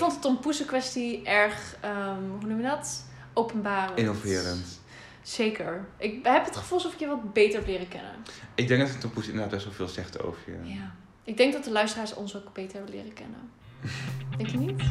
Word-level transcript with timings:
vond 0.00 0.12
de 0.12 0.18
Tom 0.18 0.40
Poesen 0.40 0.66
kwestie 0.66 1.22
erg, 1.24 1.76
ehm, 1.80 2.22
hoe 2.38 2.48
noem 2.48 2.56
je 2.56 2.62
dat? 2.62 3.04
Openbaar. 3.32 3.98
Innoverend. 3.98 4.80
Zeker. 5.22 5.84
Ik 5.98 6.26
heb 6.26 6.44
het 6.44 6.56
gevoel 6.56 6.78
alsof 6.78 6.92
ik 6.92 6.98
je 6.98 7.06
wat 7.06 7.32
beter 7.32 7.58
heb 7.58 7.66
leren 7.66 7.88
kennen. 7.88 8.12
Ik 8.54 8.68
denk 8.68 8.80
dat 8.80 8.92
de 8.92 8.98
Tompoes 8.98 9.26
inderdaad 9.26 9.50
best 9.50 9.64
wel 9.64 9.74
veel 9.74 9.88
zegt 9.88 10.22
over 10.22 10.40
je. 10.46 10.72
Ja. 10.72 10.94
Ik 11.24 11.36
denk 11.36 11.52
dat 11.52 11.64
de 11.64 11.70
luisteraars 11.70 12.14
ons 12.14 12.36
ook 12.36 12.52
beter 12.52 12.76
hebben 12.76 12.94
leren 12.94 13.12
kennen. 13.12 13.50
Denk 14.36 14.50
je 14.50 14.58
niet? 14.58 14.82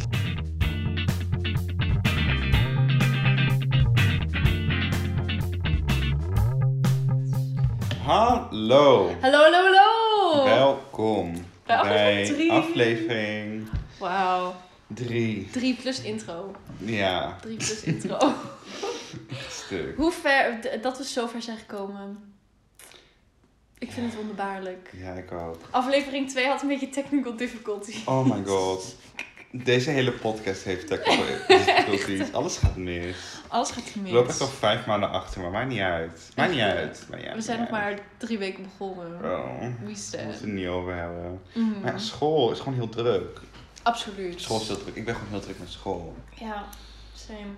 Hallo. 8.04 9.16
Hallo, 9.22 9.38
hallo, 9.38 9.64
hallo! 9.64 10.44
Welkom 10.44 11.34
Bij 11.66 11.82
aflevering 11.82 12.52
aflevering 12.52 13.70
Wauw. 14.00 14.56
3. 14.94 15.48
3 15.52 15.76
plus 15.76 16.02
intro. 16.02 16.56
Ja, 16.78 17.38
3 17.42 17.56
plus 17.56 17.84
intro. 17.94 18.18
stuk. 19.50 19.96
Hoe 19.98 20.12
ver, 20.12 20.60
dat 20.82 20.98
we 20.98 21.04
zo 21.06 21.28
ver 21.28 21.42
zijn 21.42 21.58
gekomen. 21.58 22.34
Ik 23.78 23.92
vind 23.92 24.06
het 24.06 24.16
wonderbaarlijk. 24.16 24.92
Ja, 24.98 25.14
ik 25.14 25.32
ook. 25.32 25.58
Aflevering 25.70 26.30
2 26.30 26.46
had 26.48 26.62
een 26.62 26.68
beetje 26.68 26.90
technical 26.90 27.36
difficulty. 27.36 27.96
Oh 28.06 28.26
my 28.36 28.44
god. 28.46 28.96
Deze 29.52 29.90
hele 29.90 30.12
podcast 30.12 30.64
heeft 30.64 30.88
technical 30.88 31.26
difficulties. 31.48 32.32
Alles 32.34 32.58
gaat 32.58 32.76
mis. 32.76 33.16
Alles 33.48 33.72
gaat 33.72 33.84
We 33.84 33.90
gemist. 33.92 34.14
lopen 34.14 34.30
echt 34.30 34.42
al 34.42 34.48
vijf 34.48 34.86
maanden 34.86 35.10
achter, 35.12 35.42
maar 35.42 35.52
maakt 35.52 35.70
niet 35.70 35.80
uit. 35.80 36.30
Maakt 36.36 36.52
niet 36.52 36.60
uit. 36.60 37.06
Maakt 37.10 37.22
niet 37.22 37.26
uit, 37.30 37.36
We 37.36 37.42
zijn 37.42 37.60
nog 37.60 37.70
maar 37.70 38.00
drie 38.18 38.38
weken 38.38 38.64
begonnen. 38.64 39.08
Oh, 39.24 39.60
We 39.62 39.66
we 39.80 39.90
moeten 39.90 40.28
het 40.28 40.42
er 40.42 40.48
niet 40.48 40.68
over 40.68 40.96
hebben. 40.96 41.42
Mhm. 41.54 41.80
Maar 41.82 41.92
ja, 41.92 41.98
school 41.98 42.52
is 42.52 42.60
gewoon 42.60 42.74
heel 42.74 42.90
druk. 42.90 43.40
Absoluut. 43.84 44.42
School 44.42 44.62
is 44.62 44.68
heel 44.68 44.78
druk. 44.78 44.96
Ik 44.96 45.06
ben 45.06 45.16
gewoon 45.16 45.30
heel 45.30 45.40
druk 45.40 45.60
met 45.60 45.70
school. 45.70 46.16
Ja, 46.36 46.66
same. 47.14 47.54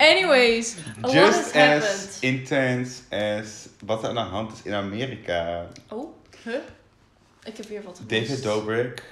Anyways, 0.00 0.76
a 0.78 1.00
lot 1.00 1.14
has 1.14 1.14
Just 1.14 1.38
as 1.38 1.52
happened. 1.52 2.18
intense 2.20 3.02
as 3.10 3.68
wat 3.84 4.02
er 4.02 4.08
aan 4.08 4.14
de 4.14 4.20
hand 4.20 4.52
is 4.52 4.62
in 4.62 4.74
Amerika. 4.74 5.66
Oh, 5.88 6.14
huh? 6.44 6.54
Ik 7.44 7.56
heb 7.56 7.66
weer 7.66 7.82
wat 7.82 7.98
gemist. 7.98 8.28
David 8.28 8.42
Dobrik. 8.42 9.02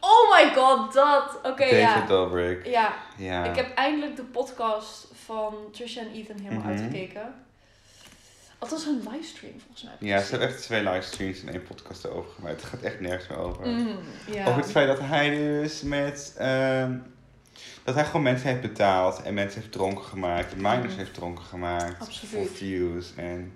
Oh 0.00 0.34
my 0.34 0.54
god, 0.54 0.92
dat! 0.92 1.36
Oké, 1.36 1.56
David 1.64 1.78
ja. 1.78 2.06
Dobrik. 2.06 2.66
Ja, 2.66 2.94
Ja. 3.16 3.44
ik 3.44 3.56
heb 3.56 3.74
eindelijk 3.74 4.16
de 4.16 4.22
podcast 4.24 5.06
van 5.24 5.54
Trisha 5.72 6.00
en 6.00 6.12
Ethan 6.12 6.36
helemaal 6.38 6.58
Mhm. 6.58 6.68
uitgekeken. 6.68 7.45
Althans 8.72 8.84
een 8.86 9.10
livestream 9.12 9.60
volgens 9.60 9.82
mij. 9.82 9.92
Ja, 10.08 10.22
ze 10.22 10.30
hebben 10.30 10.48
echt 10.48 10.62
twee 10.62 10.82
livestreams 10.82 11.40
en 11.40 11.48
één 11.48 11.62
podcast 11.62 12.04
erover 12.04 12.30
gemaakt. 12.32 12.60
Het 12.60 12.70
gaat 12.70 12.80
echt 12.80 13.00
nergens 13.00 13.28
meer 13.28 13.38
over. 13.38 13.66
Ja. 14.30 14.46
Over 14.46 14.60
het 14.60 14.70
feit 14.70 14.86
dat 14.88 14.98
hij 15.00 15.30
dus 15.30 15.82
met... 15.82 16.34
ehm, 16.38 16.98
dat 17.84 17.94
hij 17.94 18.04
gewoon 18.04 18.22
mensen 18.22 18.48
heeft 18.48 18.60
betaald 18.60 19.22
en 19.22 19.34
mensen 19.34 19.60
heeft 19.60 19.72
dronken 19.72 20.04
gemaakt. 20.04 20.52
En 20.52 20.56
minors 20.60 20.86
Mhm. 20.88 20.96
heeft 20.98 21.14
dronken 21.14 21.44
gemaakt. 21.44 22.00
Absoluut. 22.00 22.34
Voor 22.34 22.56
views 22.56 23.12
en 23.16 23.52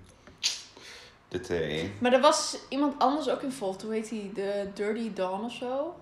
de 1.29 1.41
thee. 1.41 1.93
Maar 2.01 2.13
er 2.13 2.21
was 2.21 2.57
iemand 2.69 2.99
anders 2.99 3.29
ook 3.29 3.43
involved. 3.43 3.83
Hoe 3.83 3.93
heet 3.93 4.11
hij? 4.11 4.31
De 4.35 4.69
Dirty 4.75 5.13
Dawn 5.13 5.45
of 5.45 5.53
zo? 5.53 5.95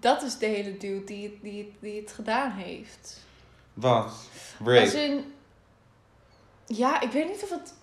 Dat 0.00 0.22
is 0.22 0.38
de 0.38 0.46
hele 0.46 0.76
dude 0.76 1.04
die, 1.04 1.22
het- 1.28 1.42
die, 1.42 1.72
die 1.80 2.00
het 2.00 2.12
gedaan 2.12 2.50
heeft. 2.50 3.20
Wat? 3.74 4.04
Als 4.04 4.28
Rape. 4.64 4.98
in... 5.04 5.32
Ja, 6.66 7.00
ik 7.00 7.10
weet 7.10 7.28
niet 7.28 7.42
of 7.42 7.50
het... 7.50 7.74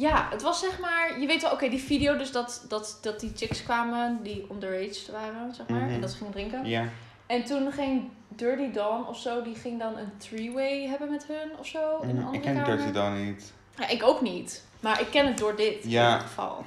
Ja, 0.00 0.28
het 0.30 0.42
was 0.42 0.60
zeg 0.60 0.78
maar... 0.78 1.20
Je 1.20 1.26
weet 1.26 1.42
wel, 1.42 1.50
oké, 1.50 1.68
die 1.68 1.82
video 1.82 2.16
dus 2.16 2.32
dat, 2.32 2.64
dat, 2.68 2.98
dat 3.02 3.20
die 3.20 3.32
chicks 3.36 3.62
kwamen 3.62 4.22
die 4.22 4.46
underage 4.50 5.12
waren, 5.12 5.54
zeg 5.54 5.68
maar. 5.68 5.80
Mhm. 5.80 5.92
En 5.92 6.00
dat 6.00 6.10
ze 6.10 6.16
gingen 6.16 6.32
drinken. 6.32 6.64
Ja. 6.64 6.88
En 7.26 7.44
toen 7.44 7.72
ging 7.72 8.10
Dirty 8.28 8.70
Dawn 8.70 9.08
of 9.08 9.18
zo, 9.20 9.42
die 9.42 9.54
ging 9.54 9.78
dan 9.78 9.96
een 9.96 10.12
three-way 10.18 10.86
hebben 10.86 11.10
met 11.10 11.26
hun 11.26 11.58
of 11.58 11.66
zo. 11.66 11.98
In 12.02 12.08
een 12.08 12.14
Mm, 12.16 12.20
andere 12.24 12.36
ik 12.36 12.42
ken 12.42 12.54
kamer. 12.62 12.76
Dirty 12.76 12.92
dan 12.92 13.24
niet. 13.24 13.52
Ja, 13.78 13.88
ik 13.88 14.02
ook 14.02 14.20
niet. 14.20 14.64
Maar 14.80 15.00
ik 15.00 15.10
ken 15.10 15.26
het 15.26 15.38
door 15.38 15.56
dit 15.56 15.76
Ja. 15.84 16.06
in 16.06 16.12
ieder 16.12 16.26
geval. 16.28 16.64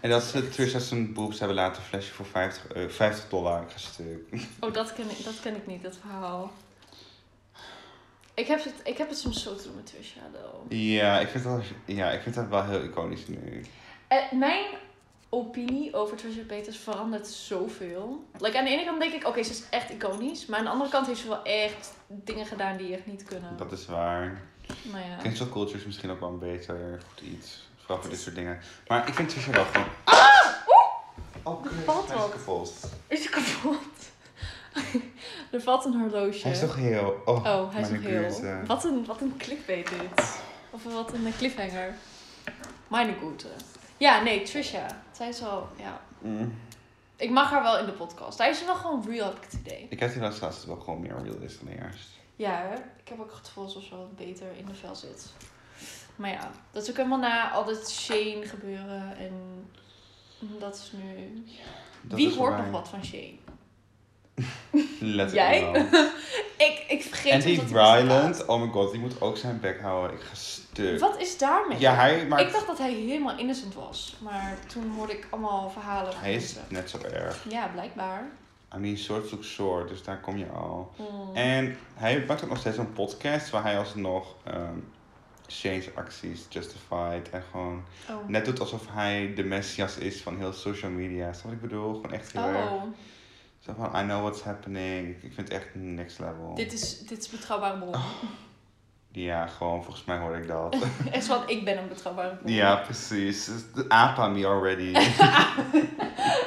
En 0.00 0.10
dat 0.10 0.22
ze 0.22 0.48
Trisha 0.48 0.78
zijn 0.78 1.12
boobs 1.12 1.38
hebben 1.38 1.56
laten 1.56 1.82
flashen 1.82 2.14
voor 2.14 2.26
50, 2.26 2.66
eh, 2.72 2.88
50 2.88 3.28
dollar 3.28 3.64
stuk. 3.74 4.46
Oh, 4.60 4.72
dat 4.72 4.92
ken, 4.92 5.10
ik, 5.10 5.24
dat 5.24 5.40
ken 5.42 5.56
ik 5.56 5.66
niet, 5.66 5.82
dat 5.82 5.96
verhaal. 6.00 6.50
Ik 8.40 8.46
heb 8.46 8.64
het, 8.64 8.74
ik 8.84 8.98
heb 8.98 9.08
het 9.08 9.18
soms 9.18 9.42
zo 9.42 9.54
te 9.56 9.62
doen 9.62 9.74
met 9.74 9.94
though. 10.32 10.64
Ja, 10.68 11.20
ik 11.20 11.28
vind 11.28 11.44
dat, 11.44 11.62
ja, 11.84 12.10
ik 12.10 12.20
vind 12.20 12.34
dat 12.34 12.48
wel 12.48 12.64
heel 12.64 12.82
iconisch 12.82 13.26
nu. 13.26 13.64
Eh, 14.08 14.32
mijn 14.32 14.64
opinie 15.28 15.94
over 15.94 16.16
Trisha 16.16 16.42
Peters 16.46 16.76
verandert 16.76 17.26
zoveel. 17.26 18.24
Like, 18.38 18.58
aan 18.58 18.64
de 18.64 18.70
ene 18.70 18.84
kant 18.84 19.00
denk 19.00 19.12
ik, 19.12 19.26
oké, 19.26 19.42
ze 19.42 19.50
is 19.50 19.62
echt 19.70 19.90
iconisch. 19.90 20.46
Maar 20.46 20.58
aan 20.58 20.64
de 20.64 20.70
andere 20.70 20.90
kant 20.90 21.06
heeft 21.06 21.20
ze 21.20 21.28
wel 21.28 21.42
echt 21.42 21.92
dingen 22.06 22.46
gedaan 22.46 22.76
die 22.76 22.94
echt 22.94 23.06
niet 23.06 23.24
kunnen. 23.24 23.56
Dat 23.56 23.72
is 23.72 23.86
waar. 23.86 24.42
Maar 24.90 25.06
ja. 25.06 25.16
Cancel 25.22 25.48
culture 25.48 25.78
is 25.78 25.84
misschien 25.84 26.10
ook 26.10 26.20
wel 26.20 26.28
een 26.28 26.38
beter 26.38 27.00
goed 27.08 27.20
iets. 27.20 27.68
Vooral 27.76 28.00
voor 28.00 28.10
dit 28.10 28.20
soort 28.20 28.34
dingen. 28.34 28.60
Maar 28.86 29.08
ik 29.08 29.14
vind 29.14 29.28
Trisha 29.28 29.50
wel 29.50 29.64
gewoon... 29.64 29.86
Oh, 31.42 31.62
kut, 31.62 31.72
valt 31.84 32.10
is 32.10 32.14
kapot. 32.30 32.72
Is 33.06 33.28
hij 33.28 33.30
kapot? 33.30 33.99
er 35.52 35.60
valt 35.60 35.84
een 35.84 36.00
horloge. 36.00 36.42
Hij 36.42 36.52
is 36.52 36.60
toch 36.60 36.76
heel... 36.76 37.22
Oh, 37.24 37.44
Oh, 37.46 37.72
hij 37.72 37.80
is 37.80 37.88
nog 37.88 38.02
heel. 38.02 38.30
Güte. 38.30 38.62
Wat 38.66 38.84
een, 38.84 39.04
wat 39.04 39.20
een 39.20 39.36
clickbait 39.36 39.88
dit. 39.88 40.40
Of 40.70 40.84
wat 40.84 41.12
een 41.12 41.32
cliffhanger. 41.36 41.94
Meine 42.88 43.12
Güte. 43.12 43.48
Ja, 43.96 44.22
nee, 44.22 44.42
Trisha. 44.42 45.02
Zij 45.12 45.28
is 45.28 45.40
wel, 45.40 45.68
ja. 45.76 46.00
Mm. 46.18 46.58
Ik 47.16 47.30
mag 47.30 47.50
haar 47.50 47.62
wel 47.62 47.78
in 47.78 47.86
de 47.86 47.92
podcast. 47.92 48.38
Hij 48.38 48.50
is 48.50 48.64
wel 48.64 48.74
gewoon 48.74 49.04
real, 49.08 49.26
heb 49.26 49.36
ik 49.36 49.44
het 49.50 49.52
idee. 49.52 49.86
Ik 49.90 50.00
heb 50.00 50.12
die 50.12 50.22
laatst 50.22 50.40
laatst 50.40 50.64
wel 50.64 50.76
gewoon 50.76 51.00
meer 51.00 51.22
real 51.22 51.36
is 51.36 51.58
dan 51.58 51.68
eerst. 51.68 52.08
Ja, 52.36 52.56
hè? 52.56 52.74
ik 52.74 53.08
heb 53.08 53.20
ook 53.20 53.30
het 53.36 53.46
gevoel 53.46 53.64
alsof 53.64 53.82
ze 53.82 53.96
wat 53.96 54.16
beter 54.16 54.46
in 54.56 54.66
de 54.66 54.74
vel 54.74 54.94
zit. 54.94 55.32
Maar 56.16 56.30
ja, 56.30 56.50
dat 56.70 56.82
is 56.82 56.90
ook 56.90 56.96
helemaal 56.96 57.18
na 57.18 57.50
al 57.50 57.64
dit 57.64 57.90
Shane 57.90 58.42
gebeuren. 58.44 59.16
En 59.16 59.32
dat 60.58 60.74
is 60.74 60.92
nu... 60.92 61.44
Dat 62.02 62.18
Wie 62.18 62.28
is 62.28 62.36
hoort 62.36 62.56
nog 62.56 62.70
wat 62.70 62.88
van 62.88 63.04
Shane? 63.04 63.36
Letterlijk 65.00 65.32
Jij? 65.32 65.86
Ik, 66.56 66.84
ik 66.88 67.02
vergeet 67.02 67.32
En 67.32 67.40
die. 67.40 67.60
Ryland, 67.66 68.46
oh 68.46 68.60
my 68.62 68.68
god, 68.68 68.90
die 68.90 69.00
moet 69.00 69.20
ook 69.20 69.36
zijn 69.36 69.60
bek 69.60 69.80
houden. 69.80 70.16
Ik 70.16 70.22
ga 70.22 70.34
stuk. 70.34 70.98
Wat 71.00 71.20
is 71.20 71.38
daarmee? 71.38 71.78
Ja, 71.78 71.94
hij 71.94 72.26
maakt... 72.26 72.42
Ik 72.42 72.52
dacht 72.52 72.66
dat 72.66 72.78
hij 72.78 72.92
helemaal 72.92 73.38
innocent 73.38 73.74
was. 73.74 74.16
Maar 74.18 74.58
toen 74.66 74.90
hoorde 74.96 75.12
ik 75.12 75.26
allemaal 75.30 75.70
verhalen 75.70 76.12
van 76.12 76.20
Hij 76.22 76.34
is 76.34 76.54
mensen. 76.54 76.64
net 76.68 76.90
zo 76.90 76.98
erg. 76.98 77.44
Ja, 77.48 77.66
blijkbaar. 77.66 78.28
I 78.74 78.78
mean, 78.78 78.96
short 78.96 79.28
zoekt 79.28 79.44
short, 79.44 79.88
dus 79.88 80.02
daar 80.02 80.20
kom 80.20 80.36
je 80.36 80.46
al. 80.46 80.92
Mm. 80.96 81.36
En 81.36 81.76
hij 81.94 82.24
maakt 82.28 82.42
ook 82.42 82.48
nog 82.48 82.58
steeds 82.58 82.76
een 82.76 82.92
podcast 82.92 83.50
waar 83.50 83.62
hij 83.62 83.78
alsnog 83.78 84.34
ehm 84.44 84.78
Shane's 85.48 85.86
acties 85.94 86.46
justified. 86.48 87.30
En 87.30 87.42
gewoon 87.50 87.84
Oh. 88.10 88.28
net 88.28 88.44
doet 88.44 88.60
alsof 88.60 88.82
hij 88.90 89.32
de 89.34 89.42
messias 89.44 89.96
is 89.96 90.20
van 90.22 90.38
heel 90.38 90.52
social 90.52 90.90
media. 90.90 91.32
Snap 91.32 91.44
wat 91.44 91.52
ik 91.52 91.60
bedoel? 91.60 91.94
Gewoon 91.94 92.12
echt 92.12 92.32
heel 92.32 92.42
erg. 92.46 92.70
Zo 93.76 93.82
van, 93.82 94.00
I 94.00 94.04
know 94.04 94.20
what's 94.22 94.42
happening. 94.42 95.08
Ik 95.22 95.32
vind 95.34 95.36
het 95.36 95.50
echt 95.50 95.66
next 95.72 96.18
level. 96.18 96.52
dit 96.54 96.72
is, 96.72 96.98
dit 96.98 97.18
is 97.18 97.28
betrouwbare 97.28 97.78
bron. 97.78 97.94
Oh. 97.94 98.04
Ja, 99.12 99.46
gewoon, 99.46 99.84
volgens 99.84 100.04
mij 100.04 100.18
hoor 100.18 100.36
ik 100.36 100.46
dat. 100.48 100.76
Echt 101.12 101.26
van, 101.26 101.42
ik 101.48 101.64
ben 101.64 101.78
een 101.78 101.88
betrouwbare 101.88 102.34
bron. 102.36 102.52
ja, 102.52 102.76
precies. 102.76 103.50
De 103.74 103.84
apa 103.88 104.28
me 104.28 104.46
already. 104.46 104.92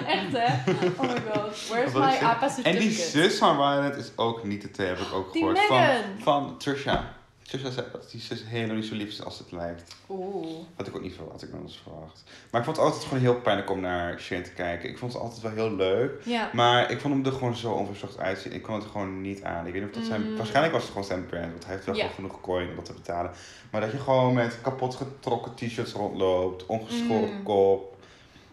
Echt 0.05 0.31
hè? 0.31 0.71
Oh 0.97 0.99
my 0.99 1.21
god. 1.31 1.67
Where's 1.69 1.91
Wat 1.91 2.03
my? 2.03 2.17
APA 2.27 2.43
En 2.45 2.49
certificate? 2.51 2.77
die 2.77 2.91
zus 2.91 3.37
van 3.37 3.55
Violet 3.55 3.95
is 3.97 4.11
ook 4.15 4.43
niet 4.43 4.61
te 4.61 4.71
te, 4.71 4.81
heb 4.81 4.97
ik 4.97 5.13
ook 5.13 5.33
Die 5.33 5.41
gehoord. 5.41 5.69
Megan. 5.69 5.95
Van, 6.19 6.47
van 6.47 6.57
Trisha. 6.57 7.12
Trisha 7.43 7.69
zei 7.69 7.85
dat 7.91 8.11
die 8.11 8.21
zus 8.21 8.43
helemaal 8.45 8.75
niet 8.75 8.85
zo 8.85 8.95
lief 8.95 9.07
is 9.09 9.23
als 9.23 9.39
het 9.39 9.51
lijkt. 9.51 9.95
Oeh. 10.09 10.47
Had 10.75 10.87
ik 10.87 10.95
ook 10.95 11.01
niet 11.01 11.15
verwacht, 11.15 11.43
ik 11.43 11.53
nooit 11.53 11.75
verwacht. 11.83 12.23
Maar 12.51 12.59
ik 12.59 12.65
vond 12.65 12.77
het 12.77 12.85
altijd 12.85 13.03
gewoon 13.03 13.19
heel 13.19 13.35
pijnlijk 13.41 13.69
om 13.69 13.79
naar 13.79 14.19
Shane 14.19 14.41
te 14.41 14.51
kijken. 14.51 14.89
Ik 14.89 14.97
vond 14.97 15.13
het 15.13 15.21
altijd 15.21 15.41
wel 15.41 15.51
heel 15.51 15.75
leuk. 15.75 16.21
Ja. 16.25 16.49
Maar 16.53 16.91
ik 16.91 16.99
vond 16.99 17.13
hem 17.13 17.25
er 17.25 17.31
gewoon 17.31 17.55
zo 17.55 17.71
onverzorgd 17.71 18.17
uitzien. 18.19 18.53
Ik 18.53 18.61
kon 18.63 18.75
het 18.75 18.85
gewoon 18.85 19.21
niet 19.21 19.43
aan. 19.43 19.65
Ik 19.67 19.73
weet 19.73 19.81
niet 19.81 19.91
of 19.91 19.97
dat 19.97 20.05
zijn... 20.07 20.29
Mm. 20.29 20.35
Waarschijnlijk 20.37 20.73
was 20.73 20.81
het 20.83 20.91
gewoon 20.91 21.07
zijn 21.07 21.25
brand. 21.25 21.51
Want 21.51 21.63
hij 21.65 21.73
heeft 21.73 21.85
wel 21.85 21.95
Ja. 21.95 22.01
gewoon 22.01 22.15
genoeg 22.15 22.41
coin 22.41 22.69
om 22.69 22.75
dat 22.75 22.85
te 22.85 22.93
betalen. 22.93 23.31
Maar 23.71 23.81
dat 23.81 23.91
je 23.91 23.99
gewoon 23.99 24.33
met 24.33 24.61
kapot 24.61 24.95
getrokken 24.95 25.53
t-shirts 25.55 25.91
rondloopt. 25.93 26.65
Ongeschoren 26.65 27.33
Mm. 27.33 27.43
kop. 27.43 27.97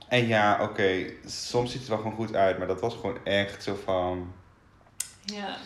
En 0.08 0.26
ja, 0.26 0.58
oké. 0.62 1.04
soms 1.26 1.70
ziet 1.70 1.80
het 1.80 1.88
wel 1.88 1.98
gewoon 1.98 2.14
goed 2.14 2.34
uit. 2.34 2.58
Maar 2.58 2.66
dat 2.66 2.80
was 2.80 2.94
gewoon 2.94 3.18
echt 3.24 3.62
zo 3.62 3.78
van... 3.84 4.32
Ja. 5.24 5.56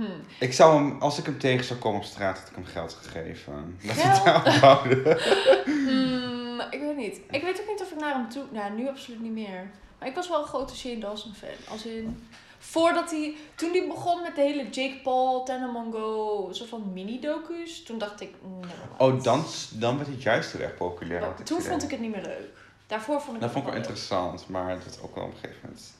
Hm. 0.00 0.44
Ik 0.44 0.52
zou 0.52 0.74
hem, 0.74 1.00
als 1.00 1.18
ik 1.18 1.24
hem 1.24 1.38
tegen 1.38 1.64
zou 1.64 1.78
komen 1.78 1.98
op 2.00 2.04
straat, 2.06 2.38
had 2.38 2.48
ik 2.48 2.54
hem 2.54 2.64
geld 2.64 2.98
gegeven. 3.02 3.78
Dat 3.82 3.96
hij 3.96 4.14
Geld? 4.14 4.24
het 4.24 4.46
aanhouden. 4.46 5.18
Hmm, 5.64 6.60
ik 6.70 6.80
weet 6.80 6.96
niet. 6.96 7.20
Ik 7.30 7.42
weet 7.42 7.60
ook 7.60 7.68
niet 7.68 7.80
of 7.80 7.90
ik 7.90 7.98
naar 8.00 8.14
hem 8.14 8.28
toe... 8.28 8.44
Nou, 8.50 8.72
nu 8.72 8.88
absoluut 8.88 9.20
niet 9.20 9.32
meer. 9.32 9.70
Maar 9.98 10.08
ik 10.08 10.14
was 10.14 10.28
wel 10.28 10.40
een 10.40 10.46
grote 10.46 10.76
Shane 10.76 10.98
Dawson 10.98 11.34
fan. 11.34 11.72
Als 11.72 11.86
in... 11.86 12.28
Voordat 12.58 13.10
hij... 13.10 13.34
Toen 13.54 13.70
hij 13.70 13.86
begon 13.88 14.22
met 14.22 14.34
de 14.34 14.40
hele 14.40 14.68
Jake 14.70 15.00
Paul, 15.02 15.44
Tenemongo... 15.44 16.48
soort 16.52 16.68
van 16.68 16.92
mini-docu's. 16.92 17.82
Toen 17.82 17.98
dacht 17.98 18.20
ik... 18.20 18.34
nevermind. 18.60 18.98
Oh, 18.98 19.22
dan, 19.22 19.44
dan 19.70 19.96
werd 19.96 20.08
hij 20.08 20.16
juist 20.18 20.52
heel 20.52 20.60
erg 20.60 20.76
populair. 20.76 21.20
Maar 21.20 21.30
ik 21.38 21.44
toen 21.46 21.60
vond 21.60 21.82
ik 21.82 21.90
het 21.90 22.00
niet 22.00 22.10
meer 22.10 22.22
leuk. 22.24 22.48
Daarvoor 22.86 23.20
vond 23.20 23.34
ik 23.36 23.42
Dat 23.42 23.42
het 23.42 23.52
vond 23.52 23.64
ik 23.64 23.72
wel 23.72 23.80
leuk. 23.80 23.88
interessant, 23.88 24.48
maar 24.48 24.66
werd 24.66 25.00
ook 25.02 25.14
wel 25.14 25.24
op 25.24 25.30
een 25.30 25.38
gegeven 25.38 25.60
moment... 25.62 25.98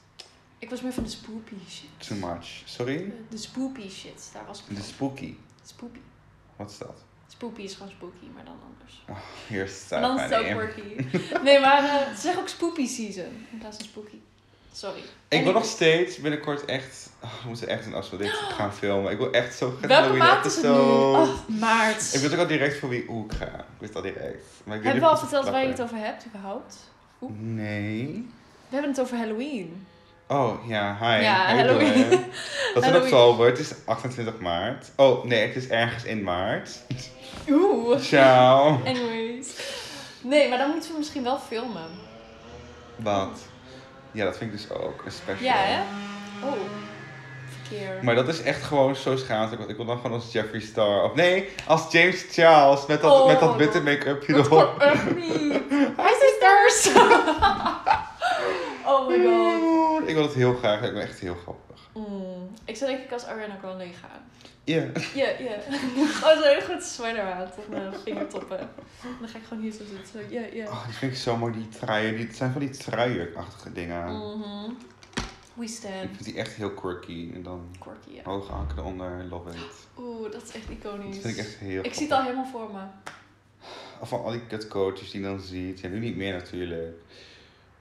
Ik 0.61 0.69
was 0.69 0.81
meer 0.81 0.93
van 0.93 1.03
de 1.03 1.09
spoopy 1.09 1.53
shit. 1.69 2.07
Too 2.07 2.17
much. 2.17 2.61
Sorry? 2.65 3.13
De 3.29 3.37
spoopy 3.37 3.89
shit, 3.89 4.29
daar 4.33 4.45
was 4.47 4.63
ik 4.67 4.75
De 4.75 4.81
spooky. 4.81 5.35
Spoopy. 5.65 5.99
Wat 6.55 6.69
is 6.69 6.77
dat? 6.77 7.03
Spoopy 7.27 7.61
is 7.61 7.73
gewoon 7.73 7.91
spooky, 7.91 8.25
maar 8.35 8.45
dan 8.45 8.55
anders. 8.71 9.03
Hier 9.47 9.59
Maar 9.59 9.67
staat 9.67 10.01
dan 10.01 10.19
is 10.19 10.21
het 10.21 10.33
ook 10.33 10.45
quirky. 10.45 11.17
Nee, 11.47 11.59
maar 11.59 11.83
eh, 11.83 12.15
ze 12.15 12.21
zeggen 12.21 12.41
ook 12.41 12.47
spoopy 12.47 12.87
season 12.87 13.47
in 13.51 13.57
plaats 13.57 13.77
van 13.77 13.85
spooky. 13.85 14.15
Sorry. 14.71 15.01
Ik 15.27 15.43
wil 15.43 15.53
nog 15.53 15.65
steeds 15.65 16.17
binnenkort 16.17 16.65
echt... 16.65 17.09
oh, 17.23 17.41
we 17.41 17.47
moeten 17.47 17.67
echt 17.67 17.85
een 17.85 18.17
dit 18.17 18.29
gaan 18.57 18.73
filmen. 18.73 19.11
Ik 19.11 19.17
wil 19.17 19.31
echt 19.31 19.57
zo 19.57 19.69
graag 19.69 19.79
Welke 19.79 19.93
Halloween 19.93 20.17
maand 20.17 20.45
is 20.45 20.55
het 20.55 20.63
nu? 20.63 20.69
Oh, 20.69 21.47
maart. 21.47 22.13
Ik 22.13 22.19
weet 22.21 22.33
ook 22.33 22.39
al 22.39 22.47
direct 22.47 22.77
voor 22.77 22.89
wie 22.89 23.05
hoe 23.05 23.25
ik 23.25 23.31
ga. 23.31 23.59
Ik 23.59 23.79
weet 23.79 23.95
al 23.95 24.01
direct. 24.01 24.45
Maar 24.63 24.75
ik 24.75 24.83
weet 24.83 24.91
Hebben 24.91 25.01
we 25.01 25.15
al 25.15 25.17
verteld 25.17 25.49
waar 25.49 25.61
je 25.61 25.67
het 25.67 25.81
over 25.81 25.97
hebt 25.97 26.25
überhaupt? 26.25 26.77
Nee. 27.37 28.29
We 28.69 28.75
hebben 28.77 28.89
het 28.91 29.01
over 29.01 29.17
Halloween. 29.17 29.85
Oh, 30.31 30.67
ja. 30.67 30.97
Hi. 30.99 31.23
Ja, 31.23 31.47
How 31.47 31.55
you 31.55 31.57
Halloween. 31.57 32.09
Dat 32.73 32.83
is 32.83 32.89
in 32.89 32.95
oktober. 32.95 33.45
Het 33.47 33.59
is 33.59 33.73
28 33.85 34.39
maart. 34.39 34.91
Oh, 34.95 35.23
nee. 35.25 35.47
Het 35.47 35.55
is 35.55 35.67
ergens 35.67 36.03
in 36.03 36.23
maart. 36.23 36.69
Oeh. 37.49 37.99
Ciao. 37.99 38.67
Anyways. 38.85 39.47
Nee, 40.21 40.49
maar 40.49 40.57
dan 40.57 40.69
moeten 40.69 40.91
we 40.91 40.97
misschien 40.97 41.23
wel 41.23 41.39
filmen. 41.39 41.87
Wat? 42.95 43.39
Ja, 44.11 44.25
dat 44.25 44.37
vind 44.37 44.53
ik 44.53 44.57
dus 44.57 44.69
ook. 44.77 45.01
Een 45.05 45.11
special. 45.11 45.43
Ja, 45.45 45.53
hè? 45.55 45.81
Oh. 46.45 46.53
Verkeer. 47.61 47.97
Maar 48.01 48.15
dat 48.15 48.27
is 48.27 48.41
echt 48.41 48.63
gewoon 48.63 48.95
zo 48.95 49.15
schaamelijk. 49.15 49.57
Want 49.57 49.69
ik 49.69 49.75
wil 49.77 49.85
dan 49.85 49.95
gewoon 49.95 50.13
als 50.13 50.31
Jeffree 50.31 50.61
Star. 50.61 51.03
Of 51.03 51.15
nee, 51.15 51.49
als 51.67 51.91
James 51.91 52.25
Charles. 52.31 52.85
Met 52.85 53.01
dat, 53.01 53.11
Oh, 53.11 53.27
met 53.27 53.39
dat 53.39 53.55
witte 53.55 53.81
make-upje 53.81 54.33
erop. 54.33 54.77
kan 54.77 54.89
echt 54.89 55.15
niet. 55.15 55.59
Oh 58.91 59.07
my 59.07 59.25
god. 59.25 60.07
Ik 60.09 60.15
wil 60.15 60.23
het 60.23 60.33
heel 60.33 60.53
graag. 60.55 60.81
Ik 60.81 60.93
ben 60.93 61.01
echt 61.01 61.19
heel 61.19 61.35
grappig. 61.35 61.89
Mm. 61.93 62.49
Ik 62.65 62.75
zou 62.75 62.91
denk 62.91 63.03
ik 63.03 63.11
als 63.11 63.25
Ariana 63.25 63.57
Grande 63.61 63.83
gaan. 63.83 64.21
Ja. 64.63 64.83
Ja, 65.13 65.29
ja. 65.39 65.55
Oh, 66.23 66.33
zo'n 66.33 66.43
hele 66.43 66.61
grote 66.61 66.85
sweater 66.85 67.21
aan 67.21 67.49
tot 67.55 67.67
mijn 67.69 67.93
vingertoppen. 68.03 68.59
En 68.59 68.67
dan 69.19 69.29
ga 69.29 69.37
ik 69.37 69.43
gewoon 69.47 69.63
hier 69.63 69.71
zo 69.71 69.83
zitten. 69.95 70.31
Ja, 70.33 70.41
ja. 70.53 70.65
Oh, 70.67 70.85
die 70.85 70.93
vind 70.93 71.11
ik 71.11 71.17
zo 71.17 71.37
mooi, 71.37 71.53
die 71.53 71.67
truien. 71.69 72.15
Die, 72.15 72.25
het 72.27 72.35
zijn 72.35 72.51
van 72.51 72.61
die 72.61 72.69
truienachtige 72.69 73.71
dingen. 73.71 74.05
Mhm. 74.15 74.71
We 75.53 75.63
Ik 75.63 75.69
stand. 75.69 75.93
vind 76.11 76.23
die 76.23 76.35
echt 76.35 76.53
heel 76.53 76.71
quirky. 76.71 77.31
En 77.33 77.43
dan 77.43 77.75
Quirky, 77.79 78.09
ja. 78.15 78.21
hoge 78.23 78.51
hakken 78.51 78.77
eronder. 78.77 79.25
Love 79.29 79.49
it. 79.49 79.55
Oeh, 79.97 80.31
dat 80.31 80.43
is 80.43 80.51
echt 80.51 80.69
iconisch. 80.69 81.15
Dat 81.15 81.21
vind 81.25 81.37
ik 81.37 81.43
echt 81.45 81.55
heel 81.57 81.83
Ik 81.83 81.93
zie 81.93 82.03
het 82.03 82.11
al 82.11 82.21
helemaal 82.23 82.45
voor 82.51 82.69
me. 82.73 82.81
Of 83.99 84.09
van 84.09 84.23
al 84.23 84.31
die 84.31 84.45
kutcoaches 84.47 85.11
die 85.11 85.21
je 85.21 85.27
dan 85.27 85.39
ziet. 85.39 85.79
Ja, 85.79 85.89
nu 85.89 85.99
niet 85.99 86.15
meer 86.15 86.33
natuurlijk. 86.33 86.95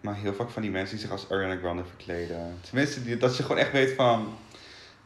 Maar 0.00 0.14
heel 0.14 0.34
vaak 0.34 0.50
van 0.50 0.62
die 0.62 0.70
mensen 0.70 0.96
die 0.96 1.04
zich 1.06 1.14
als 1.14 1.30
Ariana 1.30 1.56
Grande 1.56 1.84
verkleden. 1.84 2.58
Tenminste, 2.60 3.02
die, 3.04 3.16
dat 3.16 3.36
je 3.36 3.42
gewoon 3.42 3.58
echt 3.58 3.72
weet 3.72 3.92
van... 3.94 4.36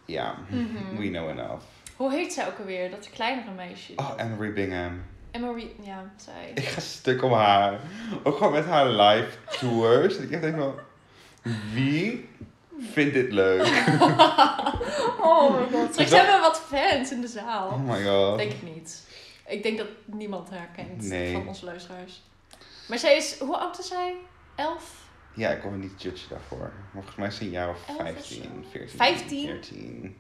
Ja, 0.05 0.35
Mhm. 0.49 0.97
we 0.97 1.09
know 1.09 1.29
enough. 1.29 1.63
Hoe 1.97 2.13
heet 2.13 2.33
zij 2.33 2.47
ook 2.47 2.59
alweer? 2.59 2.91
Dat 2.91 3.11
kleinere 3.11 3.51
meisje. 3.51 3.93
Oh, 3.97 4.11
Emery 4.17 4.53
Bingham. 4.53 5.03
Emery, 5.31 5.71
ja, 5.83 6.13
zij. 6.17 6.51
Ik 6.55 6.65
ga 6.65 6.81
stuk 6.81 7.23
om 7.23 7.33
haar. 7.33 7.79
Ook 8.23 8.37
gewoon 8.37 8.53
met 8.53 8.65
haar 8.65 8.87
live 8.89 9.29
tours. 9.59 10.15
Dat 10.15 10.23
ik 10.23 10.31
echt 10.31 10.43
denk 10.43 10.57
van... 10.59 10.75
Wie 11.73 12.29
vindt 12.93 13.15
dit 13.15 13.33
leuk? 13.33 13.67
oh 15.21 15.55
my 15.59 15.67
god. 15.73 15.93
Straks 15.93 16.11
Dat- 16.11 16.19
hebben 16.19 16.35
we 16.35 16.41
wat 16.41 16.61
fans 16.69 17.11
in 17.13 17.21
de 17.21 17.29
zaal. 17.29 17.69
Oh 17.69 17.89
my 17.89 18.05
god. 18.05 18.39
Denk 18.39 18.53
ik 18.53 18.63
niet. 18.75 19.03
Ik 19.47 19.63
denk 19.63 19.79
dat 19.79 19.87
niemand 20.05 20.51
haar 20.51 20.69
kent 20.77 21.03
Nee. 21.03 21.33
van 21.33 21.49
onze 21.49 21.65
luisteraars. 21.65 22.23
Maar 22.89 22.99
zij 22.99 23.17
is, 23.17 23.39
hoe 23.39 23.57
oud 23.57 23.79
is 23.79 23.89
zij? 23.89 24.15
Elf? 24.55 25.03
Ja, 25.35 25.51
ik 25.51 25.63
wil 25.63 25.71
me 25.71 25.77
niet 25.77 26.03
judgen 26.03 26.29
daarvoor. 26.29 26.73
Volgens 26.93 27.17
mij 27.17 27.27
is 27.27 27.37
ze 27.37 27.43
een 27.43 27.51
jaar 27.51 27.69
of 27.69 27.89
Elf 27.89 27.99
of 27.99 28.05
15, 28.05 28.43
zo. 28.43 28.69
14, 28.71 28.97
15? 28.99 29.47
14. 29.47 30.17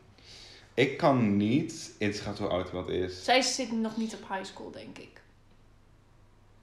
Ik 0.75 0.97
kan 0.97 1.37
niet 1.37 1.91
inschatten 1.99 2.45
hoe 2.45 2.53
oud 2.53 2.67
iemand 2.69 2.89
is. 2.89 3.25
Zij 3.25 3.43
zit 3.43 3.73
nog 3.73 3.97
niet 3.97 4.15
op 4.15 4.29
high 4.29 4.45
school, 4.45 4.71
denk 4.71 4.99
ik. 4.99 5.21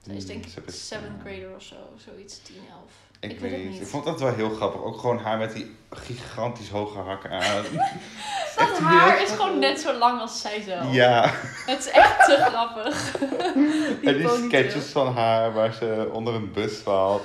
Zij 0.05 0.15
is 0.15 0.23
Hmm, 0.23 0.31
denk 0.31 0.45
ik 0.45 0.51
heeft 0.53 0.89
het, 0.89 0.99
7th 1.01 1.23
ja. 1.23 1.29
grader 1.31 1.55
of 1.55 1.61
zo. 1.61 1.75
Zoiets, 1.95 2.41
10, 2.41 2.55
11. 2.55 2.91
Ik, 3.19 3.31
Ik 3.31 3.39
weet 3.39 3.51
weet 3.51 3.61
het 3.61 3.71
niet. 3.71 3.81
Ik 3.81 3.87
vond 3.87 4.05
dat 4.05 4.19
wel 4.19 4.33
heel 4.33 4.49
grappig. 4.49 4.81
Ook 4.81 4.97
gewoon 4.99 5.19
haar 5.19 5.37
met 5.37 5.53
die 5.53 5.75
gigantisch 5.89 6.69
hoge 6.69 6.97
hakken 6.99 7.31
aan. 7.31 7.63
Dat 8.57 8.77
haar 8.79 9.21
is 9.21 9.29
gewoon 9.29 9.59
net 9.59 9.79
zo 9.79 9.93
lang 9.93 10.19
als 10.21 10.41
zij 10.41 10.61
zelf. 10.61 10.93
ja. 10.93 11.31
Het 11.65 11.79
is 11.79 11.89
echt 11.89 12.25
te 12.25 12.35
grappig. 12.49 13.15
en 14.09 14.17
die 14.17 14.47
sketches 14.47 14.85
van 14.85 15.13
haar 15.13 15.53
waar 15.53 15.73
ze 15.73 16.09
onder 16.11 16.33
een 16.33 16.51
bus 16.51 16.77
valt. 16.77 17.23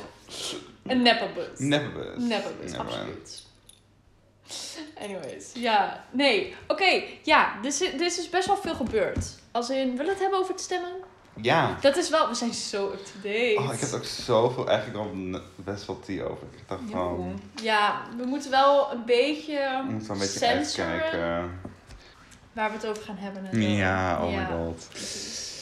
Een. 0.87 1.03
Neppebus. 1.03 1.59
Neppebus, 1.59 2.23
Never. 2.23 2.79
absoluut. 2.79 3.45
Anyways, 5.01 5.51
ja. 5.55 6.05
Nee, 6.11 6.55
oké. 6.67 7.03
ja, 7.23 7.61
dus 7.63 7.81
er 7.81 8.01
is 8.03 8.17
dus 8.17 8.29
best 8.31 8.47
wel 8.47 8.57
veel 8.57 8.75
gebeurd. 8.75 9.27
Als 9.53 9.71
in, 9.71 9.91
willen 9.91 10.05
we 10.05 10.11
het 10.11 10.21
hebben 10.21 10.39
over 10.39 10.53
het 10.53 10.61
stemmen? 10.63 10.93
Ja. 11.43 11.77
Dat 11.81 11.97
is 11.97 12.11
wel, 12.11 12.29
we 12.29 12.35
zijn 12.35 12.55
zo 12.55 12.87
up-to-date. 12.87 13.55
Oh, 13.59 13.73
ik 13.73 13.81
heb 13.81 13.93
ook 13.93 14.05
zoveel 14.05 14.69
eigenlijk 14.69 14.99
al 14.99 15.11
best 15.57 15.87
wel 15.87 16.01
tea 16.01 16.23
over. 16.25 16.47
Ik 16.57 16.69
dacht 16.69 16.81
van, 16.91 17.41
Ja, 17.63 18.03
we 18.17 18.25
moeten 18.25 18.51
wel 18.51 18.93
een 18.93 19.05
beetje 19.05 19.83
we 19.87 19.91
moeten 19.93 20.09
wel 20.09 20.17
een 20.17 20.23
beetje 20.23 20.39
censoren 20.39 20.91
uitkijken. 20.91 21.61
waar 22.53 22.71
we 22.71 22.77
het 22.77 22.87
over 22.87 23.03
gaan 23.03 23.17
hebben. 23.19 23.61
Ja, 23.63 24.25
oh 24.25 24.33
Ja, 24.33 24.39
my 24.41 24.57
god. 24.57 24.87
precies. 24.91 25.56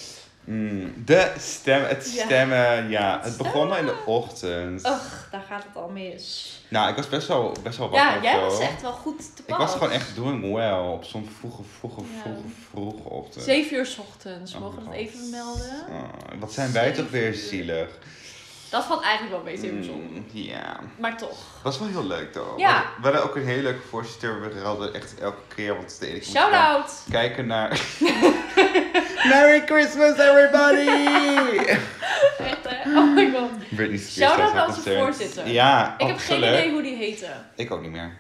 Mm, 0.47 0.93
de 1.05 1.33
stem, 1.39 1.83
het 1.85 2.13
Ja. 2.15 2.25
stemmen, 2.25 2.89
ja. 2.89 3.15
Het 3.17 3.25
Het 3.25 3.37
begon 3.37 3.71
al 3.71 3.77
in 3.77 3.87
de 3.87 3.97
ochtend. 4.07 4.87
Ugh, 4.87 5.03
daar 5.31 5.45
gaat 5.49 5.63
het 5.63 5.77
al 5.83 5.89
mis. 5.89 6.53
Nou, 6.69 6.89
ik 6.91 6.97
was 6.97 7.09
best 7.09 7.29
wel, 7.29 7.55
best 7.63 7.79
wel 7.79 7.89
wakker 7.91 8.23
Ja, 8.23 8.33
jij 8.33 8.41
was 8.41 8.59
echt 8.61 8.83
wel 8.83 8.93
goed 8.93 9.19
te 9.37 9.43
Ik 9.43 9.47
pas. 9.49 9.59
was 9.59 9.73
gewoon 9.73 9.91
echt 9.91 10.15
doing 10.15 10.53
well 10.55 10.73
op 10.79 11.05
zo'n 11.05 11.29
vroege, 11.39 11.63
vroege, 11.79 12.01
Ja. 12.01 12.21
vroege, 12.23 12.49
vroege 12.71 13.09
ochtend. 13.09 13.45
Zeven 13.45 13.77
uur 13.77 13.87
's 13.87 13.99
ochtends, 13.99 14.55
Oh 14.55 14.61
mogen 14.61 14.79
we 14.79 14.85
dat 14.85 14.95
even 14.95 15.19
vermelden? 15.19 15.87
Oh, 15.91 16.41
wat 16.41 16.53
zijn 16.53 16.73
wij 16.73 16.93
toch 16.93 17.11
weer 17.11 17.35
zielig. 17.35 17.89
Dat 18.71 18.85
valt 18.85 19.03
eigenlijk 19.03 19.35
wel 19.37 19.45
beetje 19.53 19.69
in 19.77 19.85
zon. 19.85 20.09
Mm, 20.11 20.25
Ja. 20.33 20.81
Maar 20.99 21.17
toch. 21.17 21.29
Dat 21.31 21.63
was 21.63 21.79
wel 21.79 21.89
heel 21.89 22.05
leuk, 22.07 22.33
toch? 22.33 22.55
Ja. 22.59 22.83
We 22.97 23.03
hadden 23.03 23.23
ook 23.23 23.37
een 23.37 23.45
hele 23.45 23.63
leuke 23.63 23.87
voorzitter. 23.89 24.41
We 24.55 24.61
hadden 24.61 24.95
echt 24.95 25.15
elke 25.21 25.55
keer, 25.55 25.77
want 25.77 25.97
de 26.01 26.07
ene 26.07 26.23
Shout-out! 26.25 27.03
kijken 27.11 27.47
naar... 27.47 27.71
Merry 29.29 29.61
Christmas, 29.67 30.19
everybody! 30.19 30.89
Echt 32.39 32.69
hè? 32.69 32.99
Oh 32.99 33.15
my 33.15 33.31
god. 33.33 33.51
Britney 33.77 33.99
Spears. 33.99 34.13
Shout-out 34.15 34.67
onze 34.69 34.81
concert. 34.83 34.99
voorzitter. 35.05 35.47
Ja, 35.49 35.95
Ik 35.99 36.07
heb 36.07 36.19
geen 36.19 36.39
idee 36.39 36.71
hoe 36.71 36.83
die 36.83 36.97
heette. 36.97 37.27
Ik 37.57 37.71
ook 37.71 37.81
niet 37.83 37.91
meer. 37.91 38.17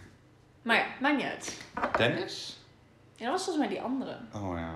Maar 0.62 0.76
ja, 0.76 0.84
maakt 1.00 1.16
niet 1.16 1.26
uit. 1.26 1.56
Dennis? 1.96 2.58
Ja, 3.16 3.24
dat 3.24 3.32
was 3.34 3.44
volgens 3.44 3.66
mij 3.66 3.74
die 3.74 3.84
andere. 3.84 4.16
Oh 4.34 4.58
ja. 4.58 4.70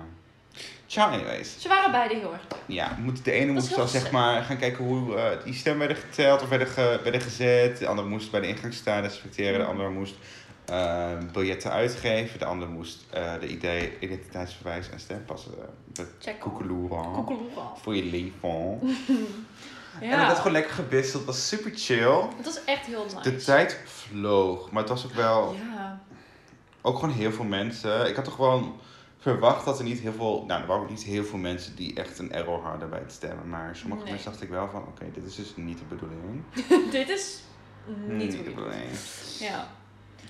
Ciao, 0.87 1.11
anyways. 1.11 1.55
Ze 1.59 1.67
waren 1.67 1.91
beide 1.91 2.13
heel 2.15 2.31
erg 2.33 2.41
leuk. 2.49 2.59
Ja, 2.65 2.93
we 2.95 3.01
moeten- 3.01 3.23
de 3.23 3.31
ene 3.31 3.51
moest 3.51 3.75
dan 3.75 3.87
zeg 3.87 4.11
maar 4.11 4.43
gaan 4.43 4.57
kijken 4.57 4.85
hoe 4.85 5.15
eh, 5.15 5.43
die 5.43 5.53
stemmen 5.53 5.87
werden 5.87 6.03
geteld 6.09 6.41
of 6.41 6.49
werden, 6.49 6.67
ge- 6.67 6.99
werden 7.03 7.21
gezet. 7.21 7.77
De 7.77 7.87
andere 7.87 8.07
moest 8.07 8.31
bij 8.31 8.39
de 8.39 8.47
ingang 8.47 8.73
staan, 8.73 9.01
respecteren. 9.01 9.53
De 9.59 9.63
Mm. 9.65 9.69
andere 9.69 9.89
moest 9.89 10.15
eh, 10.69 11.17
biljetten 11.33 11.71
uitgeven. 11.71 12.39
De 12.39 12.45
andere 12.45 12.71
moest 12.71 13.05
eh, 13.09 13.33
de 13.39 13.47
idee, 13.47 13.99
identiteitsbewijs 13.99 14.89
en 14.89 14.99
stempassen 14.99 15.51
uh, 15.99 16.05
Check. 16.19 16.39
koekeloeren. 16.39 17.11
Koekeloera. 17.11 17.71
Voor 17.81 17.95
je 17.95 18.03
leven. 18.03 18.79
En 20.01 20.09
dat 20.09 20.19
Ja. 20.19 20.25
werd 20.25 20.37
gewoon 20.37 20.51
lekker 20.51 20.71
gewisseld. 20.73 21.25
Het 21.25 21.35
was 21.35 21.47
super 21.47 21.71
chill. 21.75 22.21
Het 22.37 22.45
was 22.45 22.63
echt 22.63 22.85
heel 22.85 23.03
nice. 23.03 23.21
De 23.29 23.35
tijd 23.35 23.81
vloog. 23.85 24.71
Maar 24.71 24.81
het 24.81 24.91
was 24.91 25.05
ook 25.05 25.13
wel... 25.13 25.53
Ja. 25.73 26.01
ook 26.81 26.99
gewoon 26.99 27.15
heel 27.15 27.31
veel 27.31 27.45
mensen. 27.45 28.07
Ik 28.09 28.15
had 28.15 28.25
toch 28.25 28.35
gewoon 28.35 28.79
verwacht 29.17 29.65
dat 29.65 29.77
er 29.77 29.83
niet 29.83 29.99
heel 29.99 30.13
veel. 30.13 30.43
Nou, 30.47 30.61
er 30.61 30.67
waren 30.67 30.83
ook 30.83 30.89
niet 30.89 31.03
heel 31.03 31.23
veel 31.23 31.37
mensen 31.37 31.75
die 31.75 31.93
echt 31.95 32.19
een 32.19 32.31
error 32.31 32.61
hadden 32.63 32.89
bij 32.89 32.99
het 32.99 33.11
stemmen. 33.11 33.49
Maar 33.49 33.75
sommige 33.75 34.01
Nee. 34.03 34.11
mensen 34.11 34.31
dacht 34.31 34.43
ik 34.43 34.49
wel 34.49 34.69
van: 34.69 34.81
oké, 34.81 35.05
dit 35.13 35.25
is 35.25 35.35
dus 35.35 35.53
niet 35.55 35.77
de 35.77 35.85
bedoeling. 35.95 36.43
Dit 36.91 37.09
is 37.09 37.39
niet 38.07 38.31
de 38.31 38.37
bedoeling. 38.41 38.89
Ja. 39.39 39.67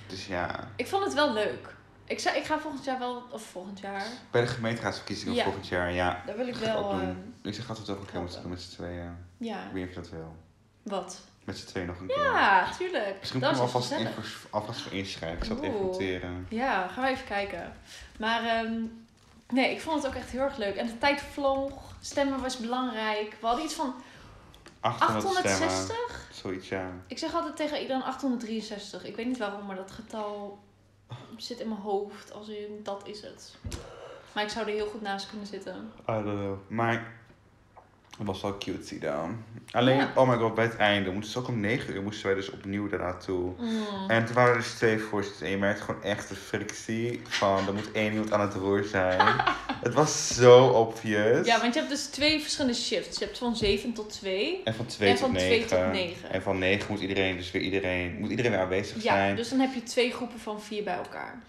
Dus 0.06 0.26
ja, 0.26 0.68
Ik 0.76 0.86
vond 0.86 1.04
het 1.04 1.14
wel 1.14 1.32
leuk. 1.32 1.74
Ik, 2.04 2.18
zou, 2.18 2.36
ik 2.36 2.44
ga 2.44 2.58
volgend 2.58 2.84
jaar 2.84 2.98
wel, 2.98 3.22
of 3.30 3.42
volgend 3.42 3.80
jaar, 3.80 4.06
bij 4.30 4.40
de 4.40 4.46
gemeenteraadsverkiezingen 4.46 5.34
Ja. 5.34 5.44
volgend 5.44 5.68
jaar, 5.68 5.92
ja. 5.92 6.22
daar 6.26 6.36
wil 6.36 6.46
ik 6.48 6.54
ik 6.56 6.60
wel, 6.64 6.90
ehm, 6.90 7.14
Ik 7.42 7.54
zeg 7.54 7.68
altijd 7.68 7.90
ook 7.90 8.00
een 8.00 8.06
keer 8.06 8.22
met, 8.22 8.44
met 8.44 8.60
z'n 8.60 8.70
tweeën. 8.74 9.16
ja. 9.36 9.64
Ik 9.64 9.72
weet 9.72 9.88
of 9.88 9.94
dat 9.94 10.08
wil. 10.10 10.36
Wat? 10.82 11.20
Met 11.44 11.58
z'n 11.58 11.66
tweeën 11.66 11.86
nog 11.86 11.98
een 11.98 12.06
keer. 12.06 12.22
Ja, 12.22 12.70
tuurlijk. 12.78 13.16
Misschien 13.18 13.40
kunnen 13.40 13.50
is 13.50 13.56
we 13.56 13.62
alvast, 13.78 13.90
info, 13.90 14.20
alvast 14.50 14.80
voor 14.80 14.92
inschrijven. 14.92 15.38
Ik 15.38 15.44
zal 15.44 15.56
het 15.56 15.64
even 15.64 15.80
noteren. 15.82 16.46
Ja, 16.48 16.88
gaan 16.88 17.04
we 17.04 17.10
even 17.10 17.26
kijken. 17.26 17.72
Maar 18.18 18.44
ehm, 18.44 18.72
nee, 19.50 19.70
ik 19.70 19.80
vond 19.80 19.96
het 20.02 20.06
ook 20.12 20.18
echt 20.18 20.30
heel 20.30 20.40
erg 20.40 20.56
leuk. 20.56 20.76
En 20.76 20.86
de 20.86 20.98
tijd 20.98 21.20
vloog. 21.20 21.72
Stemmen 22.00 22.40
was 22.40 22.56
belangrijk. 22.56 23.36
We 23.40 23.46
hadden 23.46 23.64
iets 23.64 23.74
van 23.74 23.94
800 24.80 25.22
stemmen. 25.22 25.68
860. 25.68 26.28
Zoiets, 26.32 26.68
ja. 26.68 26.90
Ik 27.06 27.18
zeg 27.18 27.34
altijd 27.34 27.56
tegen 27.56 27.80
iedereen 27.80 28.02
863. 28.02 29.04
Ik 29.04 29.16
weet 29.16 29.26
niet 29.26 29.38
waarom, 29.38 29.66
maar 29.66 29.76
dat 29.76 29.90
getal 29.90 30.58
zit 31.36 31.60
in 31.60 31.68
mijn 31.68 31.80
hoofd. 31.80 32.32
Als 32.32 32.48
in, 32.48 32.80
dat 32.82 33.02
is 33.04 33.22
het. 33.22 33.56
Maar 34.32 34.44
ik 34.44 34.50
zou 34.50 34.66
er 34.66 34.72
heel 34.72 34.86
goed 34.88 35.00
naast 35.00 35.28
kunnen 35.28 35.46
zitten. 35.46 35.92
I 36.00 36.12
don't 36.12 36.22
know. 36.22 36.58
Maar 36.68 37.19
Dat 38.20 38.28
was 38.28 38.42
wel 38.42 38.58
cutesy 38.58 38.98
dan. 38.98 39.44
Alleen, 39.70 39.96
Ja. 39.96 40.12
oh 40.14 40.28
my 40.28 40.36
god, 40.36 40.54
bij 40.54 40.64
het 40.64 40.76
einde 40.76 41.10
moesten 41.10 41.32
ze 41.32 41.38
ook 41.38 41.48
om 41.48 41.60
9 41.60 41.94
uur 41.94 42.02
moesten 42.02 42.26
wij 42.26 42.34
dus 42.34 42.50
opnieuw 42.50 42.88
daarnaartoe. 42.88 43.52
Mm. 43.58 43.84
En 44.08 44.24
toen 44.26 44.34
waren 44.34 44.50
er 44.52 44.58
dus 44.58 44.72
twee 44.72 44.98
voorzitters 44.98 45.42
en 45.44 45.50
je 45.50 45.56
merkte 45.56 45.82
gewoon 45.82 46.02
echt 46.02 46.28
de 46.28 46.34
frictie 46.34 47.20
van 47.28 47.66
er 47.66 47.74
moet 47.74 47.92
één 47.92 48.12
iemand 48.12 48.32
aan 48.32 48.40
het 48.40 48.54
roer 48.54 48.84
zijn. 48.84 49.20
het 49.86 49.94
was 49.94 50.34
zo 50.34 50.66
obvious. 50.66 51.46
Ja, 51.46 51.60
want 51.60 51.74
je 51.74 51.80
hebt 51.80 51.92
dus 51.92 52.06
twee 52.06 52.40
verschillende 52.40 52.76
shifts. 52.78 53.18
Je 53.18 53.24
hebt 53.24 53.38
van 53.38 53.56
7 53.56 53.92
tot 53.92 54.10
2. 54.12 54.60
En 54.64 54.74
van 54.74 54.86
2 54.86 55.08
en 55.08 55.14
tot 55.14 55.24
van 55.24 55.32
9. 55.32 55.48
twee 55.66 55.80
tot 55.80 55.92
negen. 55.92 56.30
En 56.32 56.42
van 56.42 56.58
9 56.58 56.86
moet 56.90 57.00
iedereen 57.00 57.36
dus 57.36 57.50
weer 57.50 57.62
iedereen, 57.62 58.16
moet 58.18 58.30
iedereen 58.30 58.50
weer 58.50 58.60
aanwezig 58.60 58.96
Ja, 58.96 59.00
zijn. 59.14 59.36
dus 59.36 59.48
dan 59.48 59.58
heb 59.60 59.74
je 59.74 59.82
twee 59.82 60.12
groepen 60.12 60.38
van 60.40 60.62
vier 60.62 60.84
bij 60.84 60.96
elkaar. 60.96 61.42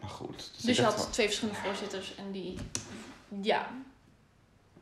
Maar 0.00 0.10
goed. 0.10 0.36
Dus, 0.54 0.62
Dus 0.64 0.76
je 0.76 0.82
had 0.82 0.96
wel- 0.96 1.10
twee 1.10 1.26
verschillende 1.26 1.60
voorzitters 1.64 2.14
en 2.18 2.30
die, 2.32 2.56
ja, 3.42 3.68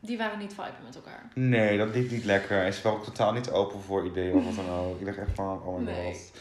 die 0.01 0.19
waren 0.19 0.39
niet 0.39 0.55
viben 0.55 0.85
met 0.85 0.95
elkaar. 0.95 1.29
Nee, 1.35 1.79
dat 1.79 1.95
liep 1.95 2.11
niet 2.11 2.25
lekker. 2.25 2.65
En 2.65 2.73
ze 2.73 2.83
waren 2.83 2.99
ook 2.99 3.05
totaal 3.05 3.33
niet 3.33 3.51
open 3.51 3.81
voor 3.81 4.07
ideeën 4.07 4.35
of 4.35 4.45
wat 4.45 4.67
dan 4.67 4.75
ook. 4.75 5.01
Ik 5.01 5.07
dacht 5.07 5.19
echt 5.19 5.31
van, 5.35 5.63
oh 5.63 5.79
my 5.79 5.95
god. 5.95 6.33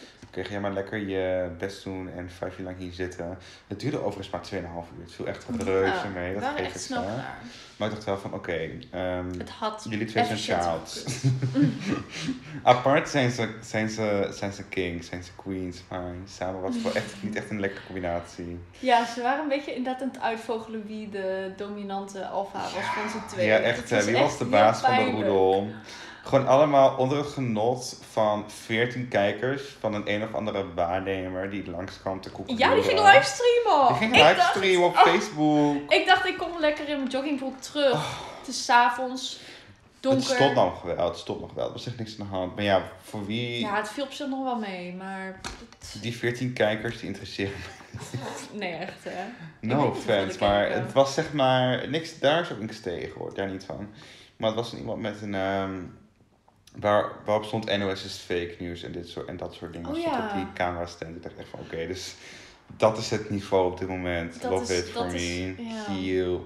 Ga 0.46 0.51
jij 0.51 0.60
maar 0.60 0.74
lekker 0.74 0.98
je 0.98 1.50
best 1.58 1.84
doen 1.84 2.10
en 2.10 2.29
vijf 2.29 2.58
uur 2.58 2.65
lang 2.65 2.77
hier 2.77 2.94
zitten. 2.94 3.38
Het 3.67 3.79
duurde 3.79 4.03
overigens 4.03 4.29
maar 4.29 4.62
2,5 4.62 4.98
uur. 4.98 5.03
Het 5.03 5.12
viel 5.12 5.27
echt 5.27 5.46
reuze 5.60 5.91
Ja, 5.91 6.10
mee. 6.13 6.34
Dat 6.34 6.44
geeft 6.44 6.60
echt 6.60 6.74
het 6.74 6.82
snel 6.82 7.03
klaar. 7.03 7.38
Maar 7.77 7.88
ik 7.88 7.94
dacht 7.94 8.06
wel 8.06 8.17
van, 8.17 8.34
oké, 8.34 8.70
ehm, 8.91 9.29
Het 9.38 9.50
had 9.50 9.86
jullie 9.89 10.06
twee 10.06 10.25
zijn 10.25 10.38
child. 10.38 11.06
Apart 12.63 13.10
zijn 13.10 13.32
ze, 13.32 13.50
zijn, 13.62 13.89
ze, 13.89 14.27
zijn 14.32 14.53
ze 14.53 14.63
kings, 14.63 15.08
zijn 15.08 15.24
ze 15.24 15.32
queens. 15.36 15.84
Maar 15.89 16.13
samen 16.25 16.62
was 16.62 16.74
het 16.74 16.84
wel 16.84 16.96
echt 16.96 17.13
niet 17.20 17.36
echt 17.36 17.50
een 17.50 17.60
lekkere 17.60 17.86
combinatie. 17.86 18.60
Ja, 18.79 19.06
ze 19.06 19.22
waren 19.22 19.41
een 19.41 19.50
beetje 19.50 19.75
inderdaad 19.75 20.01
aan 20.01 20.10
het 20.13 20.22
uitvogelen 20.22 20.88
wie 20.88 21.10
de 21.10 21.51
dominante 21.58 22.27
alfa 22.27 22.62
was 22.62 22.72
van 22.72 23.10
z'n 23.10 23.27
tweeën. 23.27 23.48
Ja, 23.48 23.58
echt. 23.58 23.89
Wie 23.89 23.98
echt 23.98 24.20
was 24.20 24.38
de 24.38 24.46
baas 24.46 24.79
van 24.79 24.96
de 24.96 25.12
roedel? 25.12 25.67
Gewoon 26.27 26.48
allemaal 26.48 26.96
onder 26.98 27.17
het 27.17 27.27
genot 27.27 28.00
van 28.12 28.43
14 28.51 29.07
kijkers 29.07 29.62
van 29.79 29.93
een 29.93 30.12
een 30.12 30.24
of 30.24 30.34
andere 30.34 30.74
waarnemer 30.74 31.50
die 31.50 31.69
langskwam 31.69 32.22
te 32.22 32.29
koeken. 32.31 32.57
Ja, 32.57 32.74
die 32.74 32.84
ging 32.84 33.00
livestreamen. 33.00 33.88
Die 33.88 33.96
ging 33.98 34.15
livestreamen 34.15 34.86
op 34.88 34.93
Oh. 34.96 35.01
Facebook. 35.03 35.91
Ik 35.91 36.05
dacht, 36.05 36.25
ik 36.25 36.38
kom 36.38 36.60
lekker 36.60 36.89
in 36.89 36.98
mijn 36.98 37.10
joggingbroek 37.10 37.57
terug. 37.62 38.19
Het 38.39 38.48
is 38.48 38.65
's 38.65 38.69
avonds, 38.69 39.39
donker. 40.00 40.19
Het 40.22 40.29
stond 40.36 40.53
nog 40.55 40.81
wel, 40.81 41.07
het 41.07 41.17
stond 41.17 41.39
nog 41.41 41.53
wel. 41.53 41.65
Er 41.65 41.72
was 41.72 41.88
echt 41.88 41.98
niks 41.98 42.19
aan 42.19 42.27
de 42.29 42.36
hand. 42.36 42.55
Maar 42.55 42.63
ja, 42.63 42.81
voor 43.03 43.25
wie 43.25 43.60
Ja, 43.60 43.75
het 43.75 43.89
viel 43.89 44.03
op 44.03 44.12
zich 44.12 44.27
nog 44.27 44.43
wel 44.43 44.55
mee, 44.57 44.93
maar... 44.96 45.39
het- 45.79 45.98
die 46.01 46.17
14 46.17 46.53
kijkers 46.53 47.00
die 47.00 47.07
interesseren 47.07 47.53
Nee, 48.51 48.74
echt 48.74 49.03
hè. 49.03 49.24
No 49.62 49.86
offense, 49.88 50.39
maar 50.39 50.72
het 50.72 50.93
was 50.93 51.13
zeg 51.13 51.34
maar 51.34 51.89
niks, 51.89 52.19
daar 52.19 52.41
is 52.41 52.51
ook 52.51 52.60
niks 52.60 52.79
tegen 52.81 53.12
hoor, 53.19 53.34
daar 53.34 53.48
niet 53.50 53.63
van. 53.63 53.89
Maar 54.38 54.48
het 54.50 54.57
was 54.60 54.74
iemand 54.74 55.01
met 55.01 55.22
een, 55.22 55.36
ehm, 55.36 55.74
waar, 56.79 57.12
waarop 57.25 57.43
stond 57.46 57.77
NOS 57.77 58.03
is 58.05 58.15
fake 58.17 58.55
news 58.60 58.84
en, 58.84 58.91
dit 58.91 59.10
soort, 59.10 59.27
en 59.27 59.38
dat 59.38 59.53
soort 59.53 59.74
dingen. 59.74 59.88
Oh, 59.89 59.96
stond 59.96 60.15
ja. 60.15 60.27
op 60.27 60.34
die 60.36 60.53
camera 60.53 60.86
stand. 60.86 61.15
Ik 61.15 61.24
dacht 61.24 61.38
echt 61.38 61.50
van 61.50 61.60
oké, 61.60 61.88
dus 61.88 62.15
dat 62.77 62.98
is 62.98 63.10
het 63.10 63.29
niveau 63.29 63.72
op 63.72 63.79
dit 63.79 63.88
moment. 63.88 64.41
Dat 64.41 64.51
Love 64.51 64.74
is- 64.74 64.79
it 64.79 64.89
for 64.89 65.05
is- 65.05 65.12
me. 65.13 65.53
ja. 65.63 65.91
Heel. 65.91 66.46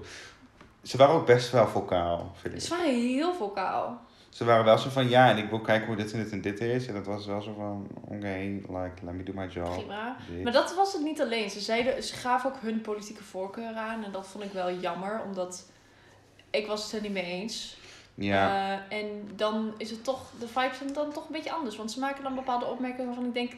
Ze 0.82 0.96
waren 0.96 1.14
ook 1.14 1.26
best 1.26 1.50
wel 1.50 1.68
vocaal, 1.68 2.32
vind 2.40 2.54
ik. 2.54 2.60
Ze 2.60 2.68
waren 2.68 2.94
heel 2.94 3.34
vocaal. 3.34 4.00
Ze 4.28 4.44
waren 4.44 4.64
wel 4.64 4.78
zo 4.78 4.88
van 4.90 5.08
ja, 5.08 5.30
en 5.30 5.36
ik 5.38 5.50
wil 5.50 5.60
kijken 5.60 5.86
hoe 5.86 5.96
dit 5.96 6.12
en 6.12 6.18
dit 6.22 6.32
en 6.32 6.40
dit 6.40 6.60
is. 6.60 6.86
En 6.86 6.94
dat 6.94 7.06
was 7.06 7.26
wel 7.26 7.42
zo 7.42 7.52
van 7.54 7.86
oké, 8.04 8.26
like, 8.68 9.04
let 9.04 9.14
me 9.14 9.22
do 9.22 9.32
my 9.34 9.46
job. 9.46 9.72
Prima. 9.72 10.16
Dit. 10.30 10.42
Maar 10.42 10.52
dat 10.52 10.74
was 10.74 10.92
het 10.92 11.02
niet 11.02 11.20
alleen. 11.20 11.50
Ze, 11.50 11.60
zeiden, 11.60 12.02
ze 12.02 12.14
gaven 12.14 12.50
ook 12.50 12.56
hun 12.60 12.80
politieke 12.80 13.24
voorkeur 13.24 13.74
aan. 13.74 14.04
En 14.04 14.12
dat 14.12 14.26
vond 14.28 14.44
ik 14.44 14.52
wel 14.52 14.72
jammer, 14.74 15.22
omdat 15.26 15.64
ik 16.50 16.66
was 16.66 16.82
het 16.84 16.92
er 16.92 17.00
niet 17.00 17.12
mee 17.12 17.24
eens. 17.24 17.76
Ja, 18.14 18.72
Eh, 18.90 18.98
en 18.98 19.30
dan 19.36 19.72
is 19.76 19.90
het 19.90 20.04
toch, 20.04 20.20
de 20.40 20.48
vibes 20.48 20.76
zijn 20.78 20.92
dan 20.92 21.12
toch 21.12 21.26
een 21.26 21.32
beetje 21.32 21.52
anders. 21.52 21.76
Want 21.76 21.90
ze 21.90 21.98
maken 22.00 22.22
dan 22.22 22.34
bepaalde 22.34 22.64
opmerkingen 22.66 23.06
waarvan 23.06 23.26
ik 23.26 23.34
denk, 23.34 23.52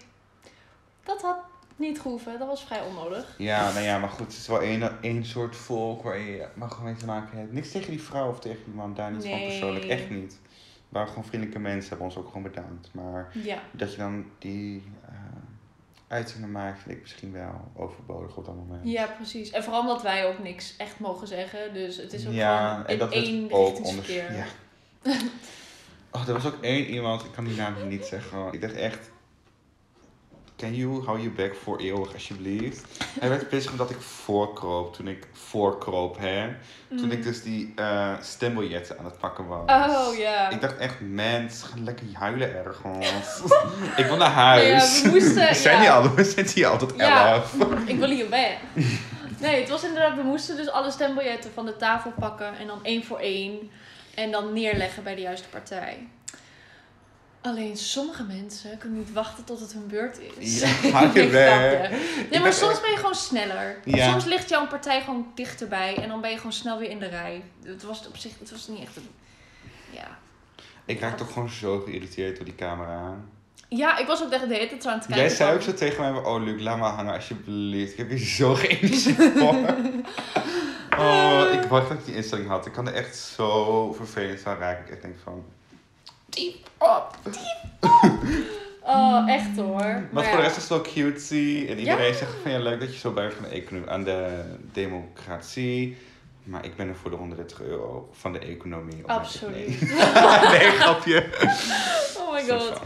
dat 1.04 1.22
had 1.22 1.36
niet 1.76 2.00
gehoeven. 2.00 2.38
Dat 2.38 2.48
was 2.48 2.64
vrij 2.64 2.80
onnodig. 2.82 3.34
Ja, 3.38 3.72
nou 3.72 3.84
ja, 3.84 3.98
maar 3.98 4.08
goed, 4.08 4.26
het 4.26 4.36
is 4.36 4.46
wel 4.46 4.60
één, 4.60 5.02
één 5.02 5.24
soort 5.24 5.56
volk 5.56 6.02
waar 6.02 6.18
je 6.18 6.46
maar 6.54 6.70
gewoon 6.70 6.84
mee 6.84 6.94
te 6.96 7.06
maken 7.06 7.38
hebt. 7.38 7.52
Niks 7.52 7.70
tegen 7.70 7.90
die 7.90 8.02
vrouw 8.02 8.28
of 8.28 8.38
tegen 8.40 8.64
die 8.64 8.74
man, 8.74 8.94
daar 8.94 9.12
niet 9.12 9.26
van 9.26 9.40
persoonlijk, 9.40 9.84
echt 9.84 10.10
niet. 10.10 10.32
Het 10.32 11.02
waren 11.02 11.08
gewoon 11.08 11.24
vriendelijke 11.24 11.60
mensen, 11.60 11.88
hebben 11.88 12.06
ons 12.06 12.16
ook 12.16 12.26
gewoon 12.26 12.42
bedankt. 12.42 12.88
Maar 12.92 13.30
Ja. 13.32 13.58
dat 13.72 13.90
je 13.92 13.96
dan 13.98 14.24
die 14.38 14.82
uitingen 16.14 16.52
maakt, 16.52 16.82
vind 16.82 16.94
ik 16.94 17.02
misschien 17.02 17.32
wel 17.32 17.70
overbodig 17.76 18.36
op 18.36 18.44
dat 18.44 18.54
moment. 18.54 18.88
ja, 18.88 19.06
precies. 19.06 19.50
En 19.50 19.62
vooral 19.62 19.80
omdat 19.80 20.02
wij 20.02 20.26
ook 20.26 20.38
niks 20.38 20.76
echt 20.76 20.98
mogen 20.98 21.28
zeggen. 21.28 21.74
Dus 21.74 21.96
het 21.96 22.12
is 22.12 22.26
ook 22.26 22.32
ja, 22.32 22.68
gewoon 22.68 22.86
en 22.86 22.92
in 22.92 22.98
dat 22.98 23.12
één 23.12 23.52
ook 23.52 23.84
onder... 23.84 24.12
Ja. 24.12 24.46
Oh, 26.16 26.28
er 26.28 26.32
was 26.32 26.46
ook 26.46 26.58
één 26.60 26.86
iemand, 26.86 27.24
ik 27.24 27.32
kan 27.32 27.44
die 27.44 27.56
naam 27.56 27.88
niet 27.88 28.04
zeggen. 28.04 28.52
Ik 28.52 28.60
dacht 28.60 28.74
echt, 28.74 29.10
can 30.64 30.74
you 30.74 31.04
hou 31.04 31.20
je 31.20 31.30
bek 31.30 31.54
voor 31.62 31.78
eeuwig 31.78 32.12
alsjeblieft? 32.12 32.84
Hij 33.20 33.28
werd 33.28 33.48
pissig 33.48 33.70
omdat 33.72 33.90
ik 33.90 34.00
voorkroop, 34.00 34.94
toen 34.94 35.08
ik 35.08 35.26
voorkroop, 35.32 36.16
hè. 36.18 36.48
Toen 36.88 37.04
Mm. 37.04 37.10
ik 37.10 37.22
dus 37.22 37.42
die 37.42 37.72
eh 37.76 38.12
stembiljetten 38.20 38.98
aan 38.98 39.04
het 39.04 39.18
pakken 39.18 39.46
was. 39.46 39.70
Oh 39.90 40.16
ja. 40.18 40.50
Ik 40.50 40.60
dacht 40.60 40.76
echt, 40.76 40.94
mens, 41.00 41.62
ga 41.62 41.74
lekker 41.82 42.06
huilen 42.12 42.54
ergens. 42.64 43.40
ik 44.00 44.04
wil 44.06 44.16
naar 44.16 44.34
Nou 44.34 44.60
ja, 44.60 44.68
huis. 44.70 45.02
we 45.02 45.08
moesten- 45.08 45.48
we 45.48 45.54
zijn 45.54 45.82
ja. 45.82 45.96
al, 45.96 46.14
we 46.14 46.24
zijn 46.24 46.46
hier 46.54 46.66
al 46.66 46.78
tot 46.78 46.92
Ja. 46.96 47.32
elf. 47.32 47.54
Ik 47.86 47.98
wil 47.98 48.10
hier 48.10 48.28
weg. 48.30 48.56
Nee, 49.38 49.60
het 49.60 49.68
was 49.68 49.84
inderdaad, 49.84 50.16
we 50.16 50.22
moesten 50.22 50.56
dus 50.56 50.70
alle 50.70 50.90
stembiljetten 50.90 51.50
van 51.54 51.66
de 51.66 51.76
tafel 51.76 52.12
pakken 52.18 52.56
en 52.58 52.66
dan 52.66 52.78
één 52.84 53.04
voor 53.04 53.18
één. 53.18 53.70
En 54.14 54.30
dan 54.30 54.52
neerleggen 54.52 55.02
bij 55.02 55.14
de 55.14 55.20
juiste 55.20 55.48
partij. 55.48 56.06
Alleen 57.44 57.76
sommige 57.76 58.22
mensen 58.22 58.78
kunnen 58.78 58.98
niet 58.98 59.12
wachten 59.12 59.44
tot 59.44 59.60
het 59.60 59.72
hun 59.72 59.86
beurt 59.86 60.18
is. 60.38 60.60
Ja, 60.60 60.66
hou 60.98 61.20
je 61.20 61.28
weg. 61.28 61.90
Nee, 62.30 62.40
maar 62.40 62.52
soms 62.52 62.80
ben 62.80 62.90
je 62.90 62.96
gewoon 62.96 63.14
sneller. 63.14 63.76
Ja. 63.84 64.10
Soms 64.10 64.24
ligt 64.24 64.48
jouw 64.48 64.66
partij 64.66 65.00
gewoon 65.00 65.26
dichterbij 65.34 65.96
en 65.96 66.08
dan 66.08 66.20
ben 66.20 66.30
je 66.30 66.36
gewoon 66.36 66.52
snel 66.52 66.78
weer 66.78 66.90
in 66.90 66.98
de 66.98 67.06
rij. 67.06 67.42
Het 67.64 67.82
was 67.82 68.06
op 68.06 68.16
zich, 68.16 68.32
het 68.38 68.50
was 68.50 68.68
niet 68.68 68.80
echt 68.80 68.96
een... 68.96 69.08
Ja. 69.90 70.18
Ik 70.84 71.00
raak 71.00 71.16
toch 71.16 71.32
gewoon 71.32 71.48
zo 71.48 71.80
geïrriteerd 71.80 72.36
door 72.36 72.44
die 72.44 72.54
camera. 72.54 73.16
Ja, 73.68 73.98
ik 73.98 74.06
was 74.06 74.22
ook 74.22 74.30
echt 74.30 74.48
de 74.48 74.54
hele 74.54 74.68
tijd 74.68 74.82
zo 74.82 74.88
aan 74.88 74.98
het 74.98 75.06
kijken. 75.06 75.24
Jij 75.24 75.34
zei 75.34 75.54
ook 75.54 75.62
zo 75.62 75.74
tegen 75.74 76.12
mij, 76.12 76.22
oh 76.22 76.42
Luc, 76.42 76.62
laat 76.62 76.78
maar 76.78 76.92
hangen 76.92 77.14
alsjeblieft. 77.14 77.92
Ik 77.92 77.98
heb 77.98 78.08
hier 78.08 78.18
zo 78.18 78.54
geen 78.54 78.70
energie 78.70 79.14
voor. 79.14 79.56
Oh, 80.98 81.44
ik 81.52 81.62
wacht 81.62 81.88
dat 81.88 81.98
ik 81.98 82.04
die 82.04 82.14
instelling 82.14 82.48
had. 82.48 82.66
Ik 82.66 82.72
kan 82.72 82.88
er 82.88 82.94
echt 82.94 83.16
zo 83.16 83.92
vervelend 83.92 84.40
van 84.40 84.56
raken. 84.56 84.84
Ik 84.84 84.90
echt 84.90 85.02
denk 85.02 85.16
van... 85.22 85.44
Diep 86.34 86.68
op, 86.78 87.18
diep 87.24 87.82
op. 88.02 88.12
Oh, 88.86 89.24
echt 89.30 89.56
hoor. 89.56 89.76
Maar 89.76 90.08
Maar 90.12 90.24
voor 90.24 90.36
de 90.36 90.42
rest 90.42 90.56
is 90.56 90.62
het 90.62 90.70
wel 90.72 90.80
cutesy. 90.80 91.66
En 91.68 91.78
iedereen 91.78 92.06
Ja. 92.06 92.12
zegt 92.12 92.32
van 92.42 92.50
ja, 92.50 92.58
leuk 92.58 92.80
dat 92.80 92.92
je 92.92 92.98
zo 92.98 93.10
buigt 93.12 93.34
van 93.34 93.44
de 93.44 93.50
economie 93.50 93.88
aan 93.90 94.04
de 94.04 94.44
democratie. 94.72 95.96
Maar 96.42 96.64
ik 96.64 96.76
ben 96.76 96.88
er 96.88 96.94
voor 96.96 97.10
de 97.10 97.16
130 97.16 97.60
euro 97.60 98.08
van 98.12 98.32
de 98.32 98.38
economie. 98.38 99.02
Absoluut. 99.06 99.80
nee, 100.52 100.70
grapje. 100.70 101.26
Oh 102.18 102.32
my 102.32 102.48
god. 102.48 102.80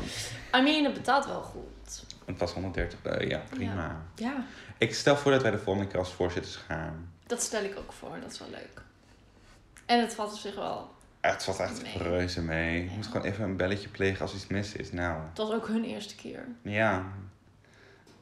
I 0.57 0.63
mean, 0.63 0.85
het 0.85 0.95
betaalt 0.95 1.27
wel 1.27 1.43
goed. 1.43 2.03
Het 2.25 2.39
was 2.39 2.53
130 2.53 2.99
euro, 3.03 3.25
ja, 3.27 3.43
prima. 3.51 4.03
Ja, 4.15 4.45
Ik 4.79 4.95
stel 4.95 5.17
voor 5.17 5.33
dat 5.33 5.43
wij 5.43 5.51
de 5.51 5.59
volgende 5.59 5.89
keer 5.89 5.99
als 5.99 6.13
voorzitters 6.13 6.57
gaan. 6.57 7.13
dat 7.27 7.43
stel 7.43 7.63
ik 7.65 7.79
ook 7.79 7.93
voor. 7.93 8.17
Dat 8.23 8.33
is 8.33 8.39
wel 8.39 8.49
leuk. 8.51 8.83
En 9.87 10.01
het 10.01 10.15
valt 10.15 10.33
op 10.33 10.39
zich 10.39 10.55
wel. 10.55 10.91
Ah, 11.21 11.31
Het 11.33 11.45
valt 11.45 11.59
echt 11.61 11.83
Nee. 11.83 11.99
reuze 12.09 12.43
mee. 12.43 12.83
Je 12.85 12.91
moet 12.97 13.07
gewoon 13.07 13.27
even 13.27 13.45
een 13.45 13.57
belletje 13.57 13.89
plegen 13.89 14.21
als 14.21 14.35
iets 14.35 14.47
mis 14.47 14.73
is. 14.75 14.93
Nou, 14.93 15.21
Het 15.29 15.39
was 15.39 15.53
ook 15.53 15.67
hun 15.69 15.85
eerste 15.85 16.15
keer. 16.15 16.47
ja. 16.63 17.05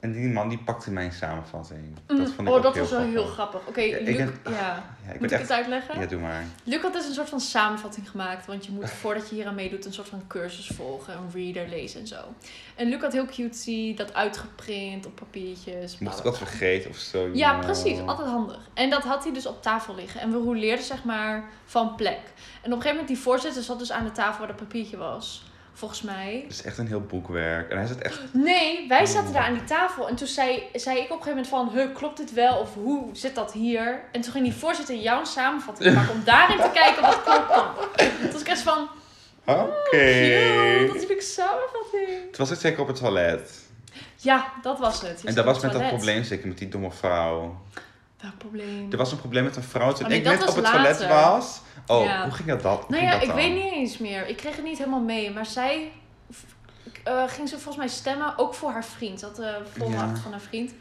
En 0.07 0.13
die 0.13 0.29
man 0.29 0.49
die 0.49 0.59
pakte 0.59 0.91
mijn 0.91 1.13
samenvatting. 1.13 1.81
Dat 2.07 2.17
Mm, 2.19 2.27
vond 2.27 2.49
ik 2.49 2.55
oh, 2.55 2.63
dat 2.63 2.77
was 2.79 2.91
wel 2.91 3.01
heel 3.01 3.25
grappig. 3.27 3.61
Oké, 3.67 3.81
Ja, 3.81 3.97
ik 3.97 4.07
Luc, 4.07 4.17
ben- 4.17 4.41
ja. 4.45 4.85
Ja, 5.07 5.13
ik 5.13 5.21
Moet 5.21 5.31
ik 5.33 5.39
het 5.39 5.51
uitleggen? 5.53 6.01
Ja, 6.01 6.07
doe 6.07 6.21
maar. 6.21 6.45
Luc 6.65 6.83
had 6.83 6.93
dus 6.93 7.07
een 7.07 7.15
soort 7.15 7.29
van 7.29 7.41
samenvatting 7.41 8.11
gemaakt. 8.11 8.47
Want 8.47 8.67
je 8.67 8.73
moet 8.73 8.91
voordat 9.01 9.29
je 9.29 9.35
hier 9.35 9.47
aan 9.47 9.55
meedoet 9.55 9.85
een 9.85 9.93
soort 9.93 10.09
van 10.09 10.23
cursus 10.27 10.67
volgen. 10.75 11.15
Een 11.15 11.31
reader 11.35 11.69
lezen 11.69 12.01
en 12.01 12.07
zo. 12.07 12.17
En 12.75 12.89
Luc 12.89 13.01
had 13.01 13.13
heel 13.13 13.27
cutesy 13.27 13.95
dat 13.95 14.15
uitgeprint 14.15 15.07
op 15.07 15.15
papiertjes. 15.15 15.99
Mocht 15.99 16.17
ik 16.17 16.23
bla. 16.23 16.33
vergeten 16.33 16.91
of 16.91 16.97
zo. 16.97 17.31
Ja, 17.33 17.51
nou. 17.53 17.65
precies. 17.65 17.99
Altijd 18.01 18.29
handig. 18.29 18.59
En 18.75 18.91
dat 18.91 19.03
had 19.03 19.25
hij 19.25 19.33
dus 19.33 19.47
op 19.47 19.63
tafel 19.63 19.95
liggen. 19.95 20.21
En 20.21 20.31
we 20.31 20.37
rouleerden 20.45 20.85
zeg 20.85 21.05
maar 21.05 21.45
van 21.65 21.95
plek. 21.95 22.21
En 22.23 22.23
op 22.59 22.65
een 22.65 22.71
gegeven 22.73 22.89
moment 22.91 23.09
die 23.09 23.19
voorzitter 23.19 23.63
zat 23.63 23.79
dus 23.79 23.93
aan 23.93 24.05
de 24.05 24.13
tafel 24.13 24.39
waar 24.39 24.49
dat 24.49 24.57
papiertje 24.57 24.97
was. 24.97 25.45
Volgens 25.77 26.03
mij. 26.03 26.41
Het 26.43 26.53
is 26.53 26.63
echt 26.63 26.79
een 26.79 26.87
heel 26.87 27.01
boekwerk. 27.01 27.71
En 27.71 27.77
hij 27.77 27.87
zat 27.87 27.99
echt... 27.99 28.21
Nee, 28.33 28.89
wij 28.89 29.07
zaten 29.07 29.33
daar 29.33 29.43
aan 29.43 29.53
die 29.53 29.65
tafel. 29.65 30.09
En 30.09 30.15
toen 30.15 30.27
zei, 30.27 30.63
zei 30.75 30.99
ik 30.99 31.05
op 31.05 31.11
een 31.11 31.23
gegeven 31.23 31.29
moment 31.31 31.49
van... 31.49 31.71
Huh, 31.73 31.95
klopt 31.95 32.17
dit 32.17 32.33
wel? 32.33 32.59
Of 32.59 32.75
hoe 32.75 33.09
zit 33.13 33.35
dat 33.35 33.53
hier? 33.53 34.01
En 34.13 34.21
toen 34.21 34.33
ging 34.33 34.45
die 34.45 34.55
voorzitter 34.55 34.97
jouw 34.97 35.25
samenvatting 35.25 35.95
maken... 35.95 36.15
om 36.15 36.25
daarin 36.25 36.57
te 36.57 36.71
kijken 36.75 37.03
wat 37.03 37.23
klopt 37.23 37.49
dan. 37.49 37.67
Toen 38.21 38.33
was 38.33 38.41
ik 38.41 38.49
echt 38.49 38.61
van... 38.61 38.89
Oké. 39.45 39.97
Yo, 39.97 40.87
dat 40.87 40.97
is 40.97 41.09
een 41.09 41.23
samenvatting. 41.23 42.27
Het 42.27 42.37
was 42.37 42.51
het 42.51 42.61
zeker 42.61 42.81
op 42.81 42.87
het 42.87 42.97
toilet. 42.97 43.65
Ja, 44.17 44.53
dat 44.63 44.79
was 44.79 45.03
het. 45.03 45.21
Je 45.23 45.29
En 45.29 45.35
dat 45.35 45.45
was 45.45 45.61
met 45.61 45.73
dat 45.73 45.89
probleem 45.89 46.25
zeker 46.25 46.49
met 46.49 46.59
die 46.59 46.69
domme 46.69 46.91
vrouw. 46.91 47.61
Welk 48.27 48.39
probleem? 48.39 48.91
Er 48.93 48.97
was 48.99 49.13
een 49.13 49.19
probleem 49.19 49.45
met 49.45 49.57
een 49.57 49.63
vrouw 49.63 49.93
toen 49.93 50.03
Oh, 50.05 50.09
nee, 50.11 50.19
ik 50.19 50.25
dat 50.25 50.39
net 50.39 50.49
op 50.49 50.55
het 50.57 50.65
toilet 50.65 51.07
was. 51.09 51.61
Oh, 51.87 52.05
Ja. 52.05 52.23
hoe 52.23 52.33
ging 52.33 52.49
dat 52.49 52.63
dan? 52.63 52.77
Hoe 52.77 52.85
Nou 52.89 53.03
ja, 53.03 53.11
dat 53.11 53.21
ik 53.23 53.27
dan? 53.29 53.37
weet 53.37 53.55
niet 53.55 53.73
eens 53.73 53.99
meer. 53.99 54.27
Ik 54.29 54.37
kreeg 54.37 54.57
het 54.57 54.65
niet 54.65 54.79
helemaal 54.79 55.01
mee. 55.01 55.31
Maar 55.31 55.47
zij 55.47 55.93
eh, 57.05 57.23
ging 57.27 57.49
ze 57.49 57.55
volgens 57.55 57.77
mij 57.77 57.89
stemmen, 57.89 58.39
ook 58.39 58.55
voor 58.55 58.71
haar 58.71 58.85
vriend. 58.85 59.19
Ze 59.21 59.25
had 59.27 59.37
de 59.37 59.59
volmacht 59.79 60.17
Ja. 60.17 60.23
van 60.23 60.31
haar 60.31 60.41
vriend. 60.41 60.73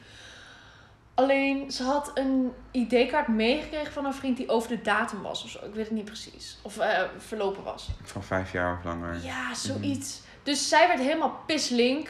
Alleen, 1.14 1.72
ze 1.72 1.84
had 1.84 2.12
een 2.14 2.52
ID-kaart 2.72 3.28
meegekregen 3.28 3.94
van 3.94 4.04
haar 4.04 4.14
vriend 4.14 4.38
die 4.38 4.50
over 4.50 4.70
de 4.70 4.82
datum 4.82 5.22
was 5.22 5.44
of 5.44 5.50
zo. 5.50 5.58
Ik 5.66 5.74
weet 5.74 5.86
het 5.86 5.94
niet 5.94 6.06
precies. 6.06 6.58
Of 6.62 6.78
eh, 6.78 7.00
verlopen 7.18 7.64
was. 7.64 7.90
Van 8.04 8.24
vijf 8.24 8.52
jaar 8.52 8.78
of 8.78 8.84
langer. 8.84 9.18
Ja, 9.24 9.54
zoiets. 9.54 10.22
Dus 10.44 10.70
zij 10.70 10.88
werd 10.88 11.00
helemaal 11.00 11.40
pislink. 11.46 12.10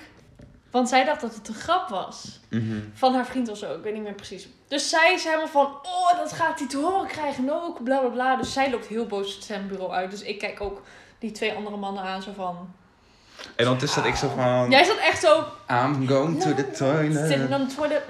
Want 0.75 0.89
zij 0.89 1.03
dacht 1.03 1.21
dat 1.21 1.35
het 1.35 1.47
een 1.47 1.53
grap 1.53 1.89
was. 1.89 2.39
Mhm. 2.49 2.79
Van 2.93 3.13
haar 3.13 3.25
vriend 3.25 3.49
of 3.49 3.57
zo, 3.57 3.75
ik 3.75 3.83
weet 3.83 3.93
niet 3.93 4.03
meer 4.03 4.13
precies. 4.13 4.47
Dus 4.67 4.89
zij 4.89 5.13
is 5.13 5.23
helemaal 5.23 5.47
van, 5.47 5.65
oh, 5.65 6.17
dat 6.17 6.33
gaat 6.33 6.59
hij 6.59 6.67
te 6.67 6.77
horen 6.77 7.07
krijgen 7.07 7.49
ook, 7.49 7.83
bla 7.83 7.99
bla 7.99 8.09
bla. 8.09 8.35
Dus 8.35 8.53
zij 8.53 8.71
loopt 8.71 8.85
heel 8.85 9.05
boos 9.05 9.33
het 9.33 9.43
stembureau 9.43 9.91
uit. 9.91 10.11
Dus 10.11 10.21
ik 10.21 10.39
kijk 10.39 10.61
ook 10.61 10.81
die 11.19 11.31
twee 11.31 11.53
andere 11.53 11.77
mannen 11.77 12.03
aan, 12.03 12.21
zo 12.21 12.31
van... 12.35 12.73
En 13.55 13.65
ondertussen 13.65 14.01
zat 14.01 14.11
ik 14.11 14.17
zo 14.17 14.27
van... 14.35 14.69
Jij 14.69 14.83
zat 14.83 14.97
echt 14.97 15.21
zo, 15.21 15.43
I'm 15.69 16.07
going 16.07 16.41
to 16.41 16.53
the 16.53 16.71
toilet. 16.71 17.29
sitting 17.29 17.53
on 17.53 17.67
the 17.67 17.75
toilet. 17.75 18.03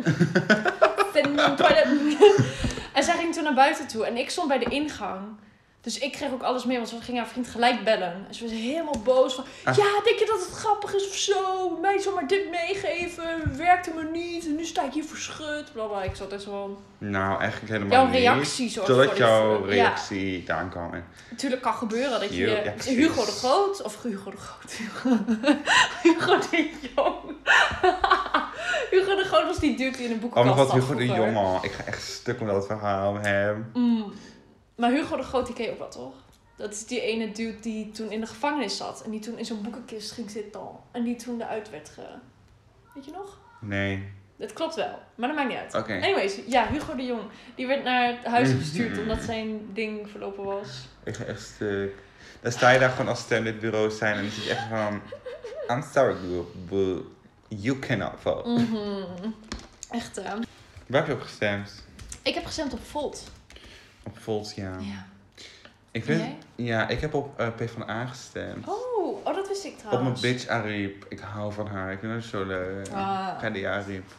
sitting 1.14 1.40
on 1.40 1.56
the 1.56 1.64
toilet. 1.64 1.88
en 2.98 3.04
zij 3.04 3.18
ging 3.18 3.34
toen 3.34 3.44
naar 3.44 3.54
buiten 3.54 3.88
toe. 3.88 4.06
En 4.06 4.18
ik 4.18 4.30
stond 4.30 4.48
bij 4.48 4.60
de 4.60 4.70
ingang. 4.70 5.22
Dus 5.86 5.98
ik 6.00 6.12
kreeg 6.12 6.32
ook 6.32 6.42
alles 6.44 6.66
mee, 6.66 6.78
want 6.78 6.90
ze 6.90 6.96
ging 7.02 7.18
haar 7.18 7.28
vriend 7.28 7.48
gelijk 7.48 7.84
bellen. 7.84 8.26
En 8.28 8.34
ze 8.36 8.44
was 8.44 8.52
helemaal 8.52 9.02
boos 9.04 9.34
van, 9.34 9.44
Ah. 9.64 9.76
ja, 9.76 9.84
denk 10.04 10.20
je 10.20 10.26
dat 10.26 10.40
het 10.46 10.56
grappig 10.58 10.94
is 10.94 11.08
of 11.08 11.16
zo? 11.16 11.70
Mij 11.82 12.00
zomaar 12.00 12.28
dit 12.28 12.50
meegeven, 12.50 13.58
werkte 13.58 13.92
me 13.96 14.04
niet. 14.04 14.46
En 14.46 14.56
nu 14.56 14.66
sta 14.66 14.84
ik 14.86 14.94
hier 14.94 15.04
verschut, 15.04 15.74
bla 15.74 15.86
bla. 15.86 16.04
Ik 16.04 16.16
zat 16.16 16.32
echt 16.32 16.42
zo 16.42 16.50
van... 16.52 16.78
Nou, 17.10 17.40
eigenlijk 17.40 17.72
helemaal 17.72 17.98
Jouw 17.98 18.06
niet. 18.06 18.16
reactie 18.20 18.70
zorgt 18.70 18.90
Totdat 18.90 19.18
jouw 19.18 19.64
reactie 19.66 20.44
daar 20.44 20.68
kwam. 20.70 20.94
En- 20.94 20.98
Ja, 20.98 21.32
natuurlijk 21.32 21.62
kan 21.62 21.74
gebeuren 21.74 22.20
dat 22.20 22.36
je... 22.36 22.48
Ja. 22.48 22.74
Hugo 22.94 23.26
de 23.26 23.32
Groot, 23.32 23.82
of 23.82 24.02
Hugo 24.04 24.32
de 24.32 24.38
Groot. 24.38 24.72
Hugo 26.04 26.38
de 26.52 26.70
Jong. 26.96 27.20
Hugo 28.92 29.16
de 29.16 29.24
Groot 29.26 29.46
was 29.46 29.60
die 29.60 29.78
dude 29.78 29.98
die 29.98 30.06
in 30.06 30.12
een 30.12 30.16
Oh 30.16 30.22
boekenkast 30.22 30.56
mijn 30.56 30.58
god, 30.58 30.68
zat 30.68 30.76
Hugo 30.82 31.00
de 31.00 31.06
vroeger. 31.14 31.34
Jonge. 31.34 31.58
Ik 31.62 31.72
ga 31.72 31.84
echt 31.84 32.04
stuk 32.04 32.40
met 32.40 32.50
dat 32.54 32.66
verhaal 32.66 33.12
met 33.14 33.26
hem. 33.26 33.70
Mm. 33.74 34.14
Maar 34.76 34.92
Hugo 34.92 35.16
de 35.16 35.24
Groot, 35.24 35.46
die 35.46 35.56
ken 35.56 35.66
je 35.66 35.72
ook 35.72 35.80
wel, 35.80 35.90
toch? 35.90 36.14
Dat 36.56 36.74
is 36.74 36.86
die 36.86 37.02
ene 37.02 37.32
dude 37.32 37.60
die 37.60 37.92
toen 37.92 38.12
in 38.12 38.20
de 38.20 38.28
gevangenis 38.28 38.78
zat. 38.78 39.04
En 39.04 39.12
die 39.12 39.20
toen 39.20 39.38
in 39.38 39.46
zo'n 39.46 39.62
boekenkist 39.62 40.12
ging 40.12 40.32
zitten. 40.32 40.62
En 40.92 41.04
die 41.04 41.16
toen 41.16 41.42
eruit 41.42 41.70
werd 41.70 41.90
ge... 41.90 42.06
Weet 42.94 43.06
je 43.06 43.12
nog? 43.12 43.38
Nee. 43.62 44.14
Dat 44.38 44.54
klopt 44.54 44.76
wel, 44.76 45.00
maar 45.16 45.28
dat 45.28 45.38
maakt 45.38 45.50
niet 45.50 45.58
uit. 45.58 46.04
Anyways, 46.04 46.40
ja, 46.48 46.68
Hugo 46.68 46.96
de 46.96 47.06
Jong. 47.06 47.22
Die 47.56 47.68
werd 47.68 47.84
naar 47.84 48.08
het 48.08 48.26
huis 48.26 48.52
gestuurd 48.52 48.98
omdat 48.98 49.22
zijn 49.22 49.74
ding 49.74 50.10
verlopen 50.10 50.44
was. 50.44 50.88
Ik 51.04 51.16
ga 51.16 51.24
echt 51.24 51.42
stuk. 51.42 51.94
Dan 52.42 52.52
sta 52.52 52.70
je 52.70 52.80
daar 52.80 52.90
gewoon 52.90 53.08
als 53.08 53.20
stem 53.20 53.44
dit 53.44 53.60
bureau 53.60 53.92
zijn 53.92 54.16
en 54.16 54.22
dan 54.22 54.32
zit 54.32 54.44
je 54.44 54.50
echt 54.50 54.68
van... 54.70 55.02
I'm 55.70 55.84
sorry, 55.94 56.16
you 57.48 57.80
cannot 57.80 58.12
vote. 58.20 58.50
Mhm. 58.50 59.32
Echt, 59.90 60.16
hè? 60.16 60.36
Waar 60.88 61.00
heb 61.00 61.08
je 61.08 61.14
op 61.14 61.22
gestemd? 61.22 61.86
Ik 62.22 62.34
heb 62.34 62.46
gestemd 62.46 62.74
op 62.74 62.86
Volt. 62.86 63.24
Op 64.06 64.18
Volt, 64.18 64.56
ja. 64.56 64.78
Ja. 64.80 65.06
Ik 65.92 66.04
vind, 66.04 66.24
ja, 66.56 66.88
ik 66.88 67.02
heb 67.02 67.14
op 67.14 67.40
uh, 67.40 67.48
PvdA 67.56 68.06
gestemd. 68.06 68.68
Oh, 68.68 69.26
oh, 69.26 69.36
dat 69.36 69.48
wist 69.48 69.66
ik 69.66 69.74
op 69.74 69.80
trouwens. 69.80 70.22
mijn 70.22 70.34
bitch 70.34 70.48
Ariep. 70.48 71.06
Ik 71.10 71.20
hou 71.20 71.54
van 71.54 71.68
haar. 71.68 71.92
Ik 71.92 72.00
vind 72.00 72.12
haar 72.12 72.22
zo 72.22 72.46
leuk. 72.46 72.88
Ah. 72.90 73.40
Paddy 73.40 73.66
Ariep. 73.66 74.12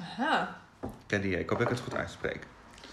Aha. 0.00 0.56
Paddy, 1.06 1.26
ik 1.28 1.48
hoop 1.48 1.58
dat 1.58 1.70
ik 1.70 1.76
het 1.76 1.80
goed 1.84 1.94
uitspreek. 1.94 2.46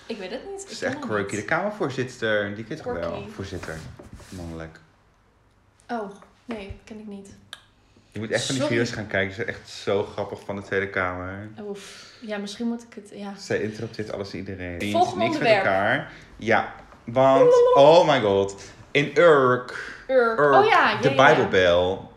Ik 0.07 0.17
weet 0.17 0.31
het 0.31 0.49
niet. 0.51 0.63
Ik 0.63 0.69
is 0.69 0.81
echt 0.81 0.99
quirky. 0.99 1.35
De. 1.35 1.45
Kamervoorzitter, 1.45 2.55
die 2.55 2.63
kent 2.63 2.81
toch 2.81 2.93
wel? 2.93 3.27
Voorzitter. 3.29 3.77
Mannelijk. 4.29 4.79
Oh, 5.89 6.11
nee, 6.45 6.79
ken 6.83 6.99
ik 6.99 7.07
niet. 7.07 7.35
Je 8.15 8.21
moet 8.21 8.31
echt 8.31 8.45
van 8.45 8.55
die 8.55 8.63
Sorry. 8.63 8.77
video's 8.77 8.95
gaan 8.95 9.07
kijken. 9.07 9.29
Ze 9.35 9.43
zijn 9.43 9.47
echt 9.55 9.69
zo 9.69 10.03
grappig 10.03 10.39
van 10.45 10.55
de 10.55 10.61
Tweede 10.61 10.89
Kamer. 10.89 11.49
Oef. 11.61 12.05
Ja, 12.21 12.37
misschien 12.37 12.67
moet 12.67 12.85
ik 12.89 12.93
het, 13.03 13.11
ja. 13.19 13.33
Zij 13.37 13.61
interrupteert 13.61 14.11
alles 14.11 14.31
en 14.31 14.37
iedereen. 14.37 14.91
Volgende 14.91 15.23
Niks 15.25 15.37
met 15.37 15.47
elkaar. 15.47 16.11
Ja, 16.37 16.73
want... 17.05 17.53
Oh 17.73 18.07
my 18.07 18.21
god. 18.21 18.55
In 18.91 19.11
Urk. 19.17 19.93
Urk. 20.07 20.39
Urk 20.39 20.53
Oh 20.53 20.65
ja, 20.65 20.89
ja, 20.91 20.97
de 21.01 21.03
ja, 21.03 21.09
ja. 21.09 21.15
Bijbelbel. 21.15 22.11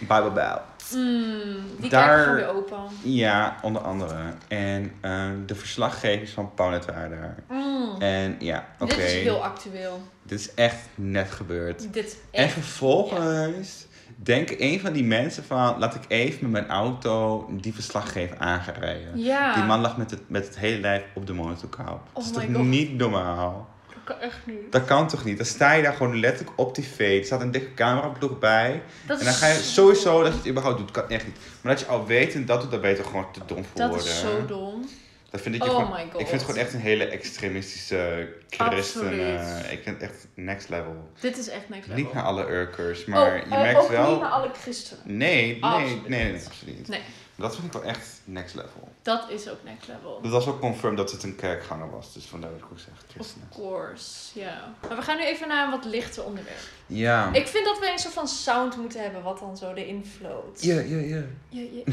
Bijbelbel. 0.00 0.60
Mm, 0.94 1.56
die 1.80 1.90
Daar- 1.90 2.18
gewoon 2.18 2.36
weer 2.36 2.48
open. 2.54 2.78
Ja, 3.02 3.56
onder 3.62 3.82
andere. 3.82 4.16
En 4.48 4.92
eh, 5.00 5.28
de 5.46 5.54
verslaggevers 5.54 6.30
van 6.30 6.54
Pauwnet 6.54 6.84
waren 6.84 7.10
daar. 7.10 7.34
Mm. 7.48 7.71
En 7.98 8.36
ja, 8.38 8.66
oké. 8.78 8.94
Dit 8.94 9.04
is 9.04 9.12
heel 9.12 9.44
actueel. 9.44 10.02
Dit 10.22 10.40
is 10.40 10.54
echt 10.54 10.76
net 10.94 11.30
gebeurd. 11.30 11.92
Dit 11.92 12.06
is 12.06 12.12
En 12.30 12.44
echt... 12.44 12.52
vervolgens 12.52 13.86
denkt 14.16 14.54
een 14.60 14.80
van 14.80 14.92
die 14.92 15.04
mensen 15.04 15.44
van... 15.44 15.78
Laat 15.78 15.94
ik 15.94 16.02
even 16.08 16.40
met 16.42 16.50
mijn 16.50 16.68
auto 16.68 17.46
die 17.50 17.74
verslaggever 17.74 18.38
aanrijden. 18.38 19.18
Ja. 19.18 19.54
Die 19.54 19.64
man 19.64 19.80
lag 19.80 19.96
met 19.96 20.10
het, 20.10 20.20
met 20.26 20.46
het 20.46 20.58
hele 20.58 20.80
lijf 20.80 21.02
op 21.14 21.26
de 21.26 21.32
monitorkap. 21.32 21.86
dat 21.86 21.98
Oh 22.12 22.30
is 22.30 22.36
my 22.36 22.46
toch 22.46 22.54
God. 22.56 22.64
niet 22.64 22.96
normaal? 22.96 23.70
Dat 23.88 24.16
kan 24.16 24.28
echt 24.28 24.38
niet. 24.46 24.72
Dat 24.72 24.84
kan 24.84 25.08
toch 25.08 25.24
niet? 25.24 25.36
Dan 25.36 25.46
sta 25.46 25.72
je 25.72 25.82
daar 25.82 25.92
gewoon 25.94 26.20
letterlijk 26.20 26.58
op 26.58 26.74
tv. 26.74 27.18
Er 27.18 27.24
staat 27.24 27.40
een 27.40 27.50
dikke 27.50 27.74
cameraploeg 27.74 28.38
bij. 28.38 28.82
Dat 29.06 29.18
En 29.18 29.24
dan 29.24 29.34
is 29.34 29.38
ga 29.40 29.46
je 29.46 29.58
sowieso 29.58 30.22
dat 30.22 30.32
je 30.32 30.38
het 30.38 30.48
überhaupt 30.48 30.78
doet. 30.78 30.90
Kan 30.90 31.08
echt 31.08 31.26
niet. 31.26 31.36
Maar 31.60 31.72
dat 31.72 31.80
je 31.82 31.88
al 31.88 32.06
weet 32.06 32.34
en 32.34 32.46
dat 32.46 32.60
doet, 32.60 32.70
dan 32.70 32.80
ben 32.80 32.90
je 32.90 32.96
toch 32.96 33.06
gewoon 33.06 33.32
te 33.32 33.40
dom 33.46 33.64
voor 33.64 33.80
Dat 33.80 33.88
worden. 33.88 34.06
is 34.06 34.20
zo 34.20 34.46
dom. 34.46 34.88
Dat 35.32 35.40
vind 35.40 35.54
ik 35.54 35.62
je 35.62 35.70
Oh 35.70 35.74
gewoon... 35.76 35.90
my 35.90 36.10
god. 36.10 36.20
Ik 36.20 36.26
vind 36.26 36.40
het 36.40 36.50
gewoon 36.50 36.60
echt 36.60 36.72
een 36.74 36.80
hele 36.80 37.04
extremistische 37.04 38.32
christen. 38.48 39.38
Eh, 39.38 39.72
ik 39.72 39.82
vind 39.82 40.00
het 40.00 40.10
echt 40.10 40.26
next 40.34 40.68
level. 40.68 41.10
Dit 41.20 41.38
is 41.38 41.48
echt 41.48 41.68
next 41.68 41.88
level. 41.88 42.04
Niet 42.04 42.12
naar 42.12 42.22
alle 42.22 42.46
Urkers, 42.48 43.04
maar 43.04 43.32
oh, 43.32 43.36
je 43.36 43.42
eh, 43.42 43.50
merkt 43.62 43.80
ook 43.80 43.88
wel... 43.88 44.10
niet 44.10 44.20
naar 44.20 44.30
alle 44.30 44.50
christenen. 44.62 45.16
Nee, 45.16 45.46
nee, 45.46 45.62
Absoluut 45.62 46.08
nee, 46.08 46.34
absoluut 46.46 46.78
niet. 46.78 46.88
Nee. 46.88 47.00
Dat 47.36 47.54
vind 47.54 47.66
ik 47.66 47.72
wel 47.72 47.82
echt 47.82 48.20
next 48.24 48.54
level. 48.54 48.88
Dat 49.02 49.30
is 49.30 49.48
ook 49.48 49.58
next 49.64 49.88
level. 49.88 50.18
Dat 50.22 50.30
was 50.30 50.46
ook 50.46 50.60
confirmed 50.60 50.98
dat 50.98 51.10
het 51.10 51.22
een 51.22 51.36
kerkganger 51.36 51.90
was. 51.90 52.12
Dus 52.12 52.24
vandaar 52.24 52.50
dat 52.50 52.58
ik 52.58 52.64
ook 52.72 52.78
zeg 52.78 52.94
Of 52.94 53.04
christenen. 53.10 53.48
course, 53.54 54.40
ja. 54.40 54.74
Maar 54.88 54.96
we 54.96 55.02
gaan 55.02 55.16
nu 55.16 55.24
even 55.24 55.48
naar 55.48 55.64
een 55.64 55.70
wat 55.70 55.84
lichter 55.84 56.24
onderwerp. 56.24 56.58
Ja. 56.86 57.32
Ik 57.32 57.46
vind 57.46 57.64
dat 57.64 57.78
we 57.78 57.90
een 57.92 57.98
soort 57.98 58.14
van 58.14 58.28
sound 58.28 58.76
moeten 58.76 59.02
hebben 59.02 59.22
wat 59.22 59.38
dan 59.38 59.56
zo 59.56 59.72
erin 59.72 60.06
float. 60.16 60.62
Ja, 60.62 60.80
ja, 60.80 60.96
ja. 60.98 61.22
Ja, 61.48 61.60
ja, 61.60 61.82
ja. 61.86 61.92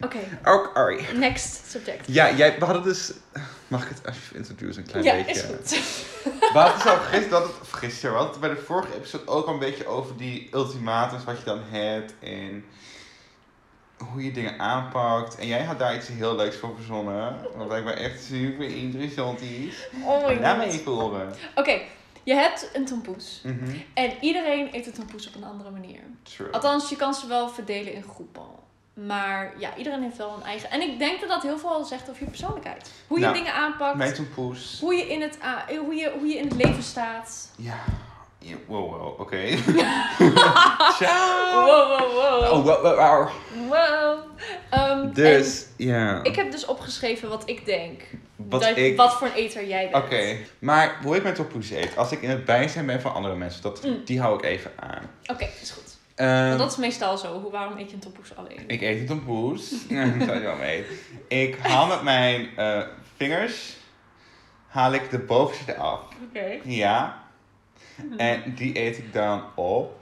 Oké, 0.00 0.18
Ook 0.44 0.70
Ari. 0.74 1.06
next 1.14 1.70
subject. 1.70 2.06
Ja, 2.06 2.34
jij, 2.34 2.58
we 2.58 2.64
hadden 2.64 2.82
dus... 2.82 3.12
Mag 3.68 3.82
ik 3.82 3.88
het 3.88 4.06
alsjeblieft 4.06 4.48
introduceren, 4.48 4.84
een 4.84 5.02
klein 5.02 5.04
ja, 5.04 5.24
beetje? 5.24 5.40
is 5.40 5.46
goed. 5.46 5.70
We 6.52 6.58
hadden 6.58 6.80
zo 6.80 6.96
gisteren, 6.96 7.30
dat 7.30 7.42
het, 7.44 7.72
gisteren, 7.72 8.14
we 8.14 8.20
hadden 8.22 8.40
bij 8.40 8.48
de 8.50 8.56
vorige 8.56 8.94
episode 8.94 9.26
ook 9.26 9.46
al 9.46 9.52
een 9.52 9.58
beetje 9.58 9.86
over 9.86 10.16
die 10.16 10.48
ultimatums 10.52 11.24
wat 11.24 11.38
je 11.38 11.44
dan 11.44 11.60
hebt 11.70 12.14
en 12.20 12.64
hoe 13.96 14.24
je 14.24 14.32
dingen 14.32 14.58
aanpakt. 14.58 15.38
En 15.38 15.46
jij 15.46 15.62
had 15.62 15.78
daar 15.78 15.94
iets 15.96 16.08
heel 16.08 16.36
leuks 16.36 16.56
voor 16.56 16.74
verzonnen, 16.76 17.36
wat 17.56 17.66
blijkbaar 17.66 17.94
echt 17.94 18.22
super 18.24 18.66
interessant 18.66 19.40
is. 19.40 19.88
Oh 20.04 20.26
my 20.26 20.40
Laat 20.40 20.56
me 20.56 20.64
god. 20.64 20.72
even 20.72 20.92
horen. 20.92 21.34
Oké, 21.54 21.80
je 22.22 22.34
hebt 22.34 22.70
een 22.72 22.84
tompoes. 22.84 23.40
Mhm. 23.44 23.76
En 23.94 24.12
iedereen 24.20 24.68
eet 24.72 24.86
een 24.86 24.92
tompoes 24.92 25.28
op 25.28 25.34
een 25.34 25.44
andere 25.44 25.70
manier. 25.70 26.00
True. 26.22 26.50
Althans, 26.50 26.88
je 26.88 26.96
kan 26.96 27.14
ze 27.14 27.26
wel 27.26 27.48
verdelen 27.48 27.92
in 27.92 28.02
groepen. 28.02 28.42
Maar 29.04 29.52
ja, 29.58 29.76
iedereen 29.76 30.02
heeft 30.02 30.16
wel 30.16 30.34
een 30.36 30.42
eigen... 30.42 30.70
En 30.70 30.80
ik 30.80 30.98
denk 30.98 31.20
dat 31.20 31.28
dat 31.28 31.42
heel 31.42 31.58
veel 31.58 31.84
zegt 31.84 32.10
over 32.10 32.22
je 32.24 32.28
persoonlijkheid. 32.30 32.90
Hoe 33.06 33.18
je 33.18 33.24
Nou, 33.24 33.36
dingen 33.36 33.52
aanpakt. 33.54 34.20
Hoe 34.80 34.94
je, 34.94 35.06
in 35.08 35.20
het, 35.22 35.38
a- 35.44 35.64
hoe, 35.84 35.94
je, 35.94 36.12
hoe 36.18 36.26
je 36.28 36.36
in 36.38 36.48
het 36.48 36.56
leven 36.64 36.82
staat. 36.82 37.50
Ja. 37.56 37.78
ja 38.38 38.56
wow, 38.66 38.90
wow, 38.90 39.20
oké. 39.20 39.36
Wow, 40.18 40.92
Ciao. 40.92 41.64
wow, 41.64 41.98
wow. 42.12 42.52
Oh, 42.52 42.64
wow, 42.64 42.82
wow, 42.82 42.96
wow. 42.98 43.28
Wow. 43.68 44.18
Ehm, 44.70 45.12
Dus, 45.12 45.66
ja. 45.76 46.22
ik 46.22 46.36
heb 46.36 46.50
dus 46.50 46.64
opgeschreven 46.66 47.28
wat 47.28 47.42
ik 47.48 47.64
denk. 47.64 48.02
Wat 48.36 48.62
dat, 48.62 48.76
ik... 48.76 48.96
wat 48.96 49.14
voor 49.14 49.26
een 49.26 49.32
eter 49.34 49.66
jij 49.66 49.88
bent. 49.90 50.04
Oké, 50.04 50.36
maar 50.58 50.96
hoe 51.02 51.16
ik 51.16 51.22
mijn 51.22 51.34
tompoes 51.34 51.70
eet, 51.70 51.96
als 51.96 52.12
ik 52.12 52.22
in 52.22 52.30
het 52.30 52.44
bijzijn 52.44 52.86
ben 52.86 53.00
van 53.00 53.14
andere 53.14 53.34
mensen, 53.34 53.62
dat, 53.62 53.82
Mm. 53.84 54.02
die 54.04 54.20
hou 54.20 54.38
ik 54.38 54.44
even 54.44 54.70
aan. 54.80 55.10
Oké, 55.26 55.48
is 55.62 55.70
goed. 55.70 55.95
Want 56.16 56.58
dat 56.58 56.70
is 56.70 56.76
meestal 56.76 57.18
zo. 57.18 57.40
Hoe, 57.40 57.50
waarom 57.50 57.78
eet 57.78 57.88
je 57.88 57.94
een 57.94 58.00
tompoes 58.00 58.36
alleen? 58.36 58.64
Ik 58.66 58.80
eet 58.80 59.00
een 59.00 59.06
tompoes. 59.06 59.70
Dat 59.88 60.22
zou 60.26 60.34
je 60.34 60.40
wel 60.40 60.56
mee. 60.56 60.84
Ik 61.28 61.58
haal 61.58 61.86
met 61.86 62.02
mijn 62.02 62.56
eh, 62.56 62.82
vingers, 63.16 63.76
haal 64.66 64.92
ik 64.92 65.10
de 65.10 65.18
bovenste 65.18 65.74
eraf. 65.74 66.00
Oké. 66.28 66.58
Ja. 66.64 67.22
En 68.16 68.54
die 68.54 68.78
eet 68.80 68.98
ik 68.98 69.12
dan 69.12 69.42
op. 69.54 69.98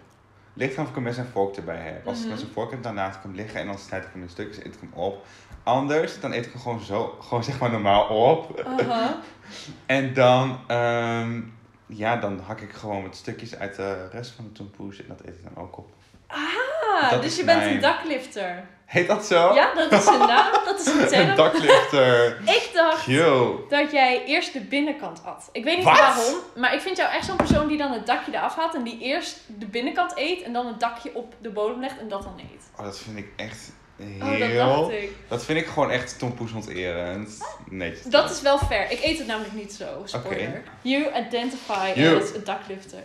Ligt 0.57 0.73
eraan 0.73 0.85
of 0.85 0.91
ik 0.91 0.97
een 0.97 1.03
mes 1.03 1.17
en 1.17 1.29
vork 1.33 1.57
erbij 1.57 1.77
heb. 1.81 2.07
Als 2.07 2.17
ik 2.19 2.25
Mhm. 2.25 2.33
mes 2.35 2.43
en 2.43 2.51
vork 2.53 2.71
heb, 2.71 2.83
dan 2.83 2.95
laat 2.95 3.15
ik 3.15 3.23
hem 3.23 3.35
liggen 3.35 3.61
en 3.61 3.67
dan 3.67 3.79
snijd 3.79 4.05
ik 4.05 4.11
hem 4.13 4.23
in 4.23 4.29
stukjes 4.29 4.59
en 4.59 4.67
eet 4.67 4.75
ik 4.75 4.81
hem 4.81 4.93
op. 4.93 5.27
Anders, 5.63 6.21
dan 6.21 6.33
eet 6.33 6.47
ik 6.47 6.53
hem 6.53 6.61
gewoon 6.61 6.81
zo, 6.81 7.17
gewoon 7.21 7.45
zeg 7.45 7.59
maar 7.61 7.71
normaal 7.71 8.07
op. 8.09 8.61
Aha. 8.67 9.21
En 9.87 10.15
dan, 10.15 10.59
ehm, 10.67 11.41
ja, 11.87 12.17
dan 12.17 12.39
hak 12.47 12.61
ik 12.61 12.73
gewoon 12.73 13.03
wat 13.03 13.17
stukjes 13.17 13.57
uit 13.57 13.77
de 13.77 14.09
rest 14.09 14.31
van 14.31 14.45
de 14.45 14.53
tompoes 14.53 14.99
en 15.01 15.05
dat 15.09 15.21
eet 15.21 15.35
ik 15.35 15.43
dan 15.55 15.65
ook 15.65 15.79
op. 15.79 15.89
Ah, 16.35 17.11
Dat 17.11 17.23
dus 17.23 17.37
je 17.37 17.45
bent 17.45 17.59
mijn- 17.59 17.75
een 17.75 17.81
daklifter. 17.81 18.65
Heet 18.85 19.07
dat 19.09 19.27
zo? 19.27 19.55
Ja, 19.55 19.75
dat 19.75 19.93
is 19.93 20.07
een 20.07 20.19
naam. 20.19 20.53
Dat 20.65 20.81
is 20.81 20.87
een 20.87 21.01
Een 21.03 21.09
term. 21.09 21.37
daklifter. 21.37 22.39
Ik 22.45 22.71
dacht 22.75 23.07
Yo. 23.07 23.67
dat 23.69 23.91
jij 23.91 24.25
eerst 24.25 24.53
de 24.53 24.61
binnenkant 24.61 25.21
at. 25.25 25.49
Ik 25.53 25.65
weet 25.65 25.77
niet 25.77 25.85
waarom, 25.85 26.35
maar 26.57 26.75
ik 26.75 26.81
vind 26.81 26.97
jou 26.97 27.13
echt 27.13 27.27
zo'n 27.27 27.37
persoon 27.37 27.67
die 27.69 27.79
dan 27.79 27.93
het 27.93 28.07
dakje 28.07 28.33
eraf 28.35 28.57
haalt 28.57 28.75
en 28.75 28.83
die 28.83 28.99
eerst 29.01 29.41
de 29.47 29.67
binnenkant 29.67 30.13
eet 30.17 30.43
en 30.43 30.53
dan 30.53 30.67
het 30.67 30.81
dakje 30.81 31.15
op 31.15 31.35
de 31.41 31.51
bodem 31.51 31.81
legt 31.81 31.99
en 31.99 32.09
dat 32.09 32.23
dan 32.23 32.39
eet. 32.39 32.63
Oh, 32.79 32.85
dat 32.85 32.99
vind 32.99 33.19
ik 33.19 33.27
echt 33.37 33.73
Oh, 34.01 34.31
dat 34.31 34.39
heel... 34.49 34.93
dat 35.29 35.45
vind 35.45 35.59
ik 35.61 35.67
gewoon 35.67 35.91
echt 35.91 36.19
tompoes 36.19 36.53
onterend. 36.53 37.39
Nee. 37.71 37.99
Dat 38.05 38.31
is 38.31 38.41
wel 38.41 38.59
fair. 38.59 38.91
Ik 38.91 39.03
eet 39.05 39.19
het 39.19 39.27
namelijk 39.27 39.53
niet 39.55 39.73
zo. 39.73 39.85
Spoiler. 40.05 40.33
Oké. 40.49 40.63
You 40.83 41.05
identify 41.27 41.93
You. 41.95 42.23
as 42.23 42.35
een 42.35 42.45
daklifter. 42.45 43.03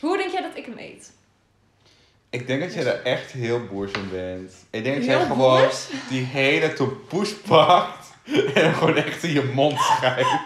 Hoe 0.00 0.16
denk 0.16 0.30
jij 0.30 0.42
dat 0.42 0.50
ik 0.54 0.64
hem 0.64 0.78
eet? 0.78 1.12
Ik 2.34 2.46
denk 2.46 2.60
dat 2.62 2.74
jij 2.74 2.84
er 2.86 3.02
echt 3.02 3.30
heel 3.30 3.60
boers 3.70 3.92
in 3.92 4.10
bent. 4.10 4.52
Ik 4.70 4.84
denk 4.84 4.96
dat 4.96 5.04
Heel 5.04 5.16
jij 5.18 5.26
gewoon 5.26 5.60
boers? 5.60 5.86
die 6.08 6.24
hele 6.24 6.72
tompoes 6.72 7.34
pakt 7.34 8.12
en 8.54 8.74
gewoon 8.74 8.96
echt 8.96 9.22
in 9.22 9.32
je 9.32 9.50
mond 9.54 9.78
schijnt. 9.80 10.26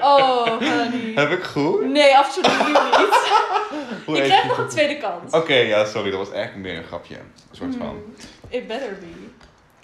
Oh, 0.00 0.46
honey. 0.46 1.12
Heb 1.14 1.30
ik 1.30 1.42
goed? 1.42 1.84
Nee, 1.84 2.16
absoluut 2.16 2.66
niet. 2.66 2.76
Hoe 4.06 4.14
krijgt 4.14 4.42
je 4.42 4.48
nog 4.48 4.58
een 4.58 4.68
tweede 4.68 4.98
kans. 4.98 5.32
Oké, 5.32 5.54
ja, 5.54 5.84
sorry, 5.84 6.10
dat 6.10 6.18
was 6.18 6.30
eigenlijk 6.30 6.66
meer 6.68 6.76
een 6.76 6.84
grapje. 6.86 7.14
Een 7.14 7.56
soort 7.56 7.74
van. 7.78 7.86
Hmm, 7.88 8.14
It 8.48 8.66
better 8.66 8.96
be. 9.00 9.06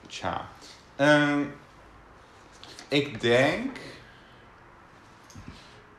Tja. 0.08 0.48
Ehm, 0.96 1.40
ik 2.88 3.20
denk. 3.20 3.76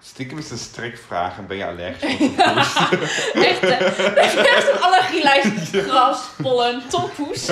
Stiekem 0.05 0.37
is 0.37 0.47
de 0.47 0.57
strikvraag 0.57 1.37
en 1.37 1.47
ben 1.47 1.57
je 1.57 1.65
allergisch 1.65 2.15
voor 2.17 2.27
tompoes? 2.27 3.33
Echt, 3.49 3.61
hè? 3.61 3.79
Dat 4.13 4.25
is 4.25 4.35
echt 4.35 4.71
een 4.73 4.81
allergielijst. 4.81 5.75
Gras, 5.89 6.29
pollen, 6.41 6.81
tompoes. 6.89 7.49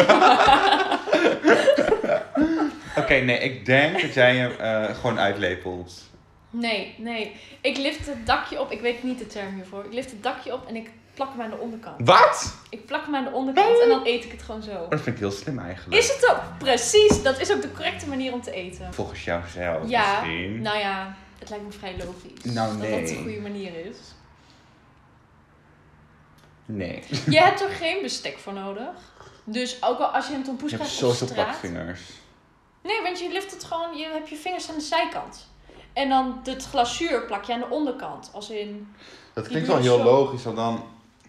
Oké, 2.97 3.13
nee, 3.13 3.39
ik 3.39 3.65
denk 3.65 4.01
dat 4.01 4.13
jij 4.13 4.35
hem 4.35 4.51
eh, 4.59 4.95
gewoon 4.95 5.19
uitlepelt. 5.19 5.93
Nee, 6.49 6.95
nee. 6.97 7.35
Ik 7.61 7.77
lift 7.77 8.05
het 8.05 8.25
dakje 8.25 8.59
op. 8.59 8.71
Ik 8.71 8.81
weet 8.81 9.03
niet 9.03 9.19
de 9.19 9.27
term 9.27 9.55
hiervoor. 9.55 9.85
Ik 9.85 9.93
lift 9.93 10.11
het 10.11 10.23
dakje 10.23 10.53
op 10.53 10.67
en 10.67 10.75
ik 10.75 10.89
plak 11.13 11.29
hem 11.31 11.41
aan 11.41 11.49
de 11.49 11.57
onderkant. 11.57 11.95
Wat? 12.07 12.55
Ik 12.69 12.85
plak 12.85 13.05
hem 13.05 13.15
aan 13.15 13.23
de 13.23 13.31
onderkant 13.31 13.81
en 13.81 13.89
dan 13.89 14.05
eet 14.05 14.23
ik 14.23 14.31
het 14.31 14.41
gewoon 14.43 14.63
zo. 14.63 14.85
Dat 14.89 15.01
vind 15.01 15.15
ik 15.15 15.21
heel 15.21 15.31
slim 15.31 15.59
eigenlijk. 15.59 16.01
Is 16.01 16.07
het 16.07 16.29
ook? 16.31 16.41
Precies. 16.57 17.23
Dat 17.23 17.39
is 17.39 17.51
ook 17.51 17.61
de 17.61 17.71
correcte 17.71 18.07
manier 18.07 18.33
om 18.33 18.41
te 18.41 18.51
eten. 18.51 18.93
Volgens 18.93 19.23
jou 19.23 19.41
zelf 19.53 19.89
Ja, 19.89 20.21
misschien. 20.21 20.61
Nou 20.61 20.77
ja, 20.77 21.15
het 21.43 21.49
lijkt 21.51 21.65
me 21.65 21.71
vrij 21.71 21.97
logisch. 21.97 22.43
Nou, 22.53 22.67
Dat 22.71 22.79
dat 22.81 22.89
nee. 22.89 23.05
de 23.05 23.15
goede 23.21 23.39
manier 23.41 23.85
is. 23.85 23.97
Nee. 26.65 27.03
Je 27.29 27.39
hebt 27.39 27.61
er 27.61 27.69
geen 27.69 28.01
bestek 28.01 28.37
voor 28.37 28.53
nodig. 28.53 28.89
Dus 29.43 29.83
ook 29.83 29.99
al 29.99 30.05
als 30.07 30.27
je 30.27 30.33
een 30.33 30.43
tompoes 30.43 30.71
Je 30.71 30.77
hebt 30.77 30.89
krijgt 30.97 31.21
op 31.21 31.27
straat. 31.27 31.45
plakvingers. 31.45 32.01
Nee, 32.83 33.01
want 33.01 33.19
je 33.19 33.29
lift 33.31 33.51
het 33.51 33.63
gewoon, 33.63 33.97
je 33.97 34.05
hebt 34.05 34.29
je 34.29 34.35
vingers 34.35 34.69
aan 34.69 34.75
de 34.75 34.81
zijkant. 34.81 35.47
En 35.93 36.09
dan 36.09 36.39
het 36.43 36.63
glazuur 36.65 37.25
plak 37.25 37.43
je 37.43 37.53
aan 37.53 37.59
de 37.59 37.69
onderkant. 37.69 38.29
Als 38.33 38.49
in, 38.49 38.93
Dat 39.33 39.47
klinkt 39.47 39.67
wel 39.67 39.77
je 39.77 39.83
heel 39.83 39.97
zo. 39.97 40.03
logisch, 40.03 40.43
want 40.43 40.55
dan... 40.55 40.83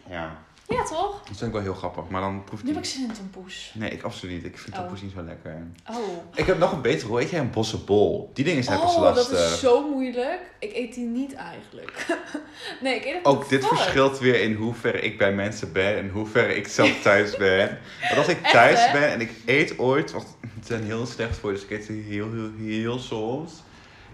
Ja, 0.08 0.36
ja 0.68 0.84
toch? 0.84 1.18
dat 1.18 1.36
vind 1.36 1.40
ik 1.40 1.52
wel 1.52 1.62
heel 1.62 1.74
grappig, 1.74 2.08
maar 2.08 2.20
dan 2.20 2.44
proeft 2.44 2.62
Nu 2.62 2.68
heb 2.68 2.78
ik 2.78 2.84
zin 2.84 3.02
in 3.02 3.08
een 3.08 3.14
tompoes. 3.16 3.72
Nee, 3.74 3.90
ik 3.90 4.02
absoluut 4.02 4.34
niet. 4.34 4.44
Ik 4.44 4.58
vind 4.58 4.74
Oh. 4.76 4.80
tompoes 4.80 5.02
niet 5.02 5.12
zo 5.16 5.22
lekker. 5.22 5.66
Oh. 5.90 5.96
Ik 6.34 6.46
heb 6.46 6.58
nog 6.58 6.72
een 6.72 6.80
betere. 6.82 7.06
Hoe 7.08 7.20
eet 7.20 7.30
jij 7.30 7.40
een 7.40 7.50
bossenbol? 7.50 8.30
Die 8.34 8.44
dingen 8.44 8.64
zijn 8.64 8.80
pas 8.80 8.94
Oh, 8.94 9.00
lastig. 9.02 9.38
dat 9.38 9.50
is 9.50 9.60
zo 9.60 9.88
moeilijk. 9.90 10.40
Ik 10.58 10.74
eet 10.76 10.94
die 10.94 11.04
niet 11.04 11.34
eigenlijk. 11.34 12.06
nee, 12.82 12.94
ik 12.96 13.04
eet 13.04 13.14
het 13.14 13.24
Ook 13.24 13.40
met 13.40 13.48
dit 13.48 13.66
verschilt 13.66 14.18
weer 14.18 14.40
in 14.40 14.54
hoeverre 14.54 15.00
ik 15.00 15.18
bij 15.18 15.32
mensen 15.32 15.72
ben 15.72 15.96
en 15.98 16.08
hoeverre 16.08 16.54
ik 16.56 16.68
zelf 16.68 17.00
thuis 17.02 17.36
ben. 17.36 17.78
Want 18.00 18.16
als 18.16 18.28
ik 18.28 18.40
Echt, 18.42 18.52
thuis 18.52 18.86
hè? 18.86 18.92
ben 18.98 19.08
en 19.12 19.20
ik 19.20 19.30
eet 19.46 19.78
ooit, 19.78 20.12
want 20.12 20.36
het 20.54 20.66
zijn 20.66 20.84
heel 20.84 21.06
slecht 21.06 21.36
voor 21.36 21.50
je, 21.50 21.56
dus 21.56 21.64
ik 21.64 21.70
eet 21.70 21.84
ze 21.84 21.92
heel, 21.92 22.32
heel, 22.32 22.50
heel 22.58 22.98
soms. 22.98 23.52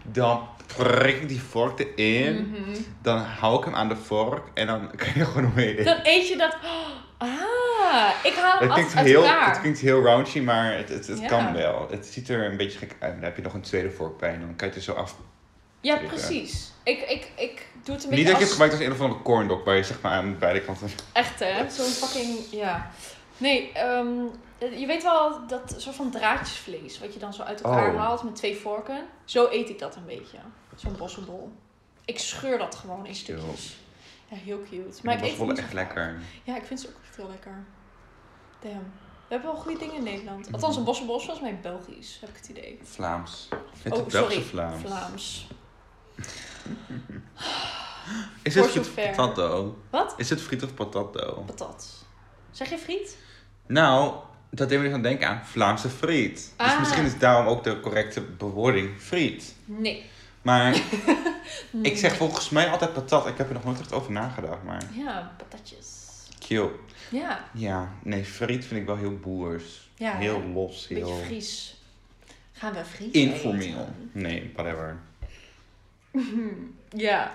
Dan 0.02 0.48
prik 0.76 1.16
ik 1.20 1.28
die 1.28 1.42
vork 1.42 1.78
erin, 1.96 2.50
Mhm. 2.50 2.76
dan 3.02 3.18
hou 3.18 3.58
ik 3.58 3.64
hem 3.64 3.74
aan 3.74 3.88
de 3.88 3.96
vork 3.96 4.46
en 4.54 4.66
dan 4.66 4.90
kan 4.96 5.08
je 5.14 5.20
er 5.20 5.26
gewoon 5.26 5.52
eten. 5.56 5.84
Dan 5.84 5.98
eet 6.02 6.28
je 6.28 6.36
dat... 6.36 6.56
Ah, 7.18 7.28
ik 8.22 8.34
haal 8.34 8.58
hem 8.58 8.60
Het 8.60 8.68
af 8.70 8.74
klinkt, 8.74 8.96
uit 8.96 9.06
heel, 9.06 9.22
elkaar. 9.24 9.48
het 9.50 9.60
klinkt 9.60 9.78
heel 9.78 10.02
raunchy, 10.02 10.40
maar 10.40 10.76
het, 10.76 10.88
het, 10.88 11.06
het 11.06 11.20
Ja. 11.20 11.26
kan 11.26 11.52
wel. 11.52 11.86
Het 11.90 12.06
ziet 12.06 12.28
er 12.28 12.44
een 12.50 12.56
beetje 12.56 12.78
gek 12.78 12.96
uit. 12.98 13.12
Dan 13.14 13.22
heb 13.22 13.36
je 13.36 13.42
nog 13.42 13.54
een 13.54 13.60
tweede 13.60 13.90
vork 13.90 14.18
bij 14.18 14.32
en 14.32 14.40
dan 14.40 14.56
kan 14.56 14.68
je 14.68 14.74
het 14.74 14.86
er 14.86 14.92
zo 14.94 15.00
af. 15.00 15.14
Ja, 15.80 15.96
precies. 15.96 16.72
Ik, 16.82 17.00
ik, 17.00 17.28
ik 17.36 17.66
doe 17.84 17.94
het 17.94 18.04
een 18.04 18.10
Niet 18.10 18.18
beetje 18.18 18.24
dat 18.24 18.26
je 18.26 18.30
het 18.32 18.40
als... 18.40 18.50
gebruikt 18.50 18.74
als 18.74 18.82
een 18.84 18.92
of 18.92 19.00
andere 19.00 19.22
corn 19.22 19.48
dog, 19.48 19.64
waar 19.64 19.76
je 19.76 19.82
zeg 19.82 20.00
maar 20.00 20.12
aan 20.12 20.36
beide 20.38 20.60
kanten... 20.60 20.88
Echt 21.12 21.38
hè? 21.40 21.70
Zo'n 21.70 21.84
fucking... 21.86 22.38
Ja. 22.50 22.90
Nee, 23.40 23.72
ehm, 23.72 24.18
je 24.58 24.86
weet 24.86 25.02
wel 25.02 25.46
dat 25.46 25.74
soort 25.76 25.96
van 25.96 26.10
draadjesvlees... 26.10 26.98
wat 26.98 27.14
je 27.14 27.20
dan 27.20 27.34
zo 27.34 27.42
uit 27.42 27.60
elkaar 27.60 27.94
Oh. 27.94 28.00
haalt 28.00 28.22
met 28.22 28.36
twee 28.36 28.56
vorken. 28.56 29.06
Zo 29.24 29.48
eet 29.50 29.68
ik 29.68 29.78
dat 29.78 29.96
een 29.96 30.06
beetje. 30.06 30.38
Zo'n 30.74 30.96
bossenbol. 30.96 31.52
Ik 32.04 32.18
scheur 32.18 32.58
dat 32.58 32.74
gewoon 32.74 33.06
in 33.06 33.14
stukjes. 33.14 33.76
Ja, 34.28 34.36
heel 34.36 34.62
cute. 34.70 35.00
Maar 35.02 35.14
ik 35.14 35.22
eet 35.22 35.36
was 35.36 35.48
het 35.48 35.58
echt 35.58 35.72
lekker. 35.72 36.18
Ja, 36.44 36.56
ik 36.56 36.64
vind 36.64 36.80
ze 36.80 36.88
ook 36.88 36.94
echt 37.06 37.16
heel 37.16 37.28
lekker. 37.28 37.64
Damn. 38.60 38.92
We 39.28 39.36
hebben 39.36 39.52
wel 39.52 39.60
goede 39.60 39.78
dingen 39.78 39.94
in 39.94 40.02
Nederland. 40.02 40.52
Althans, 40.52 40.76
een 40.76 40.84
bossenbol 40.84 41.16
is 41.16 41.24
volgens 41.24 41.50
mij 41.50 41.60
Belgisch, 41.60 42.18
heb 42.20 42.28
ik 42.28 42.36
het 42.36 42.48
idee. 42.48 42.78
Vlaams. 42.82 43.48
Het 43.82 43.92
oh, 43.92 44.06
is 44.06 44.12
Belgische 44.12 44.42
sorry. 44.42 44.48
Vlaams. 44.48 44.80
Vlaams. 44.80 45.46
Is 48.42 48.54
het 48.54 48.66
friet 48.66 48.86
of 48.86 48.94
patatdo? 48.94 49.78
Wat? 49.90 50.14
Is 50.16 50.30
het 50.30 50.40
friet 50.40 50.62
of 50.62 50.74
patatdo? 50.74 51.42
Patat. 51.46 52.04
Zeg 52.50 52.70
je 52.70 52.78
friet? 52.78 53.16
Nou, 53.70 54.14
dat 54.50 54.68
deed 54.68 54.78
me 54.78 54.84
dus 54.84 54.92
aan 54.94 55.02
denken 55.02 55.28
aan 55.28 55.46
Vlaamse 55.46 55.88
friet. 55.88 56.34
Dus 56.34 56.52
Ah. 56.56 56.78
misschien 56.78 57.04
is 57.04 57.18
daarom 57.18 57.46
ook 57.46 57.64
de 57.64 57.80
correcte 57.80 58.20
bewoording 58.20 59.00
friet. 59.00 59.54
Nee. 59.64 60.10
Maar 60.42 60.80
ik 61.82 61.96
zeg 61.98 62.16
volgens 62.16 62.48
mij 62.48 62.68
altijd 62.68 62.92
patat. 62.92 63.26
Ik 63.26 63.36
heb 63.38 63.48
er 63.48 63.54
nog 63.54 63.64
nooit 63.64 63.80
echt 63.80 63.92
over 63.92 64.12
nagedacht, 64.12 64.62
maar... 64.62 64.82
Ja, 64.92 65.32
patatjes. 65.36 65.88
Cute. 66.38 66.70
Ja. 67.08 67.44
Ja, 67.52 67.92
nee, 68.02 68.24
friet 68.24 68.64
vind 68.64 68.80
ik 68.80 68.86
wel 68.86 68.96
heel 68.96 69.16
boers. 69.18 69.88
Ja, 69.94 70.16
heel 70.16 70.42
los, 70.54 70.86
Beetje 70.86 71.04
heel 71.04 71.16
Fries. 71.24 71.76
Gaan 72.52 72.72
we 72.72 72.84
Fries 72.84 73.12
informeel. 73.12 73.60
eten? 73.80 74.10
Nee, 74.12 74.50
whatever. 74.54 74.96
Ja. 76.96 77.32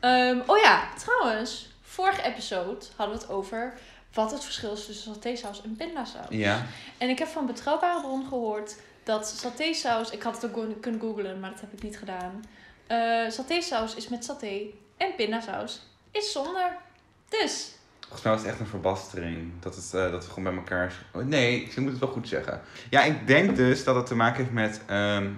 Ehm, 0.00 0.38
oh 0.46 0.58
ja, 0.58 0.88
trouwens. 0.98 1.70
Vorige 1.82 2.22
episode 2.22 2.84
hadden 2.96 3.16
we 3.16 3.22
het 3.22 3.30
over 3.32 3.74
wat 4.12 4.30
het 4.30 4.44
verschil 4.44 4.72
is 4.72 4.86
tussen 4.86 5.14
satésaus 5.14 5.62
en 5.62 5.76
pindasaus. 5.76 6.26
Ja. 6.28 6.66
En 6.98 7.08
ik 7.08 7.18
heb 7.18 7.28
van 7.28 7.46
betrouwbare 7.46 8.00
bron 8.00 8.26
gehoord 8.28 8.76
dat 9.02 9.28
satésaus... 9.28 10.10
Ik 10.10 10.22
had 10.22 10.42
het 10.42 10.56
ook 10.56 10.80
kunnen 10.80 11.00
googlen, 11.00 11.40
maar 11.40 11.50
dat 11.50 11.60
heb 11.60 11.72
ik 11.72 11.82
niet 11.82 11.98
gedaan. 11.98 12.44
Eh 12.86 13.30
satésaus 13.30 13.94
is 13.94 14.08
met 14.08 14.24
saté 14.24 14.60
en 14.96 15.14
pindasaus 15.16 15.82
is 16.10 16.32
zonder. 16.32 16.76
Dus, 17.28 17.74
Volgens 18.00 18.22
mij 18.22 18.32
was 18.32 18.42
het 18.42 18.50
echt 18.50 18.60
een 18.60 18.80
verbastering. 18.80 19.52
Dat, 19.60 19.76
het, 19.76 19.94
eh, 19.94 20.10
dat 20.10 20.24
we 20.24 20.32
gewoon 20.32 20.44
bij 20.44 20.62
elkaar... 20.62 20.94
Oh, 21.12 21.24
nee, 21.24 21.62
ik 21.62 21.76
moet 21.76 21.90
het 21.90 22.00
wel 22.00 22.08
goed 22.08 22.28
zeggen. 22.28 22.60
Ja, 22.90 23.02
ik 23.02 23.26
denk 23.26 23.56
dus 23.56 23.84
dat 23.84 23.94
het 23.94 24.06
te 24.06 24.14
maken 24.14 24.36
heeft 24.36 24.52
met... 24.52 24.80
ehm, 24.86 25.30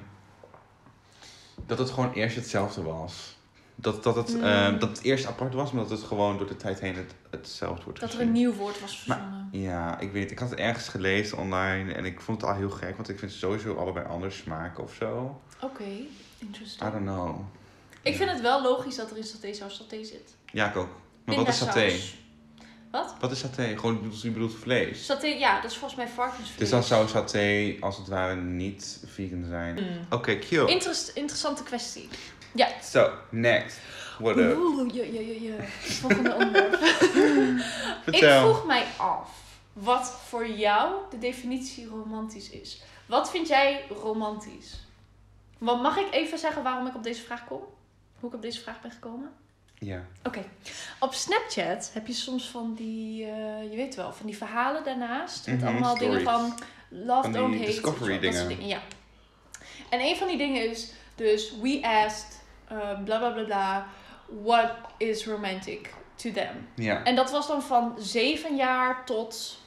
dat 1.67 1.79
het 1.79 1.91
gewoon 1.91 2.13
eerst 2.13 2.37
hetzelfde 2.37 2.83
was. 2.83 3.34
Dat, 3.77 4.03
dat, 4.03 4.17
het, 4.17 4.41
ehm, 4.41 4.73
Mm. 4.73 4.79
dat 4.79 4.89
het 4.89 5.03
eerst 5.03 5.27
apart 5.27 5.55
was, 5.55 5.73
maar 5.73 5.83
dat 5.89 5.99
het 5.99 6.07
gewoon 6.09 6.39
door 6.39 6.47
de 6.47 6.57
tijd 6.57 6.81
heen 6.81 6.95
het, 6.95 7.15
hetzelfde 7.31 7.85
wordt 7.85 8.01
dat 8.01 8.13
er 8.13 8.21
een 8.21 8.33
nieuw 8.33 8.53
woord 8.53 8.81
was 8.81 8.97
verzonnen. 8.99 9.49
Ja, 9.53 9.99
ik 10.01 10.13
weet 10.13 10.31
Ik 10.31 10.39
had 10.39 10.51
het 10.51 10.59
ergens 10.59 10.89
gelezen 10.89 11.39
online 11.39 11.93
en 11.93 12.05
ik 12.05 12.21
vond 12.21 12.41
het 12.41 12.51
al 12.51 12.57
heel 12.57 12.71
gek. 12.71 12.97
Want 12.97 13.09
ik 13.09 13.19
vind 13.19 13.33
sowieso 13.33 13.75
allebei 13.75 14.07
anders 14.07 14.37
smaken 14.37 14.83
of 14.85 14.95
zo. 14.95 15.41
Oké, 15.61 15.83
I 15.85 16.09
interesting. 16.39 16.91
don't 16.93 17.05
know. 17.05 17.41
Ik 18.03 18.17
vind 18.17 18.31
het 18.31 18.41
wel 18.41 18.63
logisch 18.63 18.97
dat 18.97 19.11
er 19.11 19.17
in 19.17 19.25
satésaus 19.25 19.77
saté 19.77 20.05
zit. 20.05 20.35
Ja, 20.53 20.69
ik 20.69 20.77
ook. 20.77 20.89
Maar 21.25 21.37
wat 21.37 21.49
is 21.49 21.59
saté? 21.59 21.93
Wat? 22.91 23.15
Wat 23.21 23.31
is 23.31 23.39
saté? 23.39 23.77
Gewoon, 23.77 24.13
je 24.23 24.31
bedoelt- 24.31 24.55
vlees? 24.55 25.05
Saté, 25.05 25.27
ja, 25.27 25.61
dat 25.61 25.71
is 25.71 25.77
volgens 25.77 26.01
mij 26.01 26.09
varkensvlees. 26.09 26.59
Dus 26.59 26.71
dan 26.71 26.83
zou 26.83 27.09
saté 27.09 27.77
als 27.81 27.97
het 27.97 28.09
ware 28.09 28.35
niet 28.37 29.01
vegan 29.07 29.45
zijn. 29.49 29.75
Mm. 29.75 30.07
Oké, 30.11 30.39
cute. 30.39 30.73
Interest, 30.73 31.09
interessante 31.09 31.63
kwestie. 31.63 32.09
So, 32.83 33.11
next. 33.31 33.79
What 34.19 34.37
up? 34.37 34.57
Oeh, 34.59 34.93
je, 34.95 35.13
je, 35.13 35.27
je, 35.27 35.43
je. 35.43 35.57
Volgende 35.81 36.35
onderwerp. 36.35 36.73
Ik 36.83 38.03
Vertel. 38.05 38.41
vroeg 38.41 38.67
mij 38.67 38.85
af 38.97 39.43
wat 39.73 40.19
voor 40.29 40.49
jou 40.49 40.95
de 41.11 41.19
definitie 41.19 41.87
romantisch 41.87 42.51
is. 42.51 42.83
Wat 43.07 43.31
vind 43.31 43.49
jij 43.49 43.85
romantisch? 44.03 44.87
Want 45.59 45.83
mag 45.83 45.97
ik 45.97 46.07
even 46.11 46.39
zeggen 46.39 46.63
waarom 46.63 46.87
ik 46.87 46.95
op 46.95 47.03
deze 47.03 47.23
vraag 47.23 47.45
kom? 47.47 47.61
Hoe 48.21 48.29
ik 48.29 48.35
op 48.37 48.43
deze 48.43 48.61
vraag 48.61 48.81
ben 48.81 48.91
gekomen? 48.91 49.31
Ja. 49.79 50.05
Oké. 50.23 50.45
Op 51.01 51.15
Snapchat 51.15 51.91
heb 51.95 52.07
je 52.07 52.13
soms 52.13 52.49
van 52.51 52.75
die, 52.75 53.25
eh, 53.25 53.71
je 53.71 53.77
weet 53.77 53.95
wel, 53.95 54.13
van 54.13 54.27
die 54.27 54.37
verhalen 54.37 54.85
daarnaast. 54.85 55.47
Met 55.47 55.57
Mhm, 55.61 55.67
allemaal 55.67 55.99
dingen 55.99 56.23
van 56.23 56.55
love, 56.89 57.23
Van 57.23 57.33
die 57.33 57.41
don't 57.41 57.55
hate. 57.55 57.67
discovery 57.67 58.19
dat 58.21 58.35
soort 58.35 58.49
dingen. 58.49 58.67
Ja. 58.67 58.81
En 59.91 60.01
een 60.01 60.17
van 60.17 60.29
die 60.29 60.37
dingen 60.39 60.71
is 60.71 60.91
dus, 61.15 61.53
we 61.63 61.81
asked, 61.83 62.41
eh, 62.69 63.03
bla 63.05 63.19
bla 63.19 63.31
bla 63.31 63.45
bla, 63.45 63.87
what 64.43 64.71
is 64.99 65.27
romantic? 65.27 65.91
to 66.15 66.31
them. 66.31 66.69
Ja. 66.75 67.05
En 67.05 67.17
dat 67.17 67.31
was 67.31 67.47
dan 67.47 67.63
van 67.63 67.95
7 67.99 68.57
jaar 68.57 69.05
tot 69.05 69.63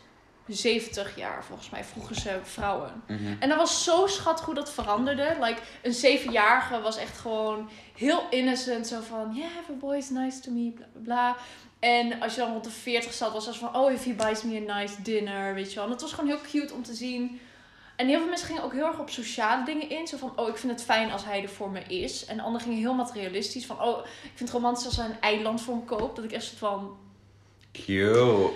70 0.47 1.15
jaar, 1.15 1.43
volgens 1.43 1.69
mij, 1.69 1.83
vroegen 1.83 2.15
ze 2.15 2.39
vrouwen. 2.43 3.03
Mhm. 3.07 3.35
En 3.39 3.49
dat 3.49 3.57
was 3.57 3.83
zo 3.83 4.07
schattig 4.07 4.45
hoe 4.45 4.55
dat 4.55 4.71
veranderde. 4.71 5.35
Like, 5.41 5.61
een 5.81 5.93
zevenjarige 5.93 6.81
was 6.81 6.97
echt 6.97 7.17
gewoon 7.17 7.69
heel 7.95 8.21
innocent. 8.29 8.87
Zo 8.87 9.01
van, 9.01 9.33
yeah, 9.33 9.49
every 9.61 9.77
boy 9.79 9.95
is 9.95 10.09
nice 10.09 10.39
to 10.39 10.51
me, 10.51 10.71
bla 10.71 10.85
bla 10.91 11.01
bla. 11.03 11.35
En 11.79 12.21
als 12.21 12.33
je 12.33 12.39
dan 12.39 12.51
rond 12.51 12.63
de 12.63 12.69
40 12.69 13.13
zat, 13.13 13.33
was 13.33 13.45
dat 13.45 13.57
van, 13.57 13.75
oh, 13.75 13.91
if 13.91 14.03
he 14.03 14.13
buys 14.13 14.43
me 14.43 14.65
a 14.69 14.79
nice 14.79 15.01
dinner, 15.01 15.53
weet 15.53 15.69
je 15.69 15.75
wel. 15.75 15.85
En 15.85 15.91
het 15.91 16.01
was 16.01 16.13
gewoon 16.13 16.29
heel 16.29 16.41
cute 16.51 16.73
om 16.73 16.83
te 16.83 16.93
zien. 16.93 17.39
En 17.97 18.07
heel 18.07 18.17
veel 18.19 18.27
mensen 18.27 18.47
gingen 18.47 18.63
ook 18.63 18.73
heel 18.73 18.85
erg 18.85 18.99
op 18.99 19.09
sociale 19.09 19.65
dingen 19.65 19.89
in. 19.89 20.07
Zo 20.07 20.17
van, 20.17 20.33
oh, 20.35 20.47
ik 20.47 20.57
vind 20.57 20.71
het 20.71 20.83
fijn 20.83 21.11
als 21.11 21.25
hij 21.25 21.41
er 21.41 21.49
voor 21.49 21.69
me 21.71 21.79
is. 21.83 22.25
En 22.25 22.39
anderen 22.39 22.61
gingen 22.61 22.79
heel 22.79 22.93
materialistisch. 22.93 23.65
Van, 23.65 23.81
oh, 23.81 23.97
ik 24.05 24.31
vind 24.35 24.39
het 24.39 24.51
romantisch 24.51 24.85
als 24.85 24.95
hij 24.97 25.05
een 25.05 25.21
eiland 25.21 25.61
voor 25.61 25.75
me 25.75 25.81
koopt. 25.83 26.15
Dat 26.15 26.25
ik 26.25 26.31
echt 26.31 26.43
soort 26.43 26.57
van, 26.57 26.97
Cute. 27.71 28.49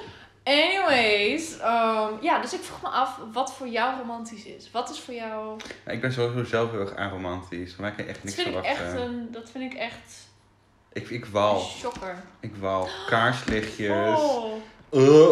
Anyways, 0.44 1.58
ehm, 1.60 2.14
ja, 2.22 2.40
dus 2.42 2.54
ik 2.54 2.60
vroeg 2.62 2.82
me 2.82 2.88
af 2.88 3.20
wat 3.32 3.54
voor 3.54 3.68
jou 3.68 3.98
romantisch 4.00 4.46
is. 4.46 4.72
Wat 4.72 4.90
is 4.90 5.00
voor 5.00 5.14
jou... 5.14 5.60
Ja, 5.86 5.92
Ik 5.92 6.02
ben 6.02 6.14
sowieso 6.14 6.44
zelf 6.50 6.72
heel 6.72 6.80
erg 6.80 6.96
aromantisch. 6.96 7.74
Voor 7.74 7.82
mij 7.84 7.92
kan 7.92 8.04
je 8.06 8.10
echt 8.10 8.24
Dat 8.24 8.26
niks 8.26 8.36
vind, 8.44 8.56
ik 8.56 8.64
verwachten. 8.64 8.86
echt 8.98 9.02
een, 9.08 9.28
dat 9.32 9.50
vind 9.52 9.74
ik 9.74 9.80
echt 9.80 10.28
Ik, 10.94 11.10
ik 11.10 11.26
wal. 11.26 11.60
shocker. 11.60 12.24
Ik 12.40 12.56
wal. 12.56 12.88
Kaarslichtjes. 13.08 14.20
Oh. 14.20 14.54
Uh, 14.92 15.30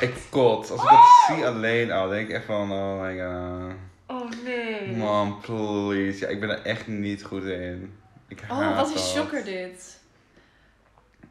ik 0.00 0.14
kot. 0.30 0.70
Als 0.70 0.82
ik 0.82 0.88
dat 0.88 1.26
zie 1.36 1.46
alleen 1.46 1.90
al, 1.92 2.08
denk 2.08 2.28
ik 2.28 2.34
echt 2.34 2.44
van, 2.44 2.72
oh 2.72 3.00
my 3.02 3.18
god. 3.18 3.74
oh 4.06 4.30
nee. 4.44 4.96
Man, 4.96 5.40
please. 5.40 6.20
Ja, 6.20 6.26
ik 6.28 6.40
ben 6.40 6.50
er 6.50 6.62
echt 6.62 6.86
niet 6.86 7.24
goed 7.24 7.44
in. 7.44 7.94
Ik 8.28 8.40
haat 8.40 8.60
Oh, 8.70 8.76
wat 8.76 8.88
een 8.88 8.94
dat. 8.94 9.02
shocker 9.02 9.44
dit. 9.44 10.00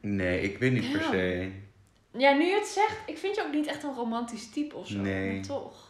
Nee, 0.01 0.41
ik 0.41 0.57
weet 0.57 0.71
niet 0.71 0.91
per 0.91 1.01
se. 1.01 1.51
Ja, 2.11 2.31
nu 2.33 2.45
je 2.45 2.55
het 2.55 2.67
zegt, 2.67 2.97
ik 3.05 3.17
vind 3.17 3.35
je 3.35 3.43
ook 3.45 3.53
niet 3.53 3.67
echt 3.67 3.83
een 3.83 3.93
romantisch 3.95 4.49
type 4.49 4.75
of 4.75 4.87
zo. 4.87 4.97
Nee. 4.97 5.33
Maar 5.33 5.45
toch. 5.45 5.87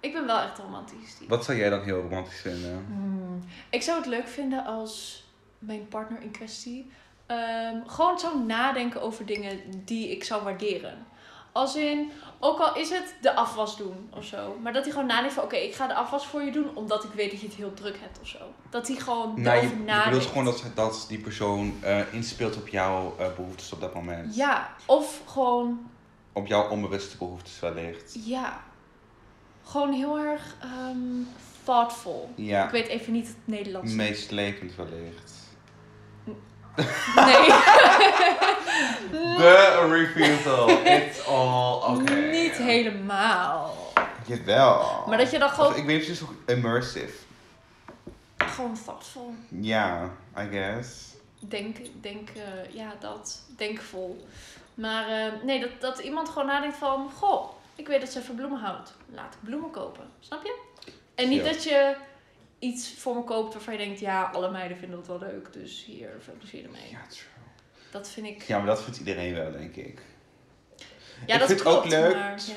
Ik 0.00 0.12
ben 0.12 0.26
wel 0.26 0.40
echt 0.40 0.58
een 0.58 0.64
romantisch 0.64 1.14
type. 1.14 1.28
Wat 1.28 1.44
zou 1.44 1.58
jij 1.58 1.70
dan 1.70 1.82
heel 1.82 2.00
romantisch 2.00 2.40
vinden? 2.40 2.84
Hmm. 2.86 3.44
Ik 3.70 3.82
zou 3.82 3.98
het 3.98 4.06
leuk 4.06 4.28
vinden 4.28 4.64
als 4.64 5.24
mijn 5.58 5.88
partner 5.88 6.22
in 6.22 6.30
kwestie 6.30 6.90
ehm, 7.26 7.76
gewoon 7.86 8.18
zou 8.18 8.44
nadenken 8.44 9.02
over 9.02 9.26
dingen 9.26 9.60
die 9.84 10.10
ik 10.10 10.24
zou 10.24 10.42
waarderen. 10.44 11.06
Als 11.52 11.76
in, 11.76 12.10
ook 12.38 12.58
al 12.58 12.76
is 12.76 12.90
het 12.90 13.14
de 13.20 13.34
afwas 13.34 13.76
doen 13.76 14.08
of 14.16 14.24
zo, 14.24 14.56
maar 14.62 14.72
dat 14.72 14.82
hij 14.84 14.92
gewoon 14.92 15.06
nadenkt 15.06 15.34
van 15.34 15.44
oké, 15.44 15.56
ik 15.56 15.74
ga 15.74 15.86
de 15.86 15.94
afwas 15.94 16.26
voor 16.26 16.42
je 16.42 16.50
doen 16.52 16.76
omdat 16.76 17.04
ik 17.04 17.10
weet 17.10 17.30
dat 17.30 17.40
je 17.40 17.46
het 17.46 17.56
heel 17.56 17.74
druk 17.74 17.96
hebt 18.00 18.20
of 18.20 18.28
zo. 18.28 18.38
Dat 18.70 18.88
hij 18.88 18.96
gewoon 18.96 19.26
Nou, 19.28 19.38
je, 19.38 19.44
daarover 19.44 19.76
je 19.76 19.82
nadenkt. 19.84 20.04
bedoelt 20.10 20.26
gewoon 20.30 20.44
dat, 20.44 20.64
dat 20.74 21.04
die 21.08 21.18
persoon 21.18 21.74
eh, 21.80 22.00
inspeelt 22.12 22.56
op 22.56 22.68
jouw 22.68 23.14
eh, 23.18 23.26
behoeftes 23.36 23.72
op 23.72 23.80
dat 23.80 23.94
moment. 23.94 24.34
Ja, 24.36 24.70
of 24.86 25.22
gewoon, 25.26 25.90
Op 26.32 26.46
jouw 26.46 26.68
onbewuste 26.68 27.16
behoeftes 27.16 27.60
wellicht. 27.60 28.18
ja, 28.26 28.60
gewoon 29.64 29.92
heel 29.92 30.18
erg 30.18 30.56
ehm, 30.60 30.96
thoughtful. 31.64 32.30
Ik 32.36 32.44
Ja, 32.46 32.70
weet 32.70 32.86
even 32.86 33.12
niet 33.12 33.26
het 33.26 33.36
Nederlands. 33.44 33.92
meeslepend 33.92 34.74
wellicht. 34.76 35.32
Nee. 37.14 37.46
The 39.38 39.86
refusal. 39.90 40.68
It's 40.68 41.26
all 41.26 41.82
okay. 41.96 42.30
Niet 42.30 42.52
helemaal. 42.56 43.76
Jawel. 44.26 45.04
Maar 45.06 45.18
dat 45.18 45.30
je 45.30 45.38
dan 45.38 45.50
gewoon, 45.50 45.70
Of 45.70 45.76
ik 45.76 45.84
weet 45.84 45.96
precies 46.04 46.18
hoe 46.20 46.34
immersive. 46.46 47.12
gewoon 48.36 48.78
thoughtful. 48.84 49.34
Ja, 49.48 50.10
I 50.38 50.48
guess. 50.50 51.06
Denk, 51.38 51.76
denk, 52.00 52.28
eh, 52.28 52.74
ja, 52.74 52.92
dat. 53.00 53.40
Denkvol. 53.56 54.26
Maar 54.74 55.08
eh, 55.08 55.32
nee, 55.42 55.60
dat, 55.60 55.70
dat 55.80 55.98
iemand 55.98 56.28
gewoon 56.28 56.46
nadenkt 56.46 56.76
van, 56.76 57.10
goh, 57.16 57.50
ik 57.74 57.86
weet 57.88 58.00
dat 58.00 58.10
ze 58.10 58.22
van 58.22 58.34
bloemen 58.34 58.60
houdt. 58.60 58.94
Laat 59.14 59.34
ik 59.34 59.38
bloemen 59.48 59.70
kopen. 59.70 60.04
Snap 60.20 60.44
je? 60.44 60.58
En 61.14 61.28
niet 61.28 61.44
Ja. 61.44 61.52
dat 61.52 61.62
je 61.64 61.94
iets 62.58 62.94
voor 62.98 63.14
me 63.14 63.24
koopt 63.24 63.52
waarvan 63.54 63.72
je 63.72 63.78
denkt, 63.78 64.00
ja, 64.00 64.22
alle 64.22 64.50
meiden 64.50 64.76
vinden 64.76 64.98
het 64.98 65.06
wel 65.06 65.18
leuk, 65.18 65.52
dus 65.52 65.84
hier, 65.84 66.10
veel 66.24 66.34
plezier 66.38 66.64
ermee. 66.64 66.90
Ja, 66.90 67.06
true. 67.08 67.26
Dat 67.90 68.08
vind 68.08 68.26
ik, 68.26 68.42
Ja, 68.42 68.58
maar 68.58 68.66
dat 68.66 68.82
vindt 68.82 68.98
iedereen 68.98 69.34
wel, 69.34 69.52
denk 69.52 69.76
ik. 69.76 70.00
ja, 71.26 71.34
ik 71.34 71.38
dat 71.38 71.48
vind 71.48 71.60
klopt, 71.62 71.76
ook 71.76 71.84
leuk. 71.90 72.14
maar, 72.14 72.40
ja. 72.46 72.54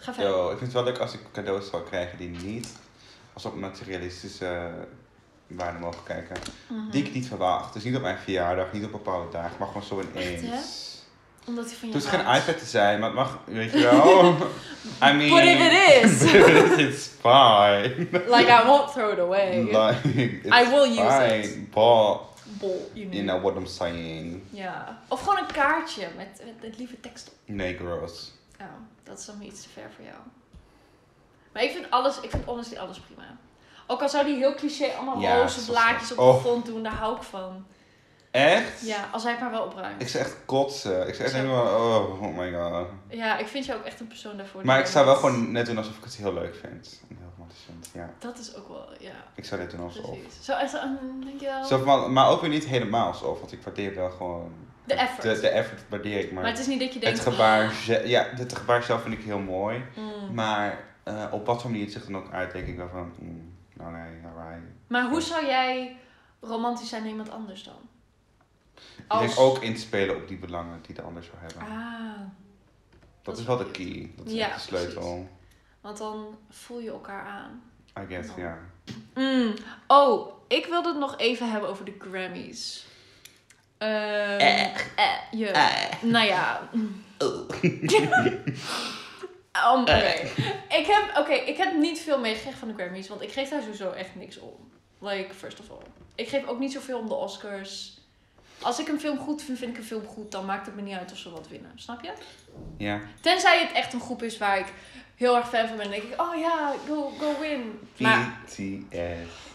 Ga 0.00 0.14
verder. 0.14 0.32
Yo, 0.32 0.42
ik 0.50 0.58
vind 0.58 0.60
het 0.60 0.72
wel 0.72 0.84
leuk 0.84 0.98
als 0.98 1.12
ik 1.14 1.20
cadeaus 1.32 1.68
zou 1.70 1.84
krijgen 1.84 2.18
die 2.18 2.28
niet 2.28 2.72
als 3.32 3.44
op 3.44 3.54
materialistische 3.54 4.70
waarde 5.46 5.78
mogen 5.78 6.02
kijken. 6.04 6.36
Mhm. 6.68 6.90
Die 6.90 7.04
ik 7.04 7.14
niet 7.14 7.26
verwacht. 7.26 7.72
Dus 7.72 7.84
niet 7.84 7.96
op 7.96 8.02
mijn 8.02 8.18
verjaardag, 8.18 8.72
niet 8.72 8.84
op 8.84 8.92
bepaalde 8.92 9.30
dagen, 9.30 9.56
maar 9.58 9.66
gewoon 9.68 9.82
zo 9.82 10.00
ineens. 10.00 10.42
Echt, 10.42 10.91
Omdat 11.46 11.64
hij 11.64 11.74
van 11.74 11.88
je 11.88 11.94
Het 11.94 12.04
hoeft 12.04 12.14
geen 12.16 12.34
iPad 12.34 12.58
te 12.58 12.64
zijn, 12.66 12.98
maar 13.00 13.08
het 13.08 13.18
mag, 13.18 13.38
weet 13.44 13.72
je 13.72 13.78
wel. 13.90 14.34
I 15.10 15.12
mean, 15.16 15.30
But 15.30 15.44
if 15.44 15.60
it 15.60 16.04
is. 16.04 16.18
but 16.32 16.34
if 16.34 16.48
it 16.48 16.78
is, 16.78 16.86
it's 16.86 17.06
fine. 17.20 18.08
Like, 18.36 18.48
I 18.62 18.66
won't 18.66 18.92
throw 18.92 19.12
it 19.12 19.18
away. 19.18 19.62
Like, 19.62 20.08
it's 20.08 20.56
I 20.56 20.70
will 20.70 20.86
use 20.88 21.16
fine, 21.16 21.42
it. 21.42 21.70
But, 21.70 22.20
Bol, 22.44 22.90
you 22.94 23.08
you 23.10 23.22
know 23.24 23.42
what 23.42 23.56
I'm 23.56 23.66
saying. 23.66 24.42
Ja. 24.50 24.98
Of 25.08 25.20
gewoon 25.20 25.38
een 25.38 25.52
kaartje 25.52 26.08
met, 26.16 26.42
met, 26.44 26.62
met 26.62 26.78
lieve 26.78 27.00
tekst 27.00 27.28
op. 27.28 27.34
Nee, 27.44 27.76
gross. 27.76 28.32
Oh, 28.60 28.66
dat 29.02 29.18
is 29.18 29.24
dan 29.24 29.42
iets 29.42 29.62
te 29.62 29.68
ver 29.68 29.90
voor 29.96 30.04
jou. 30.04 30.16
Maar 31.52 31.62
ik 31.62 31.70
vind 31.70 31.86
alles, 31.90 32.20
ik 32.20 32.30
vind 32.30 32.44
honestly 32.44 32.78
alles 32.78 33.00
prima. 33.00 33.36
Ook 33.86 34.02
al 34.02 34.08
zou 34.08 34.24
die 34.24 34.36
heel 34.36 34.54
cliché 34.54 34.86
allemaal 34.96 35.20
Ja, 35.20 35.36
roze 35.36 35.64
blaadjes 35.64 36.10
op 36.10 36.16
de 36.16 36.22
Oh. 36.22 36.40
grond 36.40 36.66
doen, 36.66 36.82
daar 36.82 36.92
hou 36.94 37.16
ik 37.16 37.22
van. 37.22 37.66
Echt? 38.32 38.80
Ja, 38.86 39.08
als 39.12 39.22
hij 39.22 39.32
het 39.32 39.40
maar 39.40 39.50
wel 39.50 39.64
opruimt. 39.64 40.02
Ik 40.02 40.08
zou 40.08 40.24
echt 40.24 40.36
kotsen. 40.46 41.08
Ik 41.08 41.14
zou 41.14 41.24
echt 41.28 41.36
helemaal, 41.36 41.64
oh, 41.64 42.22
oh 42.22 42.36
my 42.36 42.52
god. 42.52 42.86
Ja, 43.08 43.38
ik 43.38 43.46
vind 43.46 43.64
jou 43.66 43.78
ook 43.78 43.84
echt 43.86 44.00
een 44.00 44.06
persoon 44.06 44.36
daarvoor. 44.36 44.64
Maar 44.66 44.78
ik 44.78 44.86
zou 44.86 45.06
wel 45.06 45.14
gewoon 45.14 45.52
net 45.52 45.66
doen 45.66 45.76
alsof 45.78 45.96
ik 45.98 46.04
het 46.04 46.16
heel 46.16 46.32
leuk 46.34 46.54
vind. 46.54 47.00
En 47.08 47.16
heel 47.16 47.26
romantisch 47.36 47.62
vind, 47.66 47.90
ja. 47.94 48.10
Dat 48.18 48.38
is 48.38 48.54
ook 48.56 48.68
wel, 48.68 48.88
ja, 48.98 49.10
Ik 49.34 49.44
zou 49.44 49.60
dit 49.60 49.70
doen 49.70 49.80
alsof. 49.80 50.04
precies. 50.20 50.44
Zo 50.44 50.52
echt, 50.52 50.72
denk 51.24 51.40
je 51.40 51.46
wel? 51.46 51.64
Zo 51.64 51.78
van, 51.78 52.12
maar 52.12 52.28
ook 52.28 52.40
weer 52.40 52.50
niet 52.50 52.64
helemaal 52.64 53.06
alsof, 53.06 53.38
want 53.38 53.52
ik 53.52 53.62
waardeer 53.62 53.94
wel 53.94 54.10
gewoon... 54.10 54.52
De 54.84 54.94
effort. 54.94 55.22
De, 55.22 55.40
de 55.40 55.48
effort 55.48 55.80
waardeer 55.88 56.18
ik, 56.18 56.32
maar, 56.32 56.42
maar 56.42 56.50
het 56.50 56.60
is 56.60 56.66
niet 56.66 56.80
dat 56.80 56.94
je 56.94 57.00
denkt... 57.00 57.18
het 57.24 57.28
gebaar, 57.32 57.72
ze- 57.72 58.02
ja, 58.08 58.26
het 58.34 58.56
gebaar 58.56 58.82
zelf 58.82 59.02
vind 59.02 59.14
ik 59.14 59.24
heel 59.24 59.38
mooi. 59.38 59.84
Mm. 59.96 60.34
Maar 60.34 60.78
eh, 61.02 61.24
op 61.30 61.46
wat 61.46 61.60
voor 61.60 61.70
manier 61.70 61.84
het 61.84 61.94
zich 61.94 62.04
dan 62.04 62.16
ook 62.16 62.32
uit, 62.32 62.52
denk 62.52 62.66
ik 62.66 62.76
wel 62.76 62.88
van, 62.88 63.12
mm, 63.18 63.52
nou 63.72 63.92
nee, 63.92 64.02
alright. 64.24 64.62
Maar 64.86 65.08
hoe 65.08 65.20
zou 65.20 65.46
jij 65.46 65.96
romantisch 66.40 66.88
zijn 66.88 67.02
naar 67.02 67.10
iemand 67.10 67.30
anders 67.30 67.64
dan? 67.64 67.74
Ik 69.12 69.18
denk 69.26 69.38
ook 69.38 69.58
inspelen 69.62 70.16
op 70.16 70.28
die 70.28 70.38
belangen 70.38 70.82
die 70.86 70.94
de 70.94 71.02
ander 71.02 71.24
zou 71.24 71.36
hebben. 71.40 71.62
Ah, 71.62 72.18
dat, 73.22 73.22
dat 73.22 73.38
is 73.38 73.44
wel 73.44 73.56
de 73.56 73.70
key, 73.70 74.10
dat 74.16 74.26
is 74.26 74.32
Ja, 74.32 74.46
echt 74.46 74.54
de 74.54 74.76
sleutel. 74.76 75.28
want 75.80 75.98
dan 75.98 76.38
voel 76.50 76.78
je 76.80 76.90
elkaar 76.90 77.24
aan. 77.26 77.62
I 78.00 78.06
guess, 78.08 78.28
Nou. 78.28 78.40
ja. 78.40 78.58
Mm. 79.14 79.54
Oh, 79.86 80.32
ik 80.48 80.66
wilde 80.66 80.88
het 80.88 80.98
nog 80.98 81.18
even 81.18 81.50
hebben 81.50 81.68
over 81.70 81.84
de 81.84 81.94
Grammys. 81.98 82.86
Ehm 83.78 83.90
Eh. 84.38 84.64
eh, 84.64 84.72
je. 85.30 85.50
Nou 86.02 86.26
ja. 86.26 86.68
Oh. 87.18 87.48
Um, 89.74 89.80
oké. 89.80 90.12
Ik 90.68 90.86
heb, 90.86 91.16
oké, 91.18 91.32
ik 91.32 91.56
heb 91.56 91.74
niet 91.76 91.98
veel 92.00 92.18
meegekregen 92.20 92.58
van 92.58 92.68
de 92.68 92.74
Grammys, 92.74 93.08
want 93.08 93.22
ik 93.22 93.32
geef 93.32 93.48
daar 93.48 93.60
sowieso 93.62 93.90
echt 93.90 94.14
niks 94.14 94.38
om. 94.38 94.70
Like, 94.98 95.34
first 95.34 95.60
of 95.60 95.70
all. 95.70 95.82
Ik 96.14 96.28
geef 96.28 96.46
ook 96.46 96.58
niet 96.58 96.72
zoveel 96.72 96.98
om 96.98 97.08
de 97.08 97.14
Oscars. 97.14 97.98
Als 98.62 98.78
ik 98.78 98.88
een 98.88 99.00
film 99.00 99.18
goed 99.18 99.42
vind, 99.42 99.58
vind 99.58 99.70
ik 99.70 99.78
een 99.78 99.84
film 99.84 100.06
goed, 100.06 100.30
dan 100.30 100.44
maakt 100.44 100.66
het 100.66 100.74
me 100.74 100.82
niet 100.82 100.96
uit 100.96 101.12
of 101.12 101.18
ze 101.18 101.30
wat 101.30 101.48
winnen. 101.48 101.72
Snap 101.74 102.02
je? 102.02 102.12
Ja. 102.76 103.00
Tenzij 103.20 103.60
het 103.60 103.72
echt 103.72 103.92
een 103.92 104.00
groep 104.00 104.22
is 104.22 104.38
waar 104.38 104.58
ik 104.58 104.72
heel 105.14 105.36
erg 105.36 105.48
fan 105.48 105.68
van 105.68 105.76
ben, 105.76 105.90
dan 105.90 106.00
denk 106.00 106.12
ik, 106.12 106.20
oh 106.20 106.38
ja, 106.38 106.72
go, 106.88 107.12
go 107.18 107.40
win. 107.40 107.78
Maar 107.96 108.40
BTS. 108.44 109.50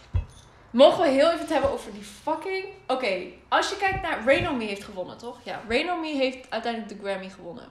Mogen 0.71 1.01
we 1.03 1.09
heel 1.09 1.27
even 1.27 1.39
het 1.39 1.49
hebben 1.49 1.71
over 1.71 1.93
die 1.93 2.03
fucking... 2.03 2.65
Oké, 2.87 3.17
als 3.47 3.69
je 3.69 3.77
kijkt 3.77 4.01
naar... 4.01 4.23
Rain 4.25 4.57
Me 4.57 4.63
heeft 4.63 4.83
gewonnen, 4.83 5.17
toch? 5.17 5.39
Ja, 5.43 5.61
Rain 5.67 5.99
Me 5.99 6.07
heeft 6.07 6.49
uiteindelijk 6.49 6.93
de 6.93 7.07
Grammy 7.07 7.29
gewonnen. 7.29 7.67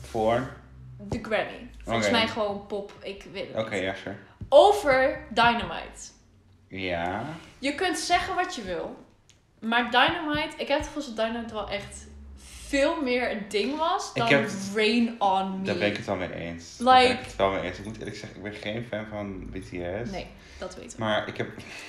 Voor? 0.00 0.52
De 0.98 1.18
Grammy. 1.22 1.70
Volgens 1.84 2.10
mij 2.10 2.28
gewoon 2.28 2.66
pop, 2.66 2.92
ik 3.02 3.26
weet 3.32 3.48
het 3.48 3.64
Oké, 3.64 3.74
ja, 3.74 3.94
sure. 3.94 4.16
Over 4.48 5.26
Dynamite. 5.30 6.10
Ja. 6.68 7.24
Je 7.58 7.74
kunt 7.74 7.98
zeggen 7.98 8.34
wat 8.34 8.54
je 8.54 8.62
wil. 8.62 9.05
Maar 9.68 9.90
Dynamite... 9.90 10.56
Ik 10.56 10.68
heb 10.68 10.78
het 10.78 10.86
gevoel 10.86 11.14
dat 11.14 11.16
Dynamite 11.26 11.54
wel 11.54 11.68
echt 11.70 12.06
veel 12.66 13.02
meer 13.02 13.30
een 13.30 13.44
ding 13.48 13.76
was 13.78 14.10
Ik 14.14 14.20
dan 14.20 14.28
heb- 14.28 14.50
Rain 14.74 15.14
On 15.18 15.58
Me. 15.60 15.64
Daar 15.66 15.76
ben 15.76 15.86
ik 15.88 15.96
het 15.96 16.06
wel 16.06 16.16
mee 16.16 16.32
eens. 16.32 16.76
Daar 16.76 16.94
ben 16.94 17.02
Like- 17.08 17.18
ik 17.20 17.26
het 17.26 17.36
wel 17.36 17.50
mee 17.50 17.60
eens. 17.62 17.78
Ik 17.78 17.84
moet 17.84 17.98
eerlijk 17.98 18.16
zeggen, 18.16 18.36
ik 18.38 18.42
ben 18.42 18.52
geen 18.52 18.86
fan 18.90 19.06
van 19.10 19.50
BTS. 19.50 20.10
Nee, 20.10 20.26
dat 20.58 20.74
weten 20.76 20.98
we. 20.98 21.04
Maar 21.04 21.28
ik 21.28 21.36
heb, 21.36 21.48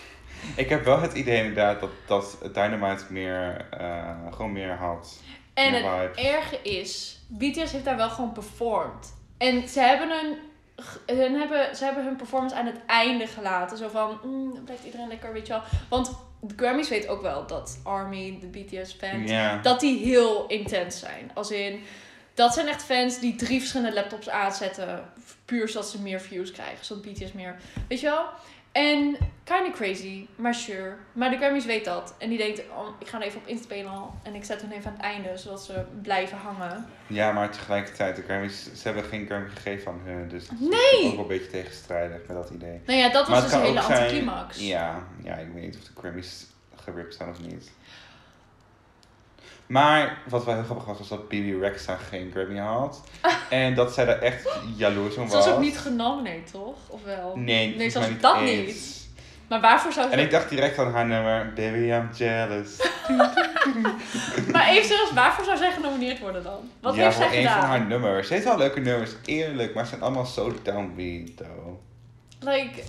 ik 0.63 0.69
heb 0.69 0.85
wel 0.85 1.01
het 1.01 1.13
idee 1.13 1.37
inderdaad 1.37 1.79
dat, 1.79 1.89
dat 2.07 2.37
Dynamite 2.53 3.03
meer, 3.09 3.67
eh, 3.71 4.15
gewoon 4.31 4.51
meer 4.51 4.75
had. 4.75 5.19
En 5.53 5.71
meer 5.71 5.91
het 5.91 6.15
vibes. 6.15 6.31
erge 6.31 6.61
is, 6.61 7.19
BTS 7.27 7.71
heeft 7.71 7.85
daar 7.85 7.97
wel 7.97 8.09
gewoon 8.09 8.31
performed. 8.31 9.13
En 9.37 9.67
ze 9.67 9.79
hebben 9.79 10.09
hun, 10.09 10.37
hun, 11.17 11.33
hebben, 11.39 11.75
ze 11.75 11.83
hebben 11.83 12.03
hun 12.03 12.15
performance 12.15 12.55
aan 12.55 12.65
het 12.65 12.79
einde 12.85 13.27
gelaten. 13.27 13.77
Zo 13.77 13.87
van, 13.89 14.19
mm, 14.23 14.63
blijft 14.63 14.83
iedereen 14.85 15.07
lekker, 15.07 15.33
weet 15.33 15.47
je 15.47 15.53
wel. 15.53 15.61
Want 15.89 16.25
de 16.39 16.53
Grammys 16.57 16.89
weet 16.89 17.07
ook 17.07 17.21
wel 17.21 17.47
dat 17.47 17.79
ARMY, 17.83 18.39
de 18.39 18.47
BTS-fans, 18.47 19.29
Ja. 19.31 19.57
dat 19.57 19.79
die 19.79 20.05
heel 20.05 20.47
intens 20.47 20.99
zijn. 20.99 21.31
Als 21.33 21.51
in, 21.51 21.81
dat 22.33 22.53
zijn 22.53 22.67
echt 22.67 22.83
fans 22.83 23.19
die 23.19 23.35
drie 23.35 23.59
verschillende 23.59 23.93
laptops 23.95 24.29
aanzetten. 24.29 25.05
Puur 25.45 25.69
zodat 25.69 25.89
ze 25.89 26.01
meer 26.01 26.21
views 26.21 26.51
krijgen. 26.51 26.85
Zodat 26.85 27.03
BTS 27.13 27.31
meer, 27.31 27.55
weet 27.87 27.99
je 27.99 28.05
wel? 28.07 28.25
En 28.77 29.17
kinda 29.43 29.71
crazy, 29.71 30.27
maar 30.35 30.53
sure. 30.53 30.95
Maar 31.13 31.29
de 31.29 31.37
Grammys 31.37 31.65
weet 31.65 31.85
dat. 31.85 32.13
En 32.17 32.29
die 32.29 32.37
denkt, 32.37 32.59
oh, 32.59 32.87
ik 32.99 33.07
ga 33.07 33.17
er 33.19 33.25
even 33.25 33.39
op 33.41 33.47
inspelen. 33.47 34.01
En 34.23 34.35
ik 34.35 34.43
zet 34.43 34.61
hun 34.61 34.71
even 34.71 34.85
aan 34.89 34.93
het 34.97 35.01
einde, 35.05 35.37
zodat 35.37 35.63
ze 35.63 35.83
blijven 36.01 36.37
hangen. 36.37 36.85
ja, 37.07 37.31
maar 37.31 37.49
tegelijkertijd, 37.51 38.15
de 38.15 38.21
Grammys, 38.21 38.63
ze 38.63 38.81
hebben 38.83 39.03
geen 39.03 39.25
Grammy 39.25 39.49
gegeven 39.49 39.91
aan 39.91 40.01
hun. 40.03 40.27
Dus 40.29 40.49
het 40.49 40.59
is 40.61 40.67
ook 41.05 41.11
wel 41.11 41.19
een 41.21 41.27
beetje 41.27 41.47
tegenstrijdig 41.51 42.17
met 42.27 42.37
dat 42.37 42.49
idee. 42.49 42.81
Nou 42.85 42.99
ja, 42.99 43.09
dat 43.09 43.27
Maar 43.27 43.41
was 43.41 43.43
dus 43.51 43.59
een 43.59 43.65
hele 43.65 43.81
zijn- 43.81 43.99
anticlimax. 43.99 44.59
Ja, 44.59 45.03
ja, 45.23 45.35
ik 45.35 45.47
weet 45.53 45.63
niet 45.63 45.75
of 45.77 45.83
de 45.83 45.91
Grammys 45.99 46.45
geript 46.75 47.15
zijn 47.15 47.29
of 47.29 47.41
niet. 47.41 47.71
Maar 49.67 50.17
wat 50.29 50.45
wel 50.45 50.53
heel 50.55 50.63
grappig 50.63 50.85
was, 50.85 50.97
was 50.97 51.07
dat 51.07 51.27
Bibi 51.29 51.59
Rexa 51.59 51.95
geen 51.95 52.31
Grammy 52.33 52.57
had. 52.59 53.03
En 53.49 53.75
dat 53.75 53.93
zij 53.93 54.05
daar 54.05 54.19
echt 54.19 54.49
jaloers 54.75 55.15
om 55.15 55.27
Ze 55.29 55.35
was. 55.35 55.45
was 55.45 55.53
ook 55.53 55.59
niet 55.61 55.77
genomineerd, 55.79 56.51
toch? 56.51 56.75
Of 56.87 57.03
wel? 57.03 57.33
Nee, 57.35 57.75
Nee, 57.75 57.89
zelfs 57.89 58.07
dat 58.21 58.37
eens. 58.41 58.65
niet. 58.65 58.95
Maar 59.47 59.61
waarvoor 59.61 59.91
zou 59.91 60.07
ze... 60.09 60.13
En 60.13 60.19
ik 60.19 60.31
dacht 60.31 60.49
direct 60.49 60.79
aan 60.79 60.91
haar 60.91 61.05
nummer, 61.05 61.53
Baby 61.55 61.77
I'm 61.77 62.09
Jealous. 62.17 62.75
Maar 64.51 64.67
even 64.69 64.83
serieus, 64.87 65.13
waarvoor 65.13 65.45
zou 65.45 65.57
zij 65.57 65.71
genomineerd 65.71 66.19
worden 66.19 66.43
dan? 66.43 66.69
Wat 66.81 66.95
ja, 66.95 67.03
heeft 67.03 67.15
voor 67.15 67.25
zij 67.25 67.37
een 67.37 67.43
gedaan? 67.47 67.59
van 67.59 67.69
haar 67.69 67.85
nummers. 67.85 68.27
Ze 68.27 68.33
heeft 68.33 68.45
wel 68.45 68.57
leuke 68.57 68.79
nummers, 68.79 69.11
eerlijk, 69.25 69.73
maar 69.73 69.83
ze 69.83 69.89
zijn 69.89 70.01
allemaal 70.01 70.25
zo 70.25 70.53
downbeat, 70.63 71.37
though. 71.37 71.77
Like, 72.39 72.83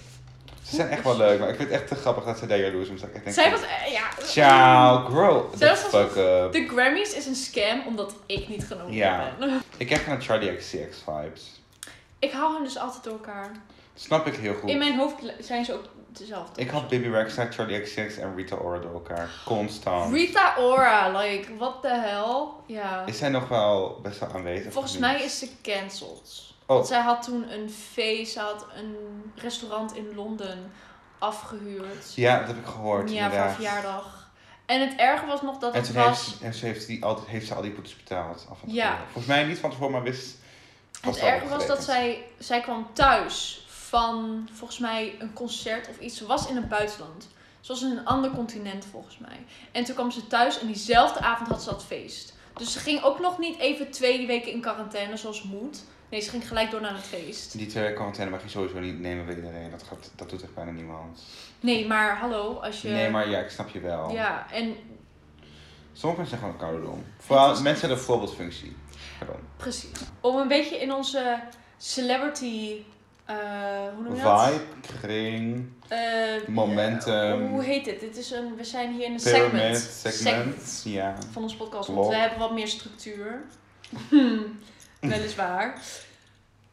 Ze 0.68 0.74
zijn 0.74 0.88
echt 0.88 1.04
wel 1.04 1.16
leuk, 1.16 1.38
maar 1.40 1.48
ik 1.48 1.56
vind 1.56 1.70
het 1.70 1.78
echt 1.80 1.88
te 1.88 1.94
grappig 1.94 2.24
dat 2.24 2.38
ze 2.38 2.46
daar 2.46 2.58
jaloers 2.58 2.88
om. 2.88 2.96
Dat 3.00 3.08
ik 3.12 3.22
denk 3.24 3.34
zij 3.36 3.50
was... 3.50 3.60
eh, 3.62 3.92
ja. 3.92 4.08
Ciao, 4.24 5.50
Zij 5.56 5.68
was 5.68 5.78
fuck 5.80 6.16
up. 6.16 6.52
De 6.52 6.66
Grammys 6.68 7.14
is 7.14 7.26
een 7.26 7.34
scam 7.34 7.82
omdat 7.86 8.14
ik 8.26 8.48
niet 8.48 8.64
genomineerd 8.66 9.04
Ja. 9.06 9.34
ben. 9.38 9.62
Ik 9.76 9.86
krijg 9.86 10.06
naar 10.06 10.20
Charlie 10.20 10.56
XCX 10.56 11.02
vibes. 11.04 11.60
Ik 12.18 12.30
hou 12.32 12.54
hen 12.54 12.62
dus 12.64 12.78
altijd 12.78 13.04
door 13.04 13.12
elkaar. 13.12 13.50
Snap 13.94 14.26
ik 14.26 14.34
heel 14.34 14.54
goed. 14.54 14.70
In 14.70 14.78
mijn 14.78 14.96
hoofd 14.98 15.14
zijn 15.40 15.64
ze 15.64 15.72
ook 15.72 15.84
dezelfde. 16.08 16.60
Ik 16.60 16.70
had 16.70 16.88
Baby 16.88 17.08
Rexa, 17.08 17.46
Charlie 17.50 17.80
XCX 17.82 18.16
en 18.16 18.36
Rita 18.36 18.56
Ora 18.56 18.78
door 18.78 18.92
elkaar. 18.92 19.28
Constant. 19.44 20.12
Rita 20.12 20.54
Ora, 20.58 21.18
like, 21.20 21.56
what 21.56 21.82
the 21.82 21.88
hell? 21.88 22.46
Ja. 22.76 23.02
Is 23.06 23.18
zij 23.18 23.28
nog 23.28 23.48
wel 23.48 23.98
best 24.02 24.18
wel 24.20 24.28
aanwezig? 24.34 24.72
Volgens 24.72 24.98
mij 24.98 25.22
is 25.22 25.38
ze 25.38 25.48
cancelled. 25.62 26.46
Oh. 26.68 26.76
Want 26.76 26.86
zij 26.86 27.00
had 27.00 27.22
toen 27.22 27.52
een 27.52 27.70
feest, 27.70 28.32
ze 28.32 28.40
had 28.40 28.66
een 28.76 28.96
restaurant 29.34 29.96
in 29.96 30.14
Londen 30.14 30.72
afgehuurd. 31.18 32.14
Ja, 32.14 32.38
dat 32.38 32.46
heb 32.46 32.56
ik 32.56 32.66
gehoord. 32.66 33.10
Ja, 33.10 33.30
voor 33.30 33.50
verjaardag. 33.50 34.30
En 34.66 34.80
het 34.80 34.98
erge 34.98 35.26
was 35.26 35.42
nog 35.42 35.58
dat 35.58 35.74
En 35.74 35.80
het 35.80 35.94
heeft, 35.94 36.06
was... 36.06 36.38
en 36.40 36.54
ze 36.54 36.66
heeft, 36.66 36.86
die 36.86 37.04
altijd, 37.04 37.28
heeft 37.28 37.46
ze 37.46 37.54
al 37.54 37.62
die 37.62 37.72
boetes 37.72 37.96
betaald. 37.96 38.46
Af 38.50 38.62
en. 38.62 38.72
Ja. 38.72 38.98
Volgens 39.04 39.26
mij 39.26 39.44
niet 39.44 39.58
van 39.58 39.70
tevoren, 39.70 39.92
maar 39.92 40.02
wist. 40.02 40.36
Het 41.00 41.18
erge 41.18 41.48
was 41.48 41.66
dat 41.66 41.84
zij, 41.84 42.24
zij 42.38 42.60
kwam 42.60 42.86
thuis 42.92 43.66
van 43.68 44.48
volgens 44.52 44.78
mij 44.78 45.16
een 45.18 45.32
concert 45.32 45.88
of 45.88 45.98
iets. 45.98 46.16
Ze 46.16 46.26
was 46.26 46.48
in 46.48 46.56
het 46.56 46.68
buitenland. 46.68 47.28
Ze 47.60 47.72
was 47.72 47.82
in 47.82 47.90
een 47.90 48.04
ander 48.04 48.30
continent 48.30 48.86
volgens 48.90 49.18
mij. 49.18 49.44
En 49.72 49.84
toen 49.84 49.94
kwam 49.94 50.10
ze 50.10 50.26
thuis 50.26 50.60
en 50.60 50.66
diezelfde 50.66 51.20
avond 51.20 51.48
had 51.48 51.62
ze 51.62 51.70
dat 51.70 51.84
feest. 51.84 52.34
Dus 52.54 52.72
ze 52.72 52.78
ging 52.78 53.02
ook 53.02 53.20
nog 53.20 53.38
niet 53.38 53.58
even 53.58 53.90
twee 53.90 54.26
weken 54.26 54.52
in 54.52 54.60
quarantaine 54.60 55.16
zoals 55.16 55.42
moet. 55.42 55.84
Nee, 56.10 56.20
ze 56.20 56.30
ging 56.30 56.48
gelijk 56.48 56.70
door 56.70 56.80
naar 56.80 56.94
het 56.94 57.04
feest. 57.04 57.58
Die 57.58 57.66
twee 57.66 57.92
quarantaine 57.92 58.30
mag 58.34 58.42
je 58.42 58.48
sowieso 58.48 58.78
niet 58.80 59.00
nemen 59.00 59.26
bij 59.26 59.34
iedereen. 59.34 59.70
Dat, 59.70 59.82
gaat, 59.82 60.10
dat 60.16 60.30
doet 60.30 60.42
echt 60.42 60.54
bijna 60.54 60.70
niemand. 60.70 61.20
Nee, 61.60 61.86
maar 61.86 62.16
hallo, 62.18 62.54
als 62.54 62.82
je... 62.82 62.88
Nee, 62.88 63.10
maar 63.10 63.28
ja, 63.30 63.38
ik 63.38 63.50
snap 63.50 63.68
je 63.68 63.80
wel. 63.80 64.10
Ja, 64.12 64.46
en 64.52 64.76
Sommige 65.92 66.20
mensen 66.20 66.38
zijn 66.38 66.50
gewoon 66.50 66.68
kouderdom. 66.70 67.04
Vooral 67.18 67.48
was 67.48 67.60
mensen 67.62 67.80
hebben 67.80 67.98
een 67.98 68.04
voorbeeldfunctie. 68.04 68.76
Pardon. 69.18 69.36
precies. 69.56 69.90
Om 70.20 70.36
een 70.36 70.48
beetje 70.48 70.76
in 70.80 70.92
onze 70.92 71.40
celebrity... 71.76 72.82
eh 73.24 73.36
hoe 73.94 74.02
noem 74.04 74.14
je 74.16 74.22
dat? 74.22 74.44
Vibe, 74.44 74.62
kring, 75.00 75.66
Eh, 75.88 75.98
Momentum. 76.48 77.46
hoe 77.48 77.62
heet 77.62 77.86
het? 77.86 78.00
Dit 78.00 78.16
is 78.16 78.30
een, 78.30 78.56
we 78.56 78.64
zijn 78.64 78.92
hier 78.92 79.04
in 79.04 79.12
een 79.12 79.20
pyramid, 79.22 79.76
segment. 79.76 80.12
segment. 80.14 80.82
Ja. 80.84 81.14
van 81.32 81.42
ons 81.42 81.56
podcast. 81.56 81.88
Want 81.88 82.08
we 82.08 82.16
hebben 82.16 82.38
wat 82.38 82.52
meer 82.52 82.68
structuur. 82.68 83.42
Weliswaar. 85.12 85.74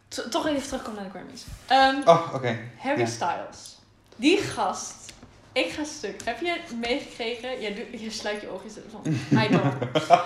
T- 0.08 0.28
Toch 0.32 0.48
even 0.48 0.64
terugkomen 0.64 1.04
naar 1.04 1.12
de 1.12 1.18
Grammys. 1.20 1.44
Ehm, 1.68 2.10
Oh, 2.10 2.32
oké. 2.34 2.58
Harry. 2.78 3.06
Styles. 3.06 3.78
Die 4.16 4.38
gast. 4.38 4.94
Ik 5.52 5.70
ga 5.72 5.84
stuk. 5.84 6.22
Heb 6.26 6.40
je 6.42 6.60
meegekregen? 6.80 7.76
Doe- 7.76 8.02
je 8.02 8.10
sluit 8.12 8.42
je 8.42 8.50
ogen. 8.50 8.70
Van, 8.92 9.02
I 9.44 9.48
don't. 9.50 9.74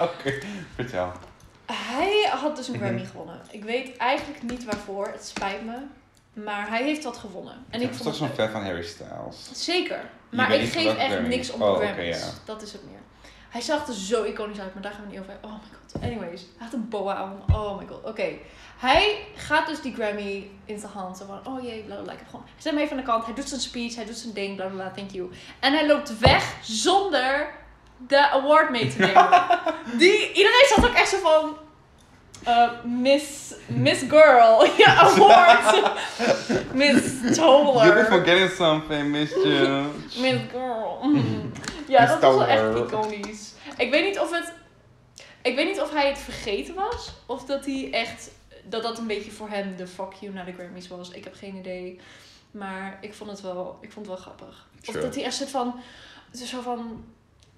Oké, 0.01 0.39
vertel. 0.75 1.12
Hij 1.65 2.29
had 2.41 2.55
dus 2.55 2.67
een 2.67 2.73
Mhm. 2.73 2.83
Grammy 2.83 3.05
gewonnen. 3.05 3.41
Ik 3.51 3.63
weet 3.63 3.97
eigenlijk 3.97 4.43
niet 4.43 4.63
waarvoor. 4.63 5.07
Het 5.07 5.25
spijt 5.25 5.65
me. 5.65 5.77
Maar 6.33 6.69
hij 6.69 6.83
heeft 6.83 7.03
wat 7.03 7.17
gewonnen. 7.17 7.53
En 7.69 7.81
ik 7.81 7.88
ik 7.89 7.93
was 7.93 7.97
vond 8.01 8.09
toch 8.17 8.27
zo'n 8.27 8.35
fan 8.38 8.49
van 8.49 8.63
Harry 8.63 8.83
Styles. 8.83 9.49
Zeker. 9.65 9.99
Maar 10.29 10.51
ik 10.53 10.71
geef 10.71 10.95
echt 10.95 11.12
Grammy. 11.12 11.27
niks 11.27 11.51
om 11.51 11.62
Oh, 11.62 11.77
Grammys. 11.77 12.23
Dat 12.45 12.62
is 12.62 12.71
het 12.73 12.81
meer. 12.89 12.99
Hij 13.49 13.62
zag 13.62 13.88
er 13.88 13.93
zo 13.93 14.23
iconisch 14.23 14.59
uit, 14.59 14.73
maar 14.73 14.83
daar 14.83 14.91
gaan 14.91 15.01
we 15.05 15.12
niet 15.12 15.19
over. 15.19 15.38
Oh 15.41 15.51
my 15.51 15.57
god. 15.71 16.03
Anyways, 16.03 16.41
hij 16.41 16.65
had 16.65 16.73
een 16.73 16.89
boa 16.89 17.15
aan. 17.15 17.43
Oh 17.51 17.77
my 17.79 17.85
god. 17.89 18.03
Oké. 18.03 18.27
Hij 18.77 19.17
gaat 19.35 19.67
dus 19.67 19.81
die 19.81 19.93
Grammy 19.93 20.49
in 20.65 20.79
zijn 20.79 20.91
hand. 20.91 21.17
Zo 21.17 21.25
van, 21.25 21.53
oh 21.53 21.63
jee, 21.63 21.81
bla 21.83 21.95
bla. 21.95 22.12
Ik 22.12 22.17
heb 22.19 22.27
gewoon... 22.29 22.45
Zet 22.57 22.71
hem 22.73 22.81
even 22.81 22.91
aan 22.97 23.03
de 23.03 23.09
kant. 23.12 23.25
Hij 23.25 23.33
doet 23.33 23.49
zijn 23.49 23.62
speech. 23.62 23.95
Hij 23.95 24.05
doet 24.05 24.15
zijn 24.17 24.33
ding. 24.33 24.55
Bla 24.55 24.65
bla. 24.65 24.91
Thank 24.95 25.12
you. 25.12 25.29
En 25.59 25.73
hij 25.73 25.88
loopt 25.88 26.19
weg 26.19 26.53
zonder 26.62 27.49
de 28.07 28.29
award 28.29 28.69
mee 28.69 28.88
te 28.88 28.99
nemen. 28.99 29.41
die, 29.99 30.27
iedereen 30.27 30.65
zat 30.75 30.85
ook 30.88 30.93
echt 30.95 31.09
zo 31.09 31.17
van... 31.17 31.57
eh, 32.43 32.69
Miss, 32.83 33.53
Miss 33.67 34.01
Girl, 34.09 34.65
ja, 34.83 34.95
award. 34.95 35.81
Miss 36.73 37.01
Toller. 37.38 38.05
forgetting 38.05 38.49
something, 38.49 39.07
Miss. 39.12 39.33
Miss 40.19 40.39
Girl. 40.51 40.99
Ja, 41.89 42.06
dat 42.06 42.21
was 42.21 42.36
wel 42.36 42.45
echt 42.45 42.91
iconisch. 42.91 43.54
Ik 43.78 43.91
weet 43.91 44.06
niet 44.06 44.19
of 44.19 44.32
het. 44.32 44.54
Ik 45.41 45.56
weet 45.56 45.67
niet 45.67 45.82
of 45.82 45.91
hij 45.91 46.08
het 46.08 46.19
vergeten 46.19 46.75
was. 46.75 47.12
Of 47.25 47.45
dat 47.45 47.65
hij 47.65 47.89
echt. 47.91 48.32
Dat 48.63 48.84
dat 48.84 48.97
een 48.97 49.08
beetje 49.08 49.32
voor 49.32 49.49
hem 49.49 49.75
de 49.75 49.88
fuck 49.88 50.13
you 50.13 50.34
naar 50.34 50.45
de 50.45 50.54
Grammys 50.54 50.88
was. 50.88 51.10
Ik 51.10 51.23
heb 51.23 51.34
geen 51.36 51.56
idee. 51.56 51.99
Maar 52.52 52.97
ik 53.02 53.13
vond 53.13 53.30
het 53.30 53.41
wel, 53.41 53.78
ik 53.82 53.91
vond 53.91 54.06
het 54.06 54.15
wel 54.15 54.25
grappig. 54.25 54.67
Sure. 54.82 54.97
Of 54.97 55.04
dat 55.04 55.15
hij 55.15 55.23
echt 55.23 55.36
soort 55.36 55.49
van. 55.49 55.80
het 56.32 56.41
is 56.41 56.49
Zo 56.49 56.62
van. 56.62 57.04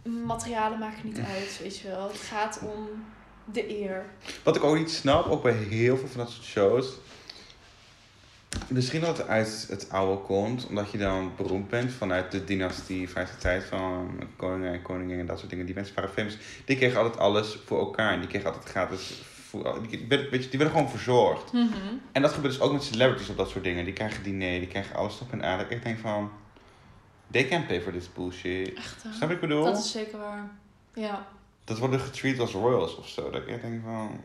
Materialen 0.04 0.80
maken 0.80 1.02
niet 1.04 1.20
uit, 1.20 1.60
weet 1.62 1.78
je 1.78 1.88
wel. 1.88 2.08
Het 2.08 2.18
gaat 2.18 2.60
om 2.62 3.06
de 3.46 3.82
eer. 3.82 4.06
Wat 4.44 4.56
ik 4.56 4.64
ook 4.64 4.76
niet 4.76 4.92
snap, 4.92 5.26
ook 5.26 5.44
bij 5.44 5.54
heel 5.54 5.98
veel 5.98 6.08
van 6.08 6.20
dat 6.20 6.30
soort 6.30 6.46
shows. 6.46 6.88
Misschien 8.72 9.02
dat 9.02 9.18
het 9.18 9.28
uit 9.28 9.66
het 9.70 9.90
oude 9.90 10.22
komt, 10.22 10.68
omdat 10.68 10.92
je 10.92 10.98
dan 10.98 11.32
beroemd 11.38 11.70
bent 11.70 11.92
vanuit 11.94 12.32
de 12.32 12.44
dynastie, 12.44 13.10
vanuit 13.10 13.28
de 13.30 13.38
tijd 13.38 13.64
van 13.64 14.20
koningen 14.36 14.74
en 14.74 14.82
koningen 14.82 15.20
en 15.20 15.26
dat 15.26 15.38
soort 15.40 15.50
dingen. 15.50 15.66
Die 15.66 15.76
mensen 15.76 15.96
waren 15.96 16.10
famous. 16.12 16.38
Die 16.66 16.76
kregen 16.78 16.98
altijd 17.00 17.18
alles 17.18 17.58
voor 17.66 17.80
elkaar 17.80 18.14
en 18.14 18.20
die 18.20 18.28
kregen 18.30 18.48
altijd 18.48 18.70
gratis. 18.70 19.22
Voor, 19.50 19.80
die, 19.90 20.06
werden- 20.10 20.30
weet 20.30 20.44
je, 20.44 20.50
die 20.50 20.60
werden 20.60 20.78
gewoon 20.78 20.92
verzorgd. 20.92 21.52
En 22.12 22.22
dat 22.22 22.32
gebeurt 22.34 22.54
dus 22.54 22.62
ook 22.62 22.72
met 22.74 22.84
celebrities 22.84 23.30
op 23.30 23.38
dat 23.38 23.50
soort 23.50 23.64
dingen. 23.64 23.86
Die 23.86 23.94
krijgen 23.94 24.24
diner, 24.24 24.60
die 24.60 24.68
krijgen 24.68 24.96
alles 24.96 25.20
op 25.20 25.32
en 25.32 25.44
aan. 25.44 25.58
Dat 25.58 25.72
ik 25.72 25.84
denk 25.84 26.00
van, 26.00 26.32
they 27.32 27.48
can't 27.48 27.68
pay 27.68 27.82
for 27.82 27.92
this 27.92 28.14
bullshit. 28.14 28.74
Echt? 28.74 29.06
Snap 29.16 29.32
ik 29.32 29.40
bedoel? 29.40 29.64
Dat 29.64 29.78
is 29.78 29.92
zeker 29.92 30.18
waar. 30.20 30.50
Ja. 30.94 31.28
Dat 31.64 31.78
worden 31.78 32.00
getreat 32.00 32.40
als 32.40 32.52
royals 32.52 32.96
of 32.96 33.08
zo. 33.08 33.30
Dat 33.30 33.42
ik 33.48 33.62
denk 33.62 33.84
van... 33.84 34.20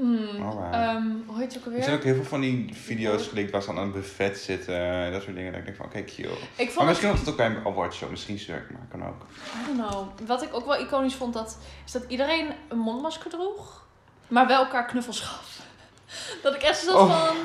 Mm, 0.00 0.42
Alright. 0.42 0.74
ehm, 0.74 1.06
hoe 1.26 1.38
heet 1.38 1.54
het 1.54 1.66
ook 1.66 1.74
Er 1.74 1.82
zijn 1.82 1.96
ook 1.96 2.02
heel 2.02 2.14
veel 2.14 2.24
van 2.24 2.40
die 2.40 2.70
video's 2.74 3.26
gelikt 3.26 3.50
waar 3.50 3.62
ze 3.62 3.68
aan 3.68 3.78
een 3.78 3.92
buffet 3.92 4.38
zitten 4.38 4.76
en 4.76 5.12
dat 5.12 5.22
soort 5.22 5.36
dingen. 5.36 5.50
Dat 5.50 5.60
ik 5.60 5.66
denk 5.66 5.76
van, 5.76 5.86
oké, 5.86 6.04
cute. 6.04 6.22
Ik 6.22 6.28
Maar 6.56 6.66
het 6.76 6.84
misschien 6.86 7.10
was 7.10 7.18
het 7.18 7.28
ook 7.28 7.36
bij 7.36 7.46
een 7.46 7.66
awardshow. 7.66 8.10
Misschien 8.10 8.38
zurk, 8.38 8.70
maar 8.70 8.80
kan 8.90 9.08
ook. 9.08 9.22
I 9.62 9.66
don't 9.66 9.88
know. 9.88 10.28
Wat 10.28 10.42
ik 10.42 10.54
ook 10.54 10.66
wel 10.66 10.80
iconisch 10.80 11.14
vond, 11.14 11.34
dat, 11.34 11.58
is 11.86 11.92
dat 11.92 12.04
iedereen 12.08 12.52
een 12.68 12.78
mondmasker 12.78 13.30
droeg, 13.30 13.86
maar 14.28 14.46
wel 14.46 14.64
elkaar 14.64 14.86
knuffels 14.86 15.20
gaf. 15.20 15.58
Dat 16.42 16.54
ik 16.54 16.62
echt 16.62 16.78
zo 16.78 16.96
Oh, 16.96 17.26
van, 17.26 17.36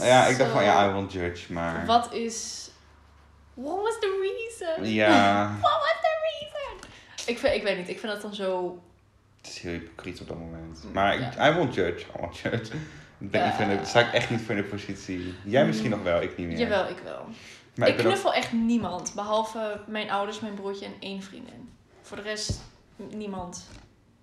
Ja, 0.00 0.06
ja 0.06 0.26
ik 0.26 0.38
dacht 0.38 0.50
van, 0.50 0.64
ja, 0.64 0.88
I 0.88 0.92
won't 0.92 1.12
judge, 1.12 1.52
maar... 1.52 1.86
wat 1.86 2.12
is... 2.12 2.68
What 3.54 3.82
was 3.82 3.98
the 4.00 4.34
reason? 4.36 4.92
Ja, 4.92 5.44
What 5.60 5.72
was 5.72 5.96
the 6.00 6.18
reason? 6.22 6.88
Ik, 7.26 7.38
vind, 7.38 7.54
ik 7.54 7.62
weet 7.62 7.76
niet, 7.76 7.88
ik 7.88 7.98
vind 7.98 8.12
dat 8.12 8.22
dan 8.22 8.34
zo... 8.34 8.78
het 9.40 9.50
is 9.50 9.58
heel 9.58 9.72
hypocriet 9.72 10.20
op 10.20 10.28
dat 10.28 10.38
moment. 10.38 10.84
Maar 10.92 11.14
ik- 11.14 11.34
Ja. 11.34 11.50
I 11.50 11.54
won't 11.54 11.74
judge, 11.74 12.06
I 12.16 12.20
won't 12.20 12.38
judge. 12.38 12.72
Ik 13.18 13.30
ben 13.30 13.52
van 13.52 13.68
de, 13.68 13.80
sta 13.84 14.00
ik 14.00 14.12
echt 14.12 14.30
niet 14.30 14.40
voor 14.40 14.54
in 14.54 14.62
de 14.62 14.68
positie. 14.68 15.34
Jij 15.44 15.66
misschien 15.66 15.90
nog 15.90 16.02
wel, 16.02 16.22
ik 16.22 16.36
niet 16.36 16.46
meer. 16.46 16.58
Jawel, 16.58 16.88
ik 16.88 16.98
wel. 17.04 17.24
Maar 17.74 17.88
ik 17.88 17.94
ik 17.94 17.96
ben 18.02 18.06
ook, 18.06 18.12
knuffel 18.12 18.34
echt 18.34 18.52
niemand, 18.52 19.12
behalve 19.14 19.80
mijn 19.86 20.10
ouders, 20.10 20.40
mijn 20.40 20.54
broertje 20.54 20.84
en 20.86 20.94
één 21.00 21.22
vriendin. 21.22 21.70
Voor 22.02 22.16
de 22.16 22.22
rest, 22.22 22.60
niemand. 22.96 23.66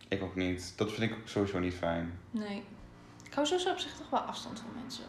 ik 0.07 0.24
ook 0.24 0.36
niet. 0.36 0.74
Dat 0.76 0.91
vind 0.91 1.11
ik 1.11 1.18
sowieso 1.26 1.59
niet 1.59 1.74
fijn. 1.74 2.20
Nee. 2.32 2.63
Ik 3.26 3.34
hou 3.34 3.47
sowieso 3.47 3.72
op 3.72 3.78
zich 3.80 3.93
toch 3.93 4.09
wel 4.09 4.20
afstand 4.20 4.59
van 4.59 4.70
mensen. 4.82 5.03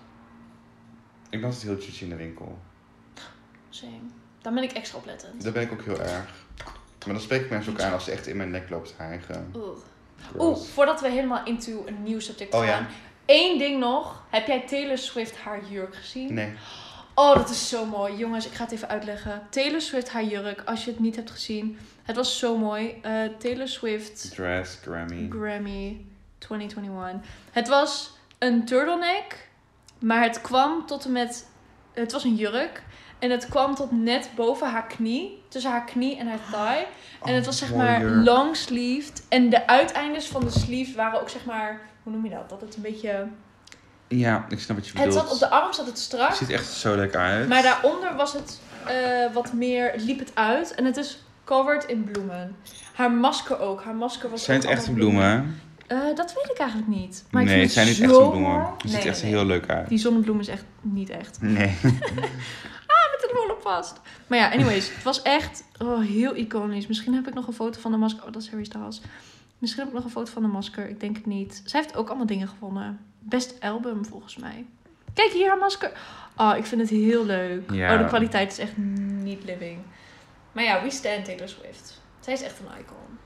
Ik 1.30 1.40
ben 1.40 1.44
altijd 1.50 1.62
heel 1.62 1.76
judgy 1.78 2.02
in 2.04 2.08
de 2.10 2.16
winkel. 2.16 2.58
Same. 3.68 3.92
Dan 4.42 4.54
ben 4.54 4.62
ik 4.62 4.72
extra 4.72 4.98
oplettend. 4.98 5.42
Daar 5.42 5.52
ben 5.52 5.62
ik 5.62 5.72
ook 5.72 5.82
heel 5.84 6.00
erg. 6.00 6.30
Maar 7.04 7.14
dan 7.16 7.20
spreek 7.20 7.42
ik 7.44 7.50
mensen 7.50 7.72
ook 7.72 7.80
aan 7.80 7.92
als 7.92 8.04
ze 8.04 8.10
echt 8.10 8.26
in 8.26 8.36
mijn 8.36 8.50
nek 8.50 8.70
loopt 8.70 8.88
te 8.88 9.02
hijgen. 9.02 9.50
Oeh. 9.54 9.76
Oeh, 10.38 10.56
voordat 10.58 11.00
we 11.00 11.08
helemaal 11.08 11.44
into 11.44 11.82
een 11.86 12.02
nieuw 12.02 12.20
subject 12.20 12.54
Oh, 12.54 12.64
ja. 12.64 12.70
gaan. 12.76 12.86
Eén 13.26 13.58
ding 13.58 13.78
nog. 13.80 14.22
Heb 14.28 14.46
jij 14.46 14.60
Taylor 14.60 14.98
Swift 14.98 15.36
haar 15.36 15.60
jurk 15.70 15.94
gezien? 15.94 16.34
Nee. 16.34 16.52
Oh, 17.14 17.34
dat 17.34 17.50
is 17.50 17.68
zo 17.68 17.84
mooi. 17.84 18.16
Jongens, 18.16 18.46
ik 18.46 18.52
ga 18.52 18.62
het 18.64 18.72
even 18.72 18.88
uitleggen. 18.88 19.42
Taylor 19.50 19.80
Swift 19.80 20.10
haar 20.10 20.24
jurk, 20.24 20.62
als 20.64 20.84
je 20.84 20.90
het 20.90 21.00
niet 21.00 21.16
hebt 21.16 21.30
gezien. 21.30 21.78
Het 22.02 22.16
was 22.16 22.38
zo 22.38 22.56
mooi. 22.56 22.98
Eh, 23.02 23.12
Taylor 23.38 23.68
Swift 23.68 24.34
Dress, 24.34 24.78
Grammy. 24.82 25.28
Grammy 25.30 26.04
2021. 26.38 27.30
Het 27.50 27.68
was 27.68 28.10
een 28.38 28.64
turtleneck, 28.64 29.48
maar 29.98 30.22
het 30.22 30.40
kwam 30.40 30.86
tot 30.86 31.04
en 31.04 31.12
met... 31.12 31.46
Het 31.92 32.12
was 32.12 32.24
een 32.24 32.34
jurk. 32.34 32.82
En 33.18 33.30
het 33.30 33.48
kwam 33.48 33.74
tot 33.74 33.90
net 33.92 34.30
boven 34.34 34.70
haar 34.70 34.86
knie. 34.86 35.42
Tussen 35.48 35.70
haar 35.70 35.84
knie 35.84 36.16
en 36.18 36.26
haar 36.26 36.40
thigh. 36.50 36.88
En 37.24 37.34
het 37.34 37.46
was 37.46 37.58
zeg 37.58 37.74
maar 37.74 38.02
long 38.04 38.56
sleeved. 38.56 39.22
En 39.28 39.50
de 39.50 39.66
uiteindes 39.66 40.26
van 40.26 40.40
de 40.44 40.50
sleeves 40.50 40.94
waren 40.94 41.20
ook 41.20 41.28
zeg 41.28 41.44
maar... 41.44 41.80
Hoe 42.02 42.12
noem 42.12 42.24
je 42.24 42.30
dat? 42.30 42.48
Dat 42.48 42.60
het 42.60 42.76
een 42.76 42.82
beetje... 42.82 43.26
Ja, 44.08 44.46
ik 44.48 44.60
snap 44.60 44.76
wat 44.76 44.86
je 44.86 44.92
Het 44.92 45.04
bedoelt. 45.04 45.22
zat 45.24 45.32
op 45.32 45.38
de 45.38 45.48
arm 45.48 45.72
zat 45.72 45.86
het 45.86 45.98
strak. 45.98 46.28
Het 46.28 46.36
ziet 46.36 46.50
echt 46.50 46.66
zo 46.72 46.96
lekker 46.96 47.20
uit. 47.20 47.48
Maar 47.48 47.62
daaronder 47.62 48.16
was 48.16 48.32
het 48.32 48.60
eh, 48.86 49.32
wat 49.34 49.52
meer, 49.52 49.94
liep 49.96 50.18
het 50.18 50.30
uit. 50.34 50.74
En 50.74 50.84
het 50.84 50.96
is 50.96 51.22
covered 51.44 51.84
in 51.84 52.04
bloemen. 52.04 52.56
Haar 52.94 53.10
masker 53.12 53.60
ook. 53.60 53.82
Haar 53.82 53.94
masker 53.94 54.30
was 54.30 54.44
Zijn 54.44 54.60
het 54.60 54.68
allemaal 54.68 54.94
bloemen? 54.94 55.60
Eh, 55.86 55.98
dat 56.14 56.34
weet 56.34 56.50
ik 56.50 56.58
eigenlijk 56.58 56.90
niet. 56.90 57.24
Maar 57.30 57.44
nee, 57.44 57.60
het 57.62 57.72
zijn 57.72 57.86
niet 57.86 57.96
zo 57.96 58.02
echte 58.02 58.14
bloemen. 58.16 58.60
Het 58.60 58.70
ziet 58.90 58.92
Nee, 58.92 59.08
echt 59.08 59.22
nee, 59.22 59.30
heel 59.30 59.44
leuk 59.44 59.68
uit. 59.68 59.88
Die 59.88 59.98
zonnebloem 59.98 60.40
is 60.40 60.48
echt 60.48 60.64
niet 60.80 61.10
echt. 61.10 61.38
Nee. 61.40 61.76
Met 63.20 63.30
een 63.30 63.36
rol 63.36 63.50
op 63.50 63.57
vast. 63.68 64.00
Maar 64.26 64.38
ja, 64.38 64.50
anyways. 64.50 64.94
het 64.94 65.02
was 65.02 65.22
echt 65.22 65.64
oh, 65.82 66.00
heel 66.00 66.36
iconisch. 66.36 66.86
Misschien 66.86 67.14
heb 67.14 67.28
ik 67.28 67.34
nog 67.34 67.46
een 67.46 67.52
foto 67.52 67.80
van 67.80 67.90
de 67.90 67.96
masker. 67.96 68.26
Oh, 68.26 68.32
dat 68.32 68.42
is 68.42 68.48
Harry 68.48 68.64
Styles. 68.64 69.00
Misschien 69.58 69.82
heb 69.82 69.92
ik 69.92 69.96
nog 69.96 70.04
een 70.04 70.10
foto 70.10 70.32
van 70.32 70.42
de 70.42 70.48
masker. 70.48 70.88
Ik 70.88 71.00
denk 71.00 71.16
het 71.16 71.26
niet. 71.26 71.62
Zij 71.64 71.80
heeft 71.80 71.96
ook 71.96 72.08
allemaal 72.08 72.26
dingen 72.26 72.48
gewonnen. 72.48 73.00
Best 73.18 73.60
album 73.60 74.04
volgens 74.04 74.36
mij. 74.36 74.66
Kijk 75.14 75.32
hier 75.32 75.48
haar 75.48 75.58
masker. 75.58 75.92
Oh, 76.36 76.54
ik 76.56 76.66
vind 76.66 76.80
het 76.80 76.90
heel 76.90 77.24
leuk. 77.24 77.70
Ja. 77.70 77.92
Oh, 77.94 77.98
de 77.98 78.06
kwaliteit 78.06 78.52
is 78.52 78.58
echt 78.58 78.76
niet 78.76 79.44
living. 79.44 79.78
Maar 80.52 80.64
ja, 80.64 80.82
we 80.82 80.90
stand 80.90 81.24
Taylor 81.24 81.48
Swift. 81.48 82.00
Zij 82.20 82.32
is 82.32 82.42
echt 82.42 82.58
een 82.58 82.80
icon. 82.80 83.18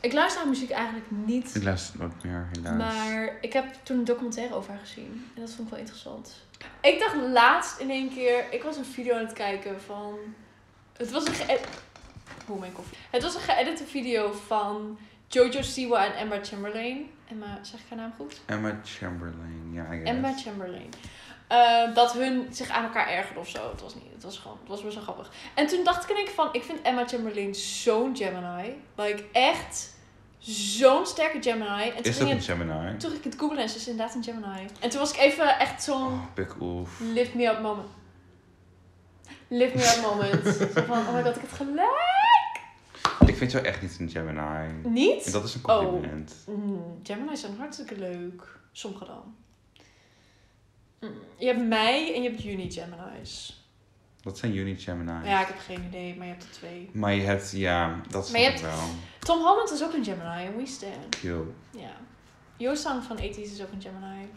Ik 0.00 0.12
luister 0.12 0.40
haar 0.40 0.50
muziek 0.50 0.70
eigenlijk 0.70 1.06
niet. 1.10 1.54
Ik 1.54 1.62
luister 1.62 1.92
het 1.92 2.02
nooit 2.02 2.24
meer, 2.24 2.48
helaas. 2.52 2.76
Maar 2.76 3.36
ik 3.40 3.52
heb 3.52 3.64
toen 3.82 3.98
een 3.98 4.04
documentaire 4.04 4.54
over 4.54 4.70
haar 4.70 4.80
gezien. 4.80 5.30
En 5.34 5.40
dat 5.40 5.50
vond 5.50 5.60
ik 5.62 5.70
wel 5.70 5.78
interessant. 5.78 6.44
Ik 6.80 6.98
dacht 6.98 7.14
laatst 7.14 7.78
in 7.78 7.90
één 7.90 8.14
keer... 8.14 8.44
Ik 8.50 8.62
was 8.62 8.76
een 8.76 8.84
video 8.84 9.14
aan 9.14 9.24
het 9.24 9.32
kijken 9.32 9.80
van... 9.80 10.18
Het 10.96 11.10
was 11.10 11.26
een 11.26 11.34
ge... 11.34 11.60
Hoe 12.46 12.58
mijn 12.58 12.72
koffie. 12.72 12.98
Het 13.10 13.22
was 13.22 13.34
een 13.34 13.40
geëdite 13.40 13.84
video 13.84 14.32
van 14.32 14.98
Jojo 15.28 15.62
Siwa 15.62 16.04
en 16.04 16.16
Emma 16.16 16.38
Chamberlain. 16.42 17.10
Emma, 17.30 17.58
zeg 17.62 17.80
ik 17.80 17.86
haar 17.88 17.98
naam 17.98 18.12
goed? 18.16 18.40
Emma 18.46 18.80
Chamberlain, 18.84 19.70
ja, 19.72 19.82
I 19.82 19.96
guess. 19.96 20.10
Emma 20.10 20.32
Chamberlain. 20.36 20.90
Eh, 21.46 21.94
dat 21.94 22.12
hun 22.12 22.46
zich 22.50 22.68
aan 22.68 22.84
elkaar 22.84 23.08
ergerden 23.08 23.42
of 23.42 23.48
zo. 23.48 23.70
Het 23.70 23.80
was 23.80 23.94
niet. 23.94 24.12
Het 24.12 24.22
was 24.22 24.38
gewoon. 24.38 24.58
Het 24.60 24.68
was 24.68 24.82
best 24.82 24.94
wel 24.94 25.02
grappig. 25.02 25.30
En 25.54 25.66
toen 25.66 25.84
dacht 25.84 26.02
ik 26.02 26.10
in 26.10 26.16
één 26.16 26.24
keer 26.24 26.34
van. 26.34 26.48
Ik 26.52 26.62
vind 26.62 26.82
Emma 26.82 27.06
Chamberlain 27.06 27.54
zo'n 27.54 28.16
Gemini. 28.16 28.74
Like 28.96 29.24
echt 29.32 29.93
zo'n 30.52 31.06
sterke 31.06 31.42
Gemini. 31.42 31.82
En 31.88 31.94
toen 31.96 32.04
Is 32.04 32.18
dat 32.18 32.28
een 32.28 32.34
het, 32.36 32.44
Gemini? 32.44 32.96
toen 32.96 33.10
ging 33.10 33.24
ik 33.24 33.24
het 33.24 33.40
googlen 33.40 33.58
en 33.58 33.68
ze 33.68 33.76
is 33.76 33.88
inderdaad 33.88 34.14
een 34.14 34.22
Gemini. 34.24 34.66
En 34.80 34.90
toen 34.90 35.00
was 35.00 35.12
ik 35.12 35.18
even 35.18 35.58
echt 35.58 35.82
zo'n 35.82 36.02
Oh, 36.12 36.20
big 36.34 36.56
oef. 36.60 37.00
lift 37.00 37.34
me 37.34 37.44
up 37.46 37.60
moment. 37.60 37.88
Lift 39.48 39.74
me 39.74 39.82
up 39.96 40.02
moment. 40.02 40.46
Zo 40.56 40.66
van, 40.84 40.98
oh 41.06 41.14
my 41.14 41.22
god, 41.22 41.36
ik 41.36 41.42
het 41.42 41.52
gelijk. 41.52 42.42
Ik 43.26 43.36
vind 43.36 43.52
jou 43.52 43.64
echt 43.64 43.82
niet 43.82 43.96
een 44.00 44.08
Gemini. 44.10 44.88
Niet? 44.88 45.26
En 45.26 45.32
dat 45.32 45.44
is 45.44 45.54
een 45.54 45.60
Oh. 45.64 45.78
compliment. 45.78 46.34
Mm, 46.46 47.00
Gemini's 47.02 47.40
zijn 47.40 47.56
hartstikke 47.58 47.98
leuk. 47.98 48.42
Sommige 48.72 49.04
dan. 49.04 49.34
Mm, 51.00 51.10
Je 51.36 51.46
hebt 51.46 51.66
mij 51.66 52.14
en 52.14 52.22
je 52.22 52.28
hebt 52.30 52.42
juni 52.42 52.70
Gemini's. 52.70 53.63
Dat 54.24 54.38
zijn 54.38 54.56
Uni 54.56 54.76
Gemini's. 54.76 55.26
Ja, 55.28 55.40
ik 55.40 55.46
heb 55.46 55.58
geen 55.58 55.84
idee, 55.88 56.14
maar 56.16 56.26
je 56.26 56.32
hebt 56.32 56.44
er 56.44 56.50
twee. 56.50 56.90
Maar 56.92 57.14
je 57.14 57.22
hebt, 57.22 57.50
ja, 57.50 58.00
dat 58.08 58.26
snap 58.26 58.40
ik 58.40 58.58
wel. 58.58 58.72
Tom 59.18 59.38
Holland 59.38 59.72
is 59.72 59.82
ook 59.82 59.92
een 59.94 60.04
Gemini 60.04 60.46
en 60.46 60.56
we 60.56 60.66
stand. 60.66 61.16
Yo. 61.20 61.54
Ja. 61.70 61.90
Yoosang 62.56 63.04
van 63.04 63.16
80s 63.16 63.36
is 63.38 63.62
ook 63.62 63.72
een 63.72 63.82
Gemini. 63.82 64.28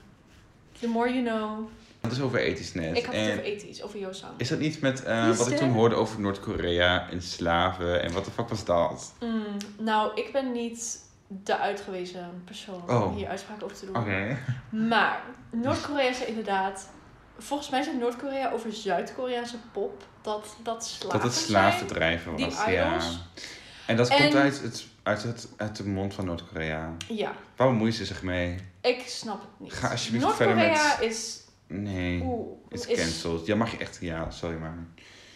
The 0.79 0.88
more 0.88 1.13
you 1.13 1.23
know. 1.25 1.67
Dat 2.01 2.11
is 2.11 2.21
over 2.21 2.39
ethisch 2.39 2.73
net. 2.73 2.97
Ik 2.97 3.05
had 3.05 3.15
het 3.15 3.23
en 3.25 3.39
over 3.39 3.67
80s, 3.67 3.83
over 3.83 3.99
Yoosang. 3.99 4.31
is 4.38 4.47
dat 4.49 4.59
niet 4.59 4.81
met 4.81 5.03
eh, 5.03 5.31
wat 5.35 5.51
ik 5.51 5.57
toen 5.57 5.71
hoorde 5.71 5.95
over 5.95 6.19
Noord-Korea 6.19 7.09
en 7.09 7.21
slaven 7.21 8.01
en 8.03 8.13
wat 8.13 8.25
de 8.25 8.31
fuck 8.31 8.49
was 8.49 8.65
dat? 8.65 9.13
Mm, 9.19 9.43
nou, 9.79 10.11
ik 10.15 10.31
ben 10.31 10.51
niet 10.51 11.05
de 11.27 11.57
uitgewezen 11.57 12.41
persoon 12.45 12.81
om 12.88 12.95
Oh. 12.95 13.15
hier 13.15 13.27
uitspraak 13.27 13.63
over 13.63 13.77
te 13.77 13.85
doen. 13.85 13.95
Oké. 13.95 14.38
Maar 14.69 15.21
Noord-Korea 15.51 16.13
zei 16.13 16.27
inderdaad... 16.29 16.89
Volgens 17.38 17.69
mij 17.69 17.83
zei 17.83 17.97
Noord-Korea 17.97 18.51
over 18.51 18.73
Zuid-Koreaanse 18.73 19.57
pop 19.71 20.03
dat 20.21 20.55
dat 20.63 20.85
slaven 20.85 21.19
Dat 21.19 21.23
het 21.23 21.35
Die 22.35 22.45
was, 22.45 22.65
ja. 22.65 22.88
idols. 22.88 23.19
En 23.88 23.95
dat 23.97 24.09
En- 24.09 24.17
komt 24.17 24.35
uit, 24.35 24.61
het, 24.61 24.85
uit, 25.03 25.23
het, 25.23 25.47
uit 25.57 25.75
de 25.75 25.85
mond 25.88 26.13
van 26.13 26.25
Noord-Korea. 26.25 26.93
Ja, 27.07 27.31
Waar 27.55 27.67
bemoeien 27.67 27.93
ze 27.93 28.05
zich 28.05 28.21
mee? 28.23 28.57
ik 28.81 29.01
snap 29.07 29.41
het 29.41 29.49
niet. 29.57 29.73
Ga 29.73 29.89
alsjeblieft 29.91 30.33
verder 30.35 30.55
Noord-Korea 30.55 30.95
met- 30.99 31.09
is... 31.09 31.41
Nee. 31.67 32.23
Is... 32.69 32.85
cancelled. 32.88 33.45
Ja, 33.45 33.55
mag 33.55 33.71
je 33.71 33.77
echt... 33.77 33.97
Ja, 34.01 34.29
sorry 34.31 34.57
maar. 34.57 34.77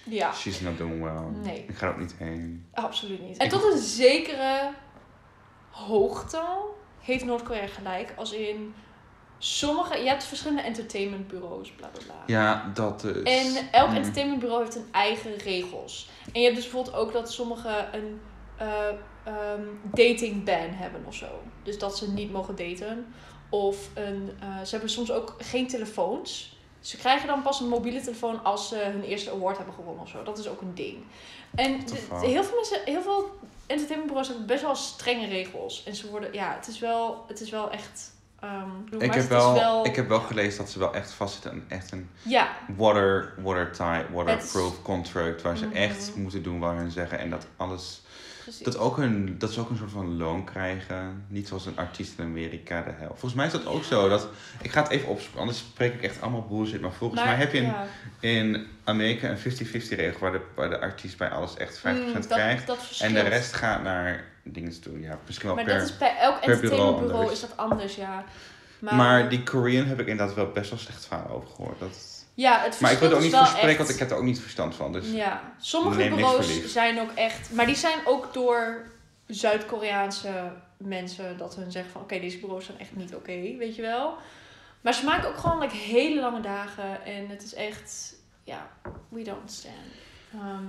Ja, 0.04 0.34
She's 0.34 0.60
not 0.60 0.78
doing 0.78 1.04
well. 1.04 1.42
Nee. 1.44 1.66
Ik 1.68 1.78
ga 1.78 1.88
er 1.88 1.94
ook 1.94 2.00
niet 2.00 2.16
heen. 2.18 2.66
absoluut 2.74 3.22
niet. 3.28 3.38
En 3.38 3.50
tot 3.50 3.64
een 3.74 3.78
zekere 3.78 4.70
hoogte 5.70 6.42
heeft 7.00 7.26
Noord-Korea 7.26 7.68
gelijk. 7.68 8.14
Als 8.16 8.32
in 8.34 8.74
sommige... 9.44 9.98
Je 9.98 10.08
hebt 10.08 10.24
verschillende 10.24 10.62
entertainmentbureaus, 10.62 11.72
bla 11.72 11.88
bla 11.88 12.02
bla. 12.06 12.16
Ja, 12.26 12.72
dat 12.74 13.02
dus. 13.02 13.24
En 13.24 13.68
elk 13.72 13.90
Mm. 13.90 13.96
entertainmentbureau 13.96 14.64
heeft 14.64 14.76
een 14.76 14.88
eigen 14.92 15.36
regels. 15.38 16.10
En 16.34 16.40
je 16.40 16.46
hebt 16.46 16.56
dus 16.56 16.70
bijvoorbeeld 16.70 16.96
ook 16.96 17.14
dat 17.14 17.32
sommige 17.32 17.88
een 17.92 18.22
ehm, 19.24 19.62
dating 19.84 20.44
ban 20.44 20.70
hebben 20.70 21.04
of 21.08 21.16
zo. 21.16 21.26
Dus 21.64 21.80
dat 21.80 21.98
ze 21.98 22.12
niet 22.12 22.32
mogen 22.32 22.56
daten. 22.56 23.14
Of 23.50 23.90
een, 23.94 24.32
eh, 24.40 24.62
ze 24.64 24.70
hebben 24.72 24.90
soms 24.90 25.12
ook 25.12 25.36
geen 25.38 25.68
telefoons. 25.68 26.58
Ze 26.80 26.98
krijgen 26.98 27.28
dan 27.28 27.42
pas 27.42 27.60
een 27.60 27.68
mobiele 27.68 28.02
telefoon 28.02 28.44
als 28.44 28.68
ze 28.68 28.76
hun 28.76 29.04
eerste 29.04 29.32
award 29.32 29.58
hebben 29.58 29.76
gewonnen 29.76 30.04
of 30.04 30.10
zo. 30.10 30.24
Dat 30.24 30.38
is 30.38 30.48
ook 30.48 30.62
een 30.62 30.76
ding. 30.76 30.98
En 31.56 31.72
heel 32.12 32.44
veel 32.44 32.56
mensen, 32.56 32.82
heel 32.86 33.02
veel 33.02 33.30
entertainmentbureaus 33.68 34.28
hebben 34.28 34.46
best 34.46 34.62
wel 34.62 34.76
strenge 34.76 35.28
regels. 35.28 35.84
En 35.84 35.96
ze 35.96 36.10
worden, 36.10 36.34
ja, 36.34 36.56
het 36.56 36.68
is 36.68 36.80
wel, 36.80 37.24
het 37.28 37.42
is 37.42 37.50
wel 37.50 37.72
echt. 37.72 38.12
Ehm, 38.42 39.02
Ik 39.04 39.14
heb, 39.14 39.24
is 39.24 39.28
wel, 39.28 39.86
ik 39.86 39.96
heb 39.96 40.08
wel 40.08 40.20
gelezen 40.20 40.58
dat 40.58 40.70
ze 40.70 40.80
wel 40.80 40.94
echt 40.94 41.12
vastzitten 41.12 41.52
aan 41.52 41.64
echt 41.68 41.92
een 41.92 42.10
Ja, 42.22 42.48
water, 42.78 43.34
watertight, 43.38 44.10
waterproof 44.14 44.82
contract. 44.82 45.42
Waar 45.42 45.58
ze 45.58 45.66
Mhm. 45.66 45.76
echt 45.76 46.16
moeten 46.16 46.44
doen 46.44 46.60
waar 46.60 46.76
hun 46.76 46.92
zeggen. 46.92 47.20
En 47.20 47.30
dat 47.30 47.46
alles. 47.58 48.02
precies. 48.44 48.64
Dat, 48.66 48.78
ook 48.78 48.98
hun, 48.98 49.36
dat 49.38 49.52
ze 49.52 49.60
ook 49.60 49.70
een 49.70 49.78
soort 49.78 49.92
van 49.92 50.18
loon 50.18 50.44
krijgen. 50.44 51.26
Niet 51.28 51.48
zoals 51.48 51.66
een 51.66 51.78
artiest 51.78 52.20
in 52.20 52.26
Amerika 52.26 52.82
de 52.82 52.92
helft. 52.92 53.10
Volgens 53.20 53.34
mij 53.34 53.46
is 53.46 53.52
dat 53.52 53.66
ook 53.66 53.84
zo. 53.84 54.10
Dat, 54.10 54.28
ik 54.62 54.72
ga 54.72 54.82
het 54.82 54.92
even 54.92 55.08
opzoeken, 55.08 55.40
anders 55.40 55.58
spreek 55.58 55.94
ik 55.94 56.04
echt 56.04 56.22
allemaal 56.22 56.48
bullshit. 56.48 56.82
Maar 56.82 56.92
volgens 56.92 57.20
Maar, 57.22 57.30
mij 57.30 57.40
heb 57.40 57.52
je 57.54 57.58
in, 57.58 57.64
ja. 57.66 57.86
in 58.20 58.68
Amerika 58.84 59.30
een 59.30 59.38
50-50 59.38 59.96
regel. 59.96 60.20
Waar 60.20 60.32
de, 60.32 60.42
waar 60.56 60.70
de 60.70 60.80
artiest 60.80 61.18
bij 61.18 61.30
alles 61.30 61.58
echt 61.58 61.78
50% 61.80 61.82
Mm, 61.84 62.14
dat, 62.14 62.28
krijgt. 62.28 62.68
dat 62.68 62.98
En 63.00 63.14
de 63.14 63.20
rest 63.22 63.54
gaat 63.54 63.84
naar 63.84 64.24
dingen 64.44 64.82
toe. 64.82 65.00
Ja, 65.00 65.20
misschien 65.26 65.48
wel 65.48 65.56
Maar 65.56 65.66
per... 65.66 65.80
dat 65.80 65.90
is 65.90 65.98
bij 65.98 66.18
elk 66.18 66.40
per 66.40 66.60
bureau 66.60 66.62
entertainmentbureau 66.62 67.32
is 67.32 67.40
dat 67.40 67.58
anders, 67.58 67.96
ja. 67.96 68.24
Maar, 68.80 68.96
Maar 68.96 69.30
die 69.30 69.44
Korean 69.44 69.86
heb 69.86 70.00
ik 70.00 70.08
inderdaad 70.08 70.36
wel 70.36 70.52
best 70.52 70.70
wel 70.70 70.80
slecht 70.80 71.06
verhalen 71.06 71.32
over 71.32 71.50
gehoord. 71.50 71.80
Dat... 71.80 72.26
ja, 72.34 72.60
het 72.62 72.80
Maar 72.80 72.92
ik 72.92 72.98
wil 72.98 73.10
er 73.10 73.16
ook 73.16 73.22
verschilt 73.22 73.22
niet 73.22 73.32
dus 73.32 73.40
voor 73.40 73.48
spreken, 73.48 73.70
echt. 73.70 73.78
want 73.78 73.90
ik 73.90 74.00
heb 74.00 74.10
er 74.10 74.18
ook 74.18 74.24
niet 74.24 74.40
verstand 74.40 74.76
van. 74.76 74.92
Dus 74.92 75.12
Ja, 75.12 75.54
sommige 75.58 76.10
bureaus 76.10 76.72
zijn 76.72 77.00
ook 77.00 77.12
echt... 77.16 77.52
Maar 77.54 77.66
die 77.66 77.76
zijn 77.76 78.00
ook 78.06 78.34
door 78.34 78.86
Zuid-Koreaanse 79.28 80.52
mensen 80.78 81.38
dat 81.38 81.56
hun 81.56 81.72
zeggen 81.72 81.92
van... 81.92 82.02
Oké, 82.02 82.20
deze 82.20 82.40
bureaus 82.40 82.66
zijn 82.66 82.80
echt 82.80 82.96
niet 82.96 83.16
oké, 83.16 83.56
weet 83.58 83.76
je 83.76 83.82
wel. 83.82 84.16
Maar 84.82 84.94
ze 84.94 85.06
maken 85.06 85.30
ook 85.30 85.38
gewoon 85.38 85.60
like, 85.60 85.76
hele 85.76 86.22
lange 86.22 86.42
dagen. 86.42 87.06
En 87.06 87.30
het 87.30 87.44
is 87.44 87.54
echt... 87.54 88.14
Ja, 88.44 88.70
we 89.10 89.24
don't 89.24 89.52
stand. 89.52 89.76
Ehm, 90.34 90.66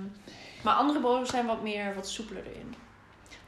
maar 0.63 0.73
andere 0.73 0.99
bureaus 0.99 1.29
zijn 1.29 1.45
wat 1.45 1.61
meer, 1.61 1.95
wat 1.95 2.09
soepeler 2.09 2.43
erin. 2.45 2.75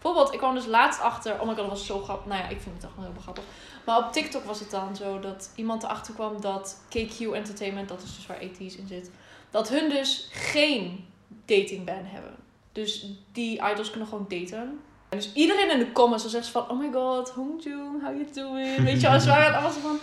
Bijvoorbeeld, 0.05 0.33
ik 0.33 0.39
kwam 0.39 0.55
dus 0.55 0.65
laatst 0.65 1.01
achter... 1.01 1.33
Oh 1.33 1.41
my 1.41 1.47
god, 1.47 1.57
dat 1.57 1.67
was 1.67 1.85
zo 1.85 1.99
grappig. 1.99 2.25
Nou 2.25 2.41
ja, 2.41 2.47
ik 2.49 2.61
vind 2.61 2.75
het 2.75 2.83
echt 2.83 2.95
wel 2.95 3.05
heel 3.05 3.21
grappig. 3.21 3.43
Maar 3.85 3.97
op 3.97 4.11
TikTok 4.11 4.43
was 4.43 4.59
het 4.59 4.71
dan 4.71 4.95
zo 4.95 5.19
dat 5.19 5.51
iemand 5.55 5.83
erachter 5.83 6.13
kwam 6.13 6.41
dat 6.41 6.81
KQ 6.89 7.19
Entertainment, 7.33 7.89
dat 7.89 8.01
is 8.01 8.15
dus 8.15 8.25
waar 8.25 8.37
AT's 8.37 8.75
in 8.75 8.87
zit, 8.87 9.11
dat 9.51 9.69
hun 9.69 9.89
dus 9.89 10.29
geen 10.31 11.07
datingban 11.45 12.03
hebben. 12.03 12.35
Dus 12.71 13.05
die 13.31 13.61
idols 13.71 13.89
kunnen 13.89 14.07
gewoon 14.07 14.25
daten. 14.27 14.79
En 15.09 15.17
dus 15.17 15.33
iedereen 15.33 15.71
in 15.71 15.79
de 15.79 15.91
comments 15.91 16.23
was 16.23 16.33
echt 16.33 16.47
van, 16.47 16.69
oh 16.69 16.79
my 16.79 16.91
god, 16.91 17.29
Hongjoong, 17.29 18.03
how 18.03 18.15
you 18.15 18.27
doing? 18.33 18.83
Weet 18.83 19.01
je 19.01 19.09
wel, 19.09 19.19
ze 19.19 19.27
waren 19.27 19.53
allemaal 19.53 19.71
zo 19.71 19.79
van, 19.79 19.99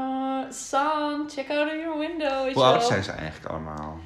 uh, 0.00 0.50
San, 0.50 1.30
check 1.30 1.50
out 1.50 1.66
of 1.66 1.74
your 1.74 1.98
window, 1.98 2.52
hoe 2.52 2.64
oud 2.64 2.84
zijn 2.84 3.04
ze 3.04 3.10
eigenlijk 3.10 3.52
allemaal? 3.52 3.98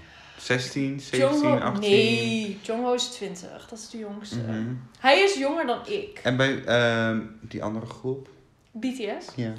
16, 0.45 1.01
17, 1.01 1.19
Jongho, 1.19 1.61
18. 1.61 1.81
nee, 1.81 2.59
Jongho 2.63 2.93
is 2.93 3.07
20. 3.07 3.69
Dat 3.69 3.79
is 3.79 3.91
de 3.91 3.99
jongste. 3.99 4.39
Mhm. 4.39 4.75
Hij 4.99 5.21
is 5.21 5.35
jonger 5.35 5.67
dan 5.67 5.87
ik. 5.87 6.21
En 6.23 6.37
bij 6.37 6.65
ehm, 6.65 7.21
die 7.41 7.63
andere 7.63 7.87
groep? 7.87 8.29
BTS. 8.73 9.27
Ja. 9.37 9.53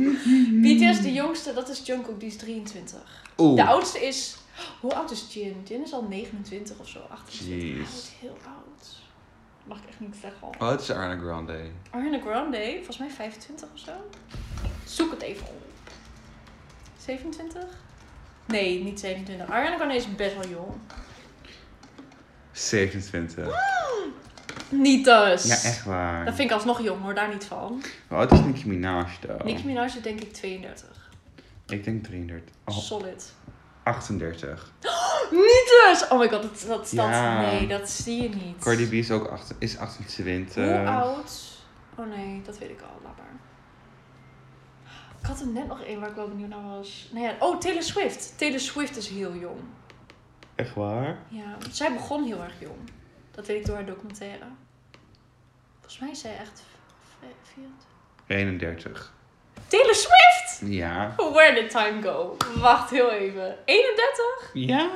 BTS, 0.64 1.00
de 1.00 1.12
jongste, 1.12 1.54
dat 1.54 1.68
is 1.68 1.82
Jungkook, 1.84 2.20
die 2.20 2.28
is 2.28 2.36
23. 2.36 3.00
Oeh. 3.38 3.56
De 3.56 3.64
oudste 3.64 4.06
is... 4.06 4.36
Hoe 4.80 4.94
oud 4.94 5.10
is 5.10 5.26
Jin? 5.30 5.62
Jin 5.64 5.82
is 5.82 5.92
al 5.92 6.02
29 6.02 6.78
of 6.78 6.88
zo, 6.88 6.98
28. 7.08 7.46
Jeez. 7.46 7.78
Oud, 7.78 8.10
heel 8.20 8.36
oud. 8.46 9.00
Mag 9.64 9.78
ik 9.78 9.88
echt 9.88 10.00
niet 10.00 10.16
zeggen 10.20 10.42
al. 10.42 10.54
Oh, 10.58 10.70
het 10.70 10.80
is 10.80 10.90
Ariana 10.90 11.22
Grande. 11.22 11.70
Ariana 11.90 12.20
Grande, 12.20 12.72
volgens 12.74 12.98
mij 12.98 13.10
25 13.10 13.68
of 13.74 13.78
zo. 13.78 13.92
Zoek 14.84 15.10
het 15.10 15.22
even 15.22 15.46
op. 15.46 15.90
27? 16.96 17.64
Nee, 18.52 18.84
niet 18.84 19.00
27. 19.00 19.48
Ariana 19.50 19.76
Grande 19.76 19.94
is 19.94 20.14
best 20.14 20.34
wel 20.34 20.48
jong. 20.48 20.74
27. 22.52 23.48
Niet 24.68 25.04
dus. 25.04 25.44
Ja, 25.44 25.54
echt 25.54 25.84
waar. 25.84 26.24
Dat 26.24 26.34
vind 26.34 26.50
ik 26.50 26.54
alsnog 26.54 26.82
jong 26.82 27.02
hoor, 27.02 27.14
daar 27.14 27.28
niet 27.28 27.44
van. 27.44 27.82
Hoe 28.08 28.18
oud 28.18 28.32
is 28.32 28.40
Nicki 28.40 28.68
Minaj 28.68 29.06
though? 29.20 29.44
Nicki 29.44 29.66
Minaj 29.66 29.84
is 29.84 30.00
denk 30.02 30.20
ik 30.20 30.32
32. 30.32 31.10
Ik 31.66 31.84
denk 31.84 32.04
33. 32.04 32.54
Oh, 32.64 32.76
Solid. 32.76 33.32
38. 33.82 34.72
Niet 35.30 35.84
dus! 35.86 36.08
Oh 36.08 36.18
my 36.18 36.28
god, 36.28 36.42
dat, 36.66 36.92
dat, 36.92 36.92
nee, 36.92 37.66
dat 37.66 37.90
zie 37.90 38.22
je 38.22 38.28
niet. 38.28 38.58
Cardi 38.60 38.88
B 38.88 38.92
is 38.92 39.10
ook 39.10 39.26
acht, 39.26 39.54
is 39.58 39.78
28. 39.78 40.54
Hoe 40.54 40.86
oud? 40.86 41.42
Oh 41.94 42.06
nee, 42.16 42.42
dat 42.44 42.58
weet 42.58 42.70
ik 42.70 42.80
al. 42.80 43.00
Laat 43.02 43.16
maar. 43.16 43.40
Ik 45.22 45.28
had 45.28 45.40
er 45.40 45.46
net 45.46 45.66
nog 45.68 45.82
één 45.82 46.00
waar 46.00 46.08
ik 46.08 46.14
wel 46.14 46.28
benieuwd 46.28 46.48
naar 46.48 46.62
was. 46.62 47.08
Nou 47.12 47.24
ja, 47.26 47.34
oh, 47.38 47.58
Taylor 47.58 47.82
Swift. 47.82 48.38
Taylor 48.38 48.60
Swift 48.60 48.96
is 48.96 49.08
heel 49.08 49.34
jong. 49.34 49.60
Echt 50.54 50.74
waar? 50.74 51.18
Ja, 51.28 51.56
zij 51.70 51.92
begon 51.92 52.24
heel 52.24 52.42
erg 52.42 52.54
jong. 52.58 52.78
Dat 53.30 53.46
weet 53.46 53.56
ik 53.60 53.66
door 53.66 53.74
haar 53.74 53.86
documentaire. 53.86 54.44
Volgens 55.80 55.98
mij 55.98 56.10
is 56.10 56.20
zij 56.20 56.36
echt 56.36 56.62
v- 57.20 57.24
24. 57.54 57.88
31. 58.26 59.12
Taylor 59.66 59.94
Swift! 59.94 60.60
Ja. 60.72 61.14
Where 61.16 61.54
did 61.54 61.70
time 61.70 62.02
go? 62.02 62.36
Wacht 62.56 62.90
heel 62.90 63.10
even. 63.10 63.56
31? 63.64 64.50
Ja. 64.52 64.90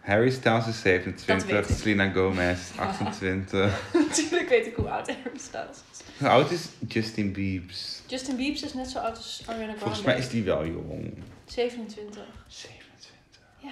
Harry 0.00 0.30
Styles 0.30 0.66
is 0.66 0.82
Dat 0.82 0.92
weet 1.04 1.20
27. 1.20 1.68
ik. 1.70 1.76
Selena 1.76 2.10
Gomez 2.10 2.58
28. 2.78 3.80
Natuurlijk 4.08 4.48
weet 4.48 4.66
ik 4.66 4.74
hoe 4.76 4.90
oud 4.90 5.06
Harry 5.06 5.38
Styles 5.38 5.76
is. 5.92 5.97
Hoe 6.18 6.28
oud 6.28 6.50
is 6.50 6.68
Justin 6.88 7.32
Biebs? 7.32 8.02
Justin 8.06 8.36
Bieber 8.36 8.64
is 8.64 8.74
net 8.74 8.90
zo 8.90 8.98
oud 8.98 9.16
als 9.16 9.42
Ariana 9.46 9.64
Grande. 9.64 9.80
Volgens 9.80 10.02
mij 10.02 10.18
is 10.18 10.28
die 10.28 10.42
wel 10.42 10.66
jong. 10.66 11.22
27. 11.44 12.22
27. 12.46 13.12
Ja. 13.58 13.70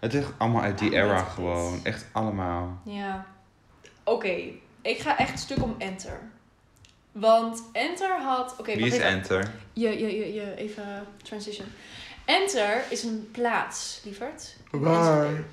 Het 0.00 0.14
is 0.14 0.24
allemaal 0.38 0.62
uit 0.62 0.78
die 0.78 0.90
Ja, 0.90 1.04
era 1.04 1.22
gewoon. 1.22 1.80
Echt 1.82 2.06
allemaal. 2.12 2.80
Ja. 2.84 3.26
Oké, 4.04 4.36
ik 4.82 4.98
ga 4.98 5.18
echt 5.18 5.38
stuk 5.38 5.62
om 5.62 5.74
Enter. 5.78 6.20
Want 7.12 7.62
Enter 7.72 8.20
had... 8.20 8.54
Oké, 8.58 8.72
Wie 8.72 8.80
wacht 8.80 8.92
is 8.92 8.98
even. 8.98 9.10
Enter? 9.10 9.52
Je, 9.72 9.88
je, 9.98 10.16
je, 10.16 10.32
je, 10.32 10.54
even 10.56 11.06
transition. 11.22 11.66
Enter 12.24 12.84
is 12.88 13.02
een 13.02 13.28
plaats, 13.32 14.00
lieverd. 14.04 14.56
Waar? 14.70 15.44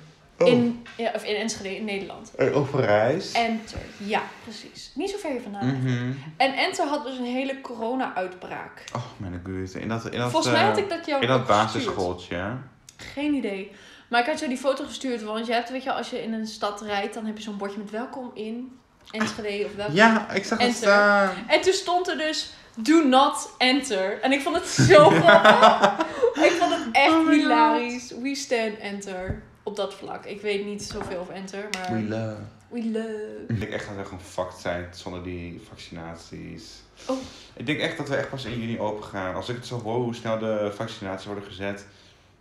Oh. 0.42 0.48
In, 0.48 0.86
ja, 0.96 1.10
of 1.14 1.24
in 1.24 1.34
Enschede, 1.36 1.76
in 1.76 1.84
Nederland. 1.84 2.34
Eh, 2.34 2.56
Over 2.56 2.80
reis? 2.80 3.32
Enter, 3.32 3.78
ja, 3.96 4.22
precies. 4.42 4.90
Niet 4.94 5.10
zo 5.10 5.16
ver 5.18 5.30
hier 5.30 5.40
vandaan. 5.40 5.66
Mhm. 5.66 6.12
En 6.36 6.52
Enter 6.54 6.86
had 6.86 7.04
dus 7.04 7.18
een 7.18 7.24
hele 7.24 7.60
corona-uitbraak. 7.60 8.84
Oh, 8.96 9.04
mijn 9.16 9.40
god. 9.44 9.74
In 9.74 9.88
dat, 9.88 10.04
in 10.10 10.18
dat, 10.18 10.30
Volgens 10.30 10.52
mij 10.52 10.62
eh, 10.62 10.68
had 10.68 10.78
ik 10.78 10.88
dat 10.88 11.06
jou 11.06 11.22
In 11.22 11.28
dat 11.28 11.46
basisschooltje. 11.46 12.56
Geen 12.96 13.34
idee. 13.34 13.70
Maar 14.08 14.20
ik 14.20 14.26
had 14.26 14.38
jou 14.38 14.50
die 14.50 14.60
foto 14.60 14.84
gestuurd, 14.84 15.22
want 15.22 15.46
je 15.46 15.52
hebt, 15.52 15.70
weet 15.70 15.82
je, 15.82 15.92
als 15.92 16.10
je 16.10 16.22
in 16.22 16.32
een 16.32 16.46
stad 16.46 16.80
rijdt, 16.80 17.14
dan 17.14 17.26
heb 17.26 17.36
je 17.36 17.42
zo'n 17.42 17.56
bordje 17.56 17.78
met 17.78 17.90
welkom 17.90 18.30
in 18.34 18.78
Enschede 19.10 19.64
of 19.64 19.74
welkom. 19.74 19.94
Ja, 19.94 20.30
ik 20.30 20.44
zag 20.44 20.58
het 20.58 20.66
Enter. 20.66 20.82
staan. 20.82 21.30
En 21.46 21.60
toen 21.60 21.72
stond 21.72 22.08
er 22.08 22.18
dus, 22.18 22.50
do 22.76 23.04
not 23.04 23.54
enter. 23.58 24.20
En 24.20 24.32
ik 24.32 24.40
vond 24.40 24.56
het 24.56 24.66
zo 24.66 25.10
grappig. 25.20 26.06
ik 26.44 26.50
vond 26.50 26.74
het 26.74 26.88
echt 26.92 27.10
Oh 27.12 27.28
hilarisch. 27.28 28.14
We 28.22 28.34
stand 28.34 28.78
enter. 28.78 29.42
Op 29.70 29.76
dat 29.76 29.94
vlak. 29.94 30.24
Ik 30.24 30.40
weet 30.40 30.64
niet 30.64 30.82
zoveel 30.82 31.18
over 31.18 31.34
enter, 31.34 31.68
maar 31.72 31.92
We 31.92 32.08
love. 32.08 32.36
we 32.68 32.84
love. 32.90 33.44
Ik 33.48 33.60
denk 33.60 33.72
echt 33.72 33.86
dat 33.86 33.96
we 33.96 34.04
gewoon 34.04 34.20
fucked 34.20 34.58
zijn 34.58 34.88
zonder 34.94 35.22
die 35.22 35.60
vaccinaties. 35.68 36.80
Oh. 37.06 37.16
Ik 37.54 37.66
denk 37.66 37.78
echt 37.80 37.96
dat 37.96 38.08
we 38.08 38.16
echt 38.16 38.30
pas 38.30 38.44
in 38.44 38.60
juni 38.60 38.78
open 38.80 39.04
gaan. 39.04 39.34
Als 39.34 39.48
ik 39.48 39.56
het 39.56 39.66
zo 39.66 39.80
hoor 39.80 40.02
hoe 40.02 40.14
snel 40.14 40.38
de 40.38 40.72
vaccinaties 40.74 41.26
worden 41.26 41.44
gezet. 41.44 41.86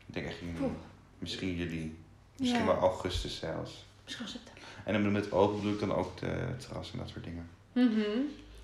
Ik 0.06 0.14
denk 0.14 0.26
echt 0.26 0.40
juni. 0.40 0.72
Misschien 1.20 1.56
juli. 1.56 1.98
Misschien 2.38 2.60
Ja. 2.60 2.66
wel 2.66 2.78
augustus 2.78 3.40
zelfs. 3.40 3.86
Misschien 4.04 4.28
september. 4.28 4.64
En 4.86 4.94
dan 5.04 5.12
met 5.12 5.32
open 5.32 5.56
bedoel 5.56 5.74
ik 5.74 5.80
dan 5.80 5.96
ook 5.96 6.20
de 6.20 6.56
terras 6.58 6.92
en 6.92 6.98
dat 7.00 7.10
soort 7.10 7.24
dingen. 7.24 7.50
Mhm. 7.74 8.20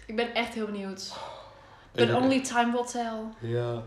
Ik 0.05 0.15
ben 0.15 0.33
echt 0.33 0.53
heel 0.53 0.65
benieuwd. 0.65 1.13
But 1.91 2.07
ben- 2.07 2.15
only 2.15 2.41
time 2.41 2.71
will 2.71 2.85
tell. 2.85 3.19
Ja. 3.39 3.83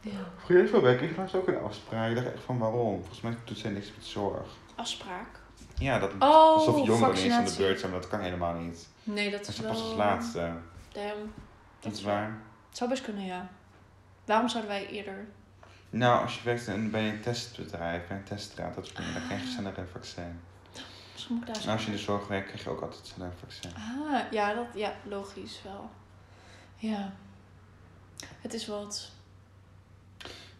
Ja. 0.00 0.10
Vriendin 0.44 0.68
van 0.68 0.80
werk, 0.80 1.00
ik 1.00 1.16
was 1.16 1.34
ook 1.34 1.48
een 1.48 1.58
afspraak. 1.58 2.08
Ik 2.10 2.16
dacht 2.16 2.32
echt 2.32 2.42
van 2.44 2.58
waarom? 2.58 2.98
Volgens 2.98 3.20
mij 3.20 3.36
doet 3.44 3.58
zij 3.58 3.70
niks 3.70 3.86
met 3.96 4.04
zorg. 4.04 4.46
Afspraak. 4.74 5.26
Ja, 5.78 5.98
dat 5.98 6.12
Oh, 6.18 6.20
alsof 6.54 6.86
jongeren 6.86 7.14
eens 7.16 7.32
aan 7.32 7.44
de 7.44 7.54
beurt 7.56 7.78
zijn, 7.80 7.92
maar 7.92 8.00
dat 8.00 8.10
kan 8.10 8.20
helemaal 8.20 8.54
niet. 8.54 8.88
Nee, 9.02 9.30
dat 9.30 9.48
is 9.48 9.58
wel... 9.60 9.72
pas 9.72 9.80
als 9.82 9.94
laatste. 9.94 10.52
Damn. 10.92 11.32
Dat 11.80 11.92
is 11.92 12.02
waar. 12.02 12.38
Het 12.68 12.76
zou 12.76 12.90
best 12.90 13.02
kunnen, 13.02 13.24
ja. 13.24 13.48
Waarom 14.24 14.48
zouden 14.48 14.70
wij 14.72 14.86
eerder... 14.86 15.26
Nou, 15.90 16.22
als 16.22 16.34
je 16.38 16.44
werkt 16.44 16.66
in- 16.66 16.90
bij 16.90 17.08
een 17.08 17.20
testbedrijf, 17.20 18.06
bij 18.08 18.16
een 18.16 18.24
teststraat, 18.24 18.74
dat 18.74 18.84
soort 18.86 18.96
dingen, 18.96 19.12
dan 19.14 19.26
krijg 19.26 19.40
je 19.42 19.48
sneller 19.48 19.78
een 19.78 19.88
vaccin. 19.92 20.40
Misschien 21.12 21.34
moet 21.36 21.48
ik 21.48 21.54
daar 21.54 21.62
En 21.64 21.70
als 21.70 21.80
je 21.80 21.86
in 21.90 21.96
de 21.96 22.02
zorg 22.02 22.26
werkt, 22.26 22.46
krijg 22.46 22.64
je 22.64 22.70
ook 22.70 22.80
altijd 22.80 23.06
sneller 23.06 23.32
een 23.32 23.38
vaccin. 23.38 23.70
Ah, 23.74 24.20
ja, 24.32 24.54
dat, 24.54 24.66
ja, 24.74 24.94
logisch 25.04 25.60
wel. 25.64 25.90
Ja. 26.76 27.12
Het 28.40 28.54
is 28.54 28.66
wat. 28.66 29.10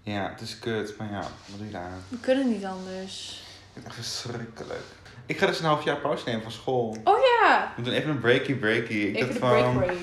Ja, 0.09 0.31
het 0.31 0.41
is 0.41 0.59
kut, 0.59 0.95
maar 0.99 1.11
ja, 1.11 1.21
wat 1.21 1.57
doe 1.57 1.67
je 1.67 1.73
daar? 1.73 1.91
We 2.09 2.19
kunnen 2.19 2.51
niet 2.51 2.65
anders. 2.65 3.43
Het 3.73 3.85
echt 3.85 3.95
verschrikkelijk. 3.95 4.85
Ik 5.27 5.39
ga 5.39 5.47
dus 5.47 5.59
een 5.59 5.67
half 5.67 5.85
jaar 5.85 5.97
pauze 5.97 6.25
nemen 6.27 6.43
van 6.43 6.53
school. 6.53 6.97
Ja! 7.05 7.73
We 7.77 7.83
doen 7.83 7.93
even 7.93 8.11
een 8.11 8.21
breaky 8.21 8.55
breaky. 8.55 8.93
Ik 8.93 9.15
Even 9.15 9.21
dacht 9.21 9.33
de 9.33 9.39
break 9.39 9.65
van, 9.65 9.77
break. 9.77 9.97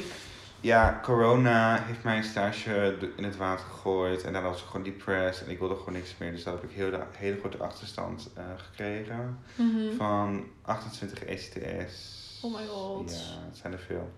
ja, 0.62 1.00
corona 1.04 1.84
heeft 1.86 2.04
mijn 2.04 2.24
stage 2.24 2.98
in 3.16 3.24
het 3.24 3.38
water 3.38 3.66
gegooid. 3.66 4.24
En 4.24 4.34
daarna 4.34 4.50
was 4.50 4.62
ik 4.62 4.68
gewoon 4.68 4.84
depressed 4.84 5.46
en 5.46 5.52
ik 5.52 5.60
wilde 5.60 5.76
gewoon 5.76 5.94
niks 5.94 6.16
meer. 6.18 6.32
Dus 6.32 6.44
daar 6.44 6.54
heb 6.54 6.64
ik 6.64 6.76
heel 6.76 6.90
de, 6.90 7.00
hele 7.18 7.40
grote 7.40 7.58
achterstand 7.58 8.30
eh, 8.36 8.44
gekregen. 8.58 9.40
Mhm. 9.56 9.96
Van 9.98 10.46
28 10.62 11.24
ECTS. 11.24 12.24
Oh 12.42 12.56
my 12.56 12.68
god. 12.68 13.12
Ja, 13.12 13.46
het 13.48 13.58
zijn 13.58 13.74
er 13.74 13.80
veel. 13.80 14.12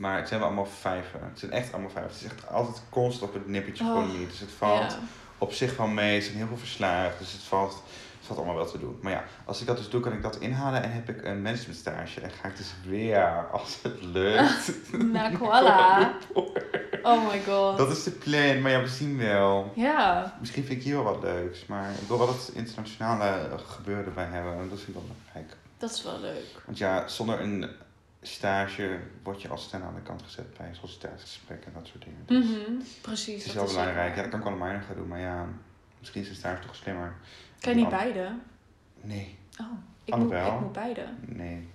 Maar 0.00 0.16
het 0.16 0.28
zijn 0.28 0.40
wel 0.40 0.48
allemaal 0.48 0.66
vijven. 0.80 1.20
Het 1.22 1.38
zijn 1.38 1.50
echt 1.52 1.72
allemaal 1.72 1.90
vijven. 1.90 2.10
Het 2.12 2.20
is 2.20 2.26
echt 2.26 2.48
altijd 2.48 2.82
constant 2.90 3.30
op 3.30 3.34
het 3.34 3.46
nippertje 3.48 3.84
Oh, 3.84 3.90
gewoon 3.90 4.18
niet. 4.18 4.30
Dus 4.30 4.40
het 4.40 4.50
valt 4.58 4.92
Ja. 4.92 4.98
op 5.38 5.52
zich 5.52 5.76
wel 5.76 5.86
mee. 5.86 6.16
Er 6.16 6.22
zijn 6.22 6.36
heel 6.36 6.46
veel 6.46 6.56
verslagen. 6.56 7.18
Dus 7.18 7.32
het 7.32 7.42
valt, 7.42 7.72
het 8.18 8.26
valt 8.26 8.38
allemaal 8.38 8.56
wel 8.56 8.66
te 8.70 8.78
doen. 8.78 8.98
Maar 9.02 9.12
ja, 9.12 9.24
als 9.44 9.60
ik 9.60 9.66
dat 9.66 9.76
dus 9.76 9.88
doe, 9.88 10.00
kan 10.00 10.12
ik 10.12 10.22
dat 10.22 10.36
inhalen. 10.36 10.82
En 10.82 10.92
heb 10.92 11.08
ik 11.08 11.24
een 11.24 11.42
managementstage. 11.42 12.20
En 12.20 12.30
ga 12.30 12.48
ik 12.48 12.56
dus 12.56 12.74
weer, 12.86 13.46
als 13.52 13.78
het 13.82 14.02
lukt. 14.02 14.72
Na 15.12 15.30
koala. 15.36 16.12
Oh 17.02 17.26
my 17.32 17.40
god. 17.46 17.78
dat 17.78 17.90
is 17.90 18.02
de 18.02 18.10
plan. 18.10 18.60
Maar 18.62 18.70
ja, 18.70 18.80
we 18.80 18.88
zien 18.88 19.18
wel. 19.18 19.72
Ja. 19.74 20.36
Misschien 20.40 20.64
vind 20.64 20.78
ik 20.78 20.84
hier 20.84 20.94
wel 20.94 21.04
wat 21.04 21.22
leuks. 21.22 21.66
Maar 21.66 21.90
ik 21.90 22.08
wil 22.08 22.18
wel 22.18 22.26
dat 22.26 22.50
internationale 22.54 23.48
gebeuren 23.66 24.04
erbij 24.04 24.24
hebben. 24.24 24.52
En 24.52 24.68
dat 24.68 24.78
vind 24.78 24.88
ik 24.88 24.94
wel 24.94 25.02
belangrijk. 25.02 25.56
Dat 25.78 25.90
is 25.90 26.02
wel 26.02 26.20
leuk. 26.20 26.62
Want 26.66 26.78
ja, 26.78 27.08
zonder 27.08 27.40
een 27.40 27.70
stage 28.22 29.00
word 29.22 29.42
je 29.42 29.48
al 29.48 29.58
snel 29.58 29.82
aan 29.82 29.94
de 29.94 30.00
kant 30.02 30.22
gezet 30.22 30.56
bij 30.56 30.68
sollicitatiegesprekken 30.74 31.66
en 31.66 31.72
dat 31.80 31.86
soort 31.86 32.04
dingen. 32.04 32.22
Dus 32.26 32.44
Mhm. 32.44 32.72
Precies. 33.00 33.36
het 33.36 33.46
is 33.46 33.54
wel 33.54 33.66
belangrijk. 33.66 34.16
Ja, 34.16 34.22
dat 34.22 34.30
kan 34.30 34.38
ik 34.40 34.44
wel 34.46 34.56
nog 34.72 34.84
gaan 34.86 34.96
doen, 34.96 35.08
maar 35.08 35.20
ja, 35.20 35.46
misschien 35.98 36.22
is 36.22 36.28
een 36.28 36.34
stage 36.34 36.62
toch 36.66 36.74
slimmer. 36.76 37.14
Kan 37.60 37.72
je 37.72 37.78
niet 37.80 37.88
beide? 37.88 38.32
Nee, 39.00 39.38
Oh. 39.60 39.66
Ik 40.04 40.16
moet, 40.16 40.32
ik 40.32 40.60
moet 40.60 40.72
beide. 40.72 41.06
nee, 41.20 41.68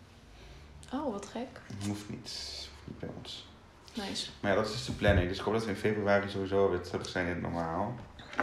Oh, 0.93 1.11
wat 1.11 1.25
gek. 1.25 1.47
hoeft 1.87 2.09
niet. 2.09 2.29
Hoeft 2.29 2.87
niet 2.87 2.99
bij 2.99 3.09
ons. 3.17 3.47
Nice. 3.93 4.29
Maar 4.39 4.51
ja, 4.51 4.57
dat 4.57 4.65
is 4.67 4.71
dus 4.71 4.85
de 4.85 4.91
planning. 4.91 5.27
Dus 5.27 5.37
ik 5.37 5.43
hoop 5.43 5.53
dat 5.53 5.63
we 5.63 5.69
in 5.69 5.75
februari 5.75 6.29
sowieso 6.29 6.69
weer 6.69 6.81
terug 6.81 7.09
zijn 7.09 7.25
in 7.25 7.31
het 7.33 7.41
normaal. 7.41 7.95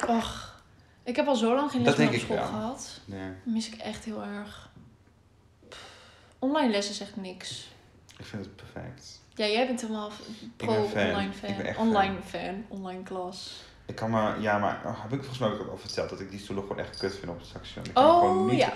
Och. 0.09 0.61
Ik 1.03 1.17
heb 1.17 1.27
al 1.27 1.37
zo 1.37 1.55
lang 1.55 1.71
geen 1.71 1.83
les 1.83 1.97
meer 1.97 2.09
op 2.09 2.15
school 2.15 2.37
wel. 2.37 2.47
gehad. 2.47 3.01
Nee, 3.05 3.29
Dat 3.45 3.53
mis 3.53 3.67
ik 3.69 3.75
echt 3.81 4.05
heel 4.05 4.23
erg. 4.23 4.71
Pff, 5.69 5.85
Online 6.39 6.71
les 6.71 6.91
is 6.91 7.01
echt 7.01 7.17
niks. 7.17 7.72
Ik 8.23 8.29
vind 8.29 8.45
het 8.45 8.57
perfect. 8.57 9.21
Ja, 9.35 9.47
jij 9.47 9.67
bent 9.67 9.81
helemaal 9.81 10.11
pro 10.57 10.67
ben 10.75 10.89
fan. 10.89 11.09
online 11.11 11.33
fan. 11.33 11.51
Ik 11.51 11.57
ben 11.57 11.67
echt 11.67 11.79
online 11.79 12.15
fan. 12.27 12.65
online 12.69 13.03
klas. 13.03 13.63
Ik 13.87 13.95
kan 13.95 14.11
maar, 14.11 14.41
ja, 14.41 14.59
maar 14.59 14.81
oh, 14.87 15.03
heb 15.03 15.13
ik 15.13 15.19
volgens 15.19 15.39
mij 15.39 15.49
ook 15.51 15.71
al 15.71 15.77
verteld 15.77 16.11
dat 16.11 16.21
ik 16.21 16.31
die 16.31 16.39
stoelen 16.41 16.65
gewoon 16.67 16.79
echt 16.85 16.97
kut 16.99 17.17
vind 17.17 17.31
op 17.31 17.39
het 17.39 17.47
station. 17.49 17.85
Ik 17.85 17.97
er 17.97 18.03
gewoon 18.03 18.39
Oh 18.39 18.51
niet, 18.51 18.59
ja. 18.61 18.73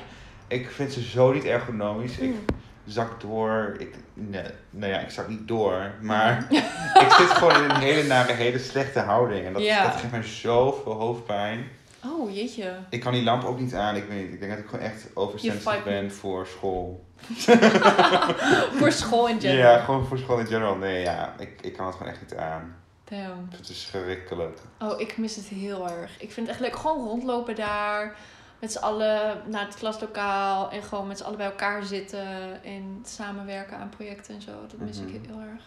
Ik 0.49 0.71
vind 0.71 0.93
ze 0.93 1.03
zo 1.03 1.33
niet 1.33 1.45
ergonomisch. 1.45 2.19
Ik 2.19 2.31
Mm. 2.31 2.45
zak 2.87 3.21
door. 3.21 3.75
Ik, 3.79 3.95
nee, 4.15 4.43
nou 4.71 4.93
ja, 4.93 4.99
ik 4.99 5.11
zak 5.11 5.29
niet 5.29 5.49
door. 5.49 5.93
Maar 6.03 6.47
ik 7.05 7.11
zit 7.19 7.31
gewoon 7.31 7.63
in 7.65 7.71
een 7.71 7.77
hele 7.81 8.03
nare, 8.03 8.33
hele 8.33 8.59
slechte 8.59 9.01
houding. 9.01 9.47
En 9.47 9.53
dat, 9.53 9.63
Ja. 9.63 9.83
dat 9.83 10.01
geeft 10.01 10.11
mij 10.13 10.23
zoveel 10.23 10.93
hoofdpijn. 10.93 11.69
Oh, 12.05 12.35
jeetje. 12.35 12.77
Ik 12.91 13.01
kan 13.01 13.13
die 13.13 13.23
lamp 13.23 13.45
ook 13.45 13.61
niet 13.61 13.75
aan. 13.75 13.97
Ik 13.97 14.05
weet 14.09 14.23
niet. 14.25 14.33
Ik 14.33 14.39
denk 14.41 14.51
dat 14.53 14.61
ik 14.61 14.69
gewoon 14.69 14.85
echt 14.85 15.07
oversensitief 15.15 15.83
ben 15.85 16.13
voor 16.13 16.47
school. 16.47 17.06
Voor 18.79 18.93
school 18.93 19.29
in 19.29 19.41
general. 19.41 19.73
Ja, 19.73 19.85
gewoon 19.85 20.07
voor 20.07 20.19
school 20.19 20.39
in 20.39 20.47
general. 20.47 20.77
Nee, 20.77 21.03
ja. 21.03 21.35
Ik, 21.39 21.61
ik 21.61 21.73
kan 21.77 21.87
het 21.87 21.95
gewoon 21.95 22.13
echt 22.13 22.21
niet 22.21 22.35
aan. 22.35 22.77
Damn. 23.05 23.49
Het 23.51 23.69
is 23.69 23.83
schrikkelijk. 23.83 24.59
Oh, 24.79 25.01
ik 25.01 25.19
mis 25.19 25.37
het 25.37 25.45
heel 25.47 25.91
erg. 25.91 26.11
Ik 26.21 26.33
vind 26.33 26.47
het 26.47 26.57
echt 26.57 26.61
leuk. 26.61 26.77
Gewoon 26.81 27.07
rondlopen 27.09 27.55
daar. 27.57 28.17
Met 28.61 28.73
z'n 28.73 28.79
allen 28.79 29.43
naar 29.47 29.65
het 29.67 29.75
klaslokaal. 29.75 30.71
En 30.71 30.83
gewoon 30.83 31.07
met 31.07 31.19
z'n 31.19 31.25
allen 31.25 31.37
bij 31.37 31.47
elkaar 31.47 31.83
zitten. 31.83 32.65
En 32.65 33.03
samenwerken 33.05 33.77
aan 33.79 33.89
projecten 33.89 34.35
en 34.35 34.43
zo. 34.43 34.51
Dat 34.69 34.81
mis 34.81 35.01
Mhm. 35.01 35.15
ik 35.15 35.21
heel 35.27 35.41
erg. 35.41 35.63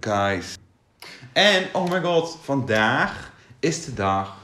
Guys. 0.00 0.54
En, 1.32 1.66
oh 1.72 1.90
my 1.90 2.00
god, 2.00 2.38
vandaag 2.42 3.32
is 3.60 3.84
de 3.84 3.94
dag 3.94 4.36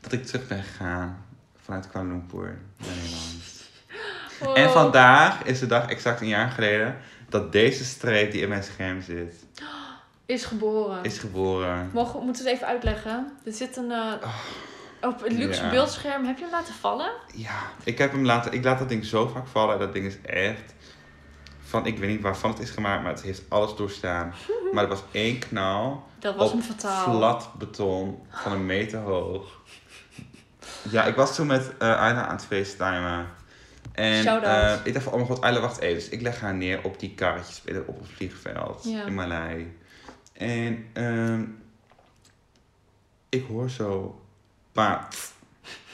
dat 0.00 0.12
ik 0.12 0.26
terug 0.26 0.46
ben 0.48 0.62
gegaan 0.62 1.24
vanuit 1.62 1.88
Kuala 1.90 2.08
Lumpur 2.08 2.58
naar 2.76 2.88
Nederland. 2.96 3.37
En 4.54 4.70
vandaag 4.70 5.42
is 5.42 5.58
de 5.58 5.66
dag, 5.66 5.86
exact 5.88 6.20
een 6.20 6.28
jaar 6.28 6.50
geleden, 6.50 6.96
dat 7.28 7.52
deze 7.52 7.84
streep 7.84 8.32
die 8.32 8.40
in 8.42 8.48
mijn 8.48 8.62
scherm 8.62 9.02
zit, 9.02 9.34
Is 10.26 10.44
geboren. 10.44 11.02
is 11.02 11.18
geboren. 11.18 11.90
Mogen, 11.92 12.24
moeten 12.24 12.42
we 12.44 12.48
het 12.50 12.58
even 12.58 12.72
uitleggen? 12.72 13.32
Er 13.44 13.52
zit 13.52 13.76
een... 13.76 13.90
eh, 13.90 14.12
op 15.02 15.22
het 15.22 15.32
luxe 15.32 15.62
ja. 15.62 15.70
beeldscherm. 15.70 16.24
Heb 16.24 16.36
je 16.36 16.42
hem 16.42 16.52
laten 16.52 16.74
vallen? 16.74 17.10
Ja, 17.34 17.60
ik 17.84 17.98
heb 17.98 18.12
hem 18.12 18.24
laten, 18.24 18.52
ik 18.52 18.64
laat 18.64 18.78
dat 18.78 18.88
ding 18.88 19.04
zo 19.04 19.26
vaak 19.26 19.46
vallen. 19.46 19.78
Dat 19.78 19.92
ding 19.92 20.06
is 20.06 20.20
echt 20.22 20.74
van, 21.60 21.86
ik 21.86 21.98
weet 21.98 22.08
niet 22.08 22.20
waarvan 22.20 22.50
het 22.50 22.58
is 22.60 22.70
gemaakt, 22.70 23.02
maar 23.02 23.12
het 23.12 23.22
heeft 23.22 23.42
alles 23.48 23.74
doorstaan. 23.76 24.34
Maar 24.72 24.82
er 24.82 24.88
was 24.88 25.02
één 25.12 25.38
knal 25.38 26.06
Dat 26.18 26.36
was 26.36 26.46
op 26.46 26.52
hem 26.52 26.62
fataal. 26.62 27.10
Plat 27.10 27.50
beton 27.58 28.18
van 28.30 28.52
een 28.52 28.66
meter 28.66 28.98
hoog. 28.98 29.60
Ja, 30.90 31.04
ik 31.04 31.14
was 31.16 31.34
toen 31.34 31.46
met 31.46 31.76
eh 31.78 32.00
Ayla 32.00 32.26
aan 32.26 32.36
het 32.36 32.44
facetimen. 32.44 33.26
En 33.98 34.42
eh, 34.42 34.74
ik 34.84 34.92
dacht 34.92 35.04
van, 35.04 35.12
oh 35.12 35.18
mijn 35.18 35.30
god, 35.30 35.40
Ayla, 35.40 35.60
wacht 35.60 35.80
even. 35.80 35.94
Dus 35.94 36.08
ik 36.08 36.20
leg 36.20 36.40
haar 36.40 36.54
neer 36.54 36.80
op 36.84 37.00
die 37.00 37.14
karretjes 37.14 37.62
op 37.86 37.98
het 37.98 38.08
vliegveld 38.14 38.84
Ja. 38.84 39.04
in 39.04 39.14
Malai. 39.14 39.76
En 40.32 40.86
ehm, 40.92 41.44
ik 43.28 43.44
hoor 43.48 43.70
zo, 43.70 44.20
paat, 44.72 45.32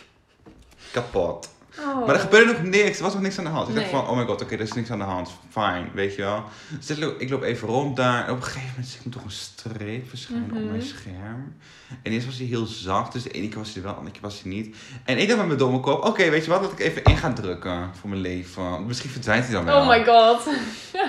kapot. 0.93 1.53
Oh. 1.79 2.07
Maar 2.07 2.15
er 2.15 2.21
gebeurde 2.21 2.53
nog 2.53 2.63
niks. 2.63 2.97
Er 2.97 3.03
was 3.03 3.13
nog 3.13 3.23
niks 3.23 3.39
aan 3.39 3.45
de 3.45 3.51
hand. 3.51 3.69
Ik 3.69 3.75
dacht 3.75 3.89
van, 3.89 4.09
oh 4.09 4.17
my 4.17 4.25
god, 4.25 4.43
oké, 4.43 4.55
er 4.55 4.61
is 4.61 4.73
niks 4.73 4.91
aan 4.91 4.99
de 4.99 5.05
hand. 5.05 5.31
Fine, 5.55 5.85
weet 5.95 6.15
je 6.15 6.23
wel. 6.23 6.45
Dus 6.79 6.91
ik 6.91 6.99
loop, 6.99 7.21
ik 7.21 7.31
loop 7.31 7.43
even 7.43 7.69
rond 7.69 7.97
daar. 7.97 8.25
En 8.27 8.31
op 8.31 8.37
een 8.37 8.43
gegeven 8.43 8.69
moment 8.69 8.89
zie 8.89 9.01
ik 9.05 9.13
toch 9.13 9.25
een 9.25 9.31
streep 9.31 10.09
verschijnen 10.09 10.45
op 10.51 10.59
Mhm. 10.59 10.71
mijn 10.71 10.83
scherm. 10.83 11.57
En 12.03 12.13
eerst 12.13 12.27
was 12.27 12.37
hij 12.39 12.47
heel 12.47 12.67
zacht. 12.67 13.13
Dus 13.13 13.23
de 13.23 13.31
ene 13.31 13.49
keer 13.49 13.59
was 13.59 13.67
hij 13.69 13.77
er 13.77 13.83
wel, 13.83 13.91
de 13.93 13.97
andere 13.99 14.15
keer 14.17 14.29
was 14.31 14.43
hij 14.43 14.51
niet. 14.53 14.77
En 15.05 15.19
ik 15.19 15.27
dacht 15.27 15.39
met 15.39 15.47
mijn 15.47 15.59
domme 15.59 15.81
kop, 15.81 16.05
oké, 16.05 16.31
weet 16.31 16.45
je 16.45 16.51
wat, 16.51 16.63
dat 16.63 16.73
ik 16.73 16.79
even 16.81 17.03
in 17.05 17.17
ga 17.17 17.33
drukken 17.33 17.91
voor 18.01 18.09
mijn 18.11 18.21
leven. 18.21 18.87
Misschien 18.87 19.11
verdwijnt 19.11 19.45
hij 19.45 19.53
dan 19.55 19.65
wel. 19.65 19.81
Oh 19.81 19.89
my 19.89 20.05
god. 20.05 20.49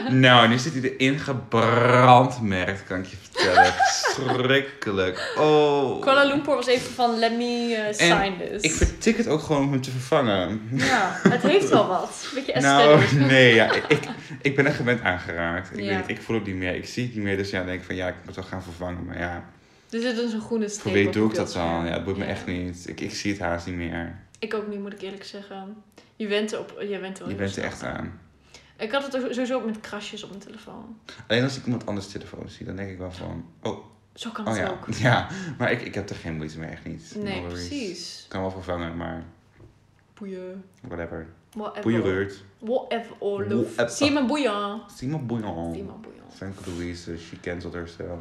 Nou, 0.10 0.48
nu 0.48 0.58
zit 0.58 0.74
hij 0.74 0.82
erin 0.98 1.20
gebrandmerkt, 1.20 2.84
kan 2.88 3.00
ik 3.00 3.06
je 3.06 3.16
vertellen. 3.22 3.74
Schrikkelijk. 3.88 5.34
Oh. 5.40 6.02
Kuala 6.02 6.24
Lumpur 6.24 6.56
was 6.56 6.68
even 6.68 6.92
van, 6.94 7.20
let 7.20 7.32
me 7.38 7.76
eh, 7.76 7.94
sign 8.10 8.34
this. 8.50 8.62
Ik 8.62 8.72
vertik 8.72 9.18
het 9.18 9.28
ook 9.28 9.42
gewoon 9.42 9.62
om 9.64 9.72
hem 9.72 9.82
te 9.82 9.92
vervangen. 9.92 10.70
Ja, 10.74 11.20
het 11.30 11.42
heeft 11.42 11.70
wel 11.70 11.88
wat. 11.88 12.28
Beetje 12.34 12.60
Nou, 12.62 13.02
nee, 13.18 13.54
ja, 13.56 13.72
ik, 13.88 14.00
ik, 14.42 14.56
ben 14.56 14.66
er 14.66 14.74
gewend 14.74 15.02
aangeraakt. 15.02 15.70
Ik, 15.72 15.76
weet 15.76 15.96
het, 15.96 16.08
ik 16.10 16.22
voel 16.22 16.36
het 16.36 16.46
niet 16.46 16.56
meer. 16.56 16.76
Ik 16.76 16.86
zie 16.86 17.06
het 17.06 17.16
niet 17.16 17.24
meer, 17.24 17.38
dus 17.38 17.50
ja, 17.50 17.64
denk 17.64 17.80
ik 17.80 17.86
van 17.86 17.96
ja, 17.96 18.08
ik 18.08 18.16
moet 18.26 18.36
wel 18.36 18.44
gaan 18.44 18.64
vervangen. 18.64 19.06
Maar 19.06 19.20
ja, 19.20 19.50
Er 19.90 20.02
zit 20.02 20.16
dus 20.16 20.34
een 20.34 20.42
groene 20.42 20.68
streep 20.68 20.82
voor 20.82 20.92
wie 20.92 21.10
doe 21.10 21.24
het 21.24 21.32
ik 21.32 21.38
dat 21.38 21.54
dan? 21.54 21.86
Ja, 21.86 21.94
het 21.94 22.04
boeit 22.04 22.18
me 22.18 22.26
echt 22.26 22.46
niet. 22.46 22.88
Ik, 22.88 23.00
ik 23.00 23.12
zie 23.12 23.32
het 23.32 23.42
haast 23.42 23.66
niet 23.66 23.76
meer. 23.76 24.20
Ik 24.40 24.54
ook 24.54 24.68
niet, 24.68 24.80
moet 24.80 24.94
ik 24.94 25.02
eerlijk 25.02 25.24
zeggen. 25.24 25.76
Je 26.16 26.28
bent 26.28 26.52
er, 26.54 26.60
op, 26.60 26.76
je 26.80 27.00
bent 27.00 27.20
er 27.20 27.30
Je 27.30 27.36
bent 27.36 27.56
er 27.56 27.64
echt 27.64 27.84
aan. 27.84 28.20
Ik 28.78 28.92
had 28.92 29.04
het 29.04 29.14
sowieso 29.14 29.56
ook 29.56 29.66
met 29.66 29.80
krasjes 29.80 30.24
op 30.24 30.30
mijn 30.30 30.42
telefoon. 30.42 31.00
Alleen 31.28 31.44
als 31.44 31.58
ik 31.58 31.66
iemand 31.66 31.86
anders 31.86 32.08
telefoon 32.08 32.50
zie, 32.50 32.66
dan 32.66 32.76
denk 32.76 32.90
ik 32.90 32.98
wel 32.98 33.12
van, 33.12 33.46
oh, 33.62 33.86
Zo 34.14 34.30
kan 34.30 34.46
oh 34.48 34.52
het 34.52 34.62
ja. 34.62 34.70
ook. 34.70 34.94
Ja, 35.10 35.28
maar 35.58 35.72
ik, 35.72 35.82
ik 35.82 35.94
heb 35.94 36.10
er 36.10 36.16
geen 36.16 36.36
moeite 36.36 36.60
mee, 36.60 36.70
echt 36.70 36.86
niet. 36.86 37.16
Nee, 37.18 37.42
precies. 37.42 38.24
Ik 38.24 38.30
kan 38.30 38.42
wel 38.42 38.52
vervangen, 38.52 38.98
maar 38.98 39.24
Boeien. 40.14 40.64
whatever. 40.82 41.28
Whatever. 41.56 41.92
Whatever. 42.60 43.16
Whatever. 43.20 43.66
Boeien. 43.80 43.90
Simon 43.90 44.28
Bouillon. 44.28 44.82
Zie 44.96 45.08
me 45.08 45.18
boeien. 45.18 46.22
Thank 46.38 46.66
Louise, 46.66 47.18
she 47.18 47.40
cancelled 47.40 47.74
herself 47.74 48.20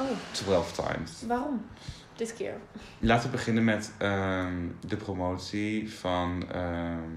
Oh, 0.00 0.06
12 0.32 0.72
times. 0.72 1.22
waarom? 1.26 1.66
Dit 2.16 2.34
keer. 2.34 2.54
Laten 2.98 3.30
we 3.30 3.36
beginnen 3.36 3.64
met 3.64 3.92
ehm, 3.98 4.54
de 4.86 4.96
promotie 4.96 5.92
van. 5.94 6.44
ehm, 6.52 7.10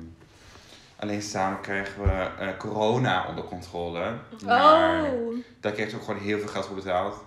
alleen 0.96 1.22
samen 1.22 1.62
krijgen 1.62 2.04
we 2.04 2.10
eh, 2.12 2.58
corona 2.58 3.28
onder 3.28 3.44
controle. 3.44 4.14
Maar 4.46 5.04
Oh. 5.04 5.36
daar 5.60 5.72
kreeg 5.72 5.90
ze 5.90 5.96
ook 5.96 6.04
gewoon 6.04 6.20
heel 6.20 6.40
veel 6.40 6.48
geld 6.48 6.66
voor 6.66 6.76
betaald. 6.76 7.24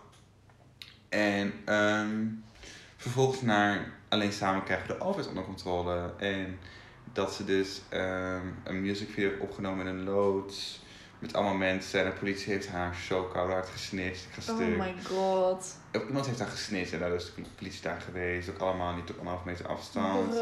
En 1.08 1.52
ehm, 1.64 2.26
vervolgens 2.96 3.40
naar 3.40 3.92
alleen 4.08 4.32
samen 4.32 4.64
krijgen 4.64 4.86
we 4.86 4.92
de 4.94 5.00
overheid 5.00 5.28
onder 5.28 5.44
controle. 5.44 6.12
En 6.18 6.58
dat 7.12 7.34
ze 7.34 7.44
dus 7.44 7.80
ehm, 7.88 8.46
een 8.64 8.80
musicvideo 8.80 9.28
heeft 9.28 9.40
opgenomen 9.40 9.86
in 9.86 9.94
een 9.96 10.04
loods. 10.04 10.80
Met 11.18 11.34
allemaal 11.34 11.54
mensen. 11.54 12.00
En 12.00 12.06
de 12.06 12.12
politie 12.18 12.52
heeft 12.52 12.68
haar 12.68 12.94
zo 13.08 13.22
koud 13.22 13.50
hard 13.50 13.68
ga 13.68 14.52
Oh 14.52 14.58
my 14.58 14.94
god. 15.04 15.76
Iemand 16.06 16.26
heeft 16.26 16.38
haar 16.38 16.48
gesnitcht 16.48 16.92
en 16.92 16.98
daar 16.98 17.10
is 17.14 17.24
de 17.34 17.42
politie 17.56 17.82
daar 17.82 18.00
geweest. 18.00 18.50
Ook 18.50 18.58
allemaal 18.58 18.94
niet 18.94 19.10
op 19.10 19.18
anderhalf 19.18 19.44
meter 19.44 19.66
afstand. 19.68 20.34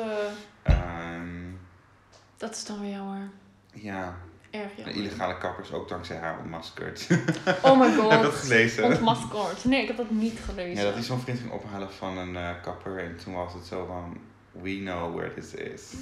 Ehm, 0.62 1.28
Dat 2.36 2.50
is 2.54 2.64
dan 2.64 2.80
weer 2.80 2.90
jammer. 2.90 3.30
ja, 3.72 4.16
Erg 4.50 4.74
de 4.74 4.82
jammer. 4.82 4.94
illegale 4.96 5.38
kappers 5.38 5.72
ook 5.72 5.88
dankzij 5.88 6.16
haar 6.16 6.38
ontmaskerd. 6.38 7.06
Oh 7.62 7.80
my 7.80 7.94
god. 7.94 8.10
heb 8.10 8.20
je 8.20 8.26
dat 8.26 8.34
gelezen? 8.34 8.84
Ontmaskerd. 8.84 9.64
Nee, 9.64 9.80
ik 9.82 9.86
heb 9.88 9.96
dat 9.96 10.10
niet 10.10 10.38
gelezen. 10.44 10.76
Ja, 10.78 10.82
dat 10.84 10.94
hij 10.94 11.02
zo'n 11.02 11.20
vriend 11.20 11.38
ging 11.38 11.50
ophalen 11.52 11.92
van 11.92 12.18
een 12.18 12.36
eh, 12.36 12.50
kapper. 12.62 12.98
En 12.98 13.16
toen 13.16 13.34
was 13.34 13.52
het 13.54 13.66
zo 13.66 13.86
van, 13.86 14.18
we 14.53 14.78
know 14.78 15.14
where 15.14 15.34
this 15.34 15.55
is. 15.55 15.92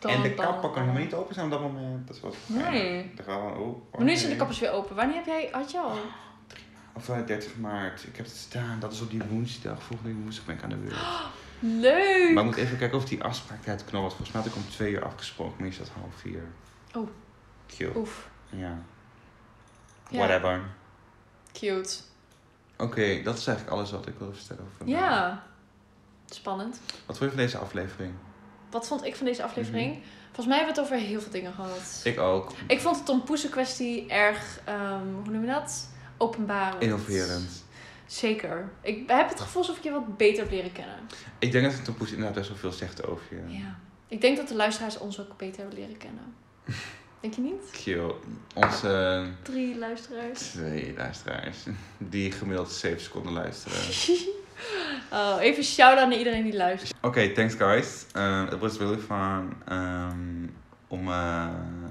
En 0.00 0.22
de 0.22 0.34
kapper 0.34 0.60
kon 0.60 0.72
dan. 0.72 0.80
helemaal 0.80 1.02
niet 1.02 1.14
open 1.14 1.34
zijn 1.34 1.46
op 1.46 1.52
dat 1.52 1.60
moment. 1.60 2.06
Dat 2.06 2.20
was 2.20 2.34
Nee. 2.46 2.98
Ik 2.98 3.16
dacht 3.16 3.28
wel 3.28 3.38
van, 3.38 3.58
oh. 3.58 3.92
Maar 3.92 4.04
nu 4.06 4.16
zijn 4.16 4.30
de 4.30 4.36
kappers 4.36 4.58
weer 4.58 4.70
open. 4.70 4.96
Wanneer 4.96 5.16
heb 5.16 5.26
jij, 5.26 5.48
had 5.52 5.70
je 5.70 5.78
al? 5.78 5.98
Of 6.92 7.08
eh, 7.08 7.26
30 7.26 7.56
maart. 7.56 8.04
Ik 8.04 8.16
heb 8.16 8.26
het 8.26 8.34
staan. 8.34 8.80
Dat 8.80 8.92
is 8.92 9.00
op 9.00 9.10
die 9.10 9.22
woensdag. 9.30 9.82
Volgende 9.82 10.14
woensdag 10.14 10.44
ben 10.44 10.56
ik 10.56 10.62
aan 10.62 10.68
de 10.68 10.76
beurt. 10.76 10.96
Leuk! 11.84 12.32
Maar 12.34 12.44
ik 12.44 12.50
moet 12.50 12.58
even 12.58 12.78
kijken 12.78 12.98
of 12.98 13.04
die 13.04 13.22
afspraak 13.22 13.62
tijd 13.62 13.84
knal 13.84 14.02
was. 14.02 14.14
Volgens 14.14 14.32
mij 14.32 14.42
had 14.42 14.50
ik 14.50 14.56
om 14.56 14.68
twee 14.70 14.92
uur 14.92 15.04
afgesproken. 15.04 15.54
Maar 15.58 15.68
is 15.68 15.78
dat 15.78 15.88
half 15.88 16.14
vier. 16.14 16.42
Oh. 16.94 17.08
Cute. 17.66 17.98
Oef. 17.98 18.28
Ja. 18.50 18.78
Ja. 20.08 20.18
Whatever. 20.18 20.60
Cute. 21.52 21.94
Oké, 22.76 23.22
dat 23.22 23.38
is 23.38 23.46
eigenlijk 23.46 23.76
alles 23.76 23.90
wat 23.90 24.06
ik 24.06 24.14
wilde 24.18 24.34
vertellen 24.34 24.64
over. 24.64 24.88
Ja. 24.88 25.44
Spannend. 26.30 26.80
Wat 27.06 27.18
vond 27.18 27.30
je 27.30 27.36
van 27.36 27.44
deze 27.44 27.58
aflevering? 27.58 28.12
Wat 28.70 28.86
vond 28.86 29.04
ik 29.04 29.16
van 29.16 29.26
deze 29.26 29.42
aflevering? 29.42 29.98
Volgens 30.24 30.46
mij 30.46 30.56
hebben 30.56 30.74
we 30.74 30.80
het 30.80 30.90
over 30.90 31.06
heel 31.08 31.20
veel 31.20 31.32
dingen 31.32 31.52
gehad. 31.52 32.00
Ik 32.04 32.18
ook. 32.18 32.52
Ik 32.66 32.80
vond 32.80 32.96
het 32.96 33.06
Tom 33.06 33.50
kwestie 33.50 34.06
erg, 34.08 34.60
ehm, 34.64 35.06
hoe 35.22 35.32
noem 35.32 35.40
je 35.40 35.46
dat? 35.46 35.88
Openbarend. 36.16 36.82
Innoverend. 36.82 37.64
Zeker. 38.06 38.68
Ik 38.82 39.10
heb 39.10 39.28
het 39.28 39.40
gevoel 39.40 39.62
alsof 39.62 39.76
ik 39.76 39.82
je 39.82 39.90
wat 39.90 40.16
beter 40.16 40.42
heb 40.42 40.52
leren 40.52 40.72
kennen. 40.72 40.98
Ik 41.38 41.52
denk 41.52 41.64
dat 41.64 41.74
het 41.74 41.86
een 41.88 41.94
poes 41.94 42.10
inderdaad 42.10 42.34
best 42.34 42.48
wel 42.48 42.58
veel 42.58 42.72
zegt 42.72 43.06
over 43.06 43.24
je. 43.30 43.58
Ja. 43.58 43.78
Ik 44.08 44.20
denk 44.20 44.36
dat 44.36 44.48
de 44.48 44.54
luisteraars 44.54 44.98
ons 44.98 45.20
ook 45.20 45.36
beter 45.36 45.60
hebben 45.60 45.78
leren 45.78 45.96
kennen. 45.96 46.34
Denk 47.20 47.34
je 47.34 47.40
niet? 47.40 47.70
Cute. 47.72 48.14
Onze 48.54 49.26
Drie 49.42 49.78
luisteraars. 49.78 50.40
twee 50.40 50.94
luisteraars. 50.96 51.56
Die 51.98 52.32
gemiddeld 52.32 52.72
7 52.72 53.00
seconden 53.00 53.32
luisteren. 53.32 53.78
Oh, 55.12 55.36
even 55.40 55.64
shout-out 55.64 56.08
naar 56.08 56.18
iedereen 56.18 56.42
die 56.42 56.56
luistert. 56.56 56.94
Oké, 57.00 57.28
thanks 57.32 57.54
guys. 57.54 58.06
Uh, 58.16 58.48
het 58.50 58.58
was 58.58 58.78
really 58.78 58.98
fun 58.98 59.52
um, 59.72 60.56
om 60.88 61.08
uh, 61.08 61.44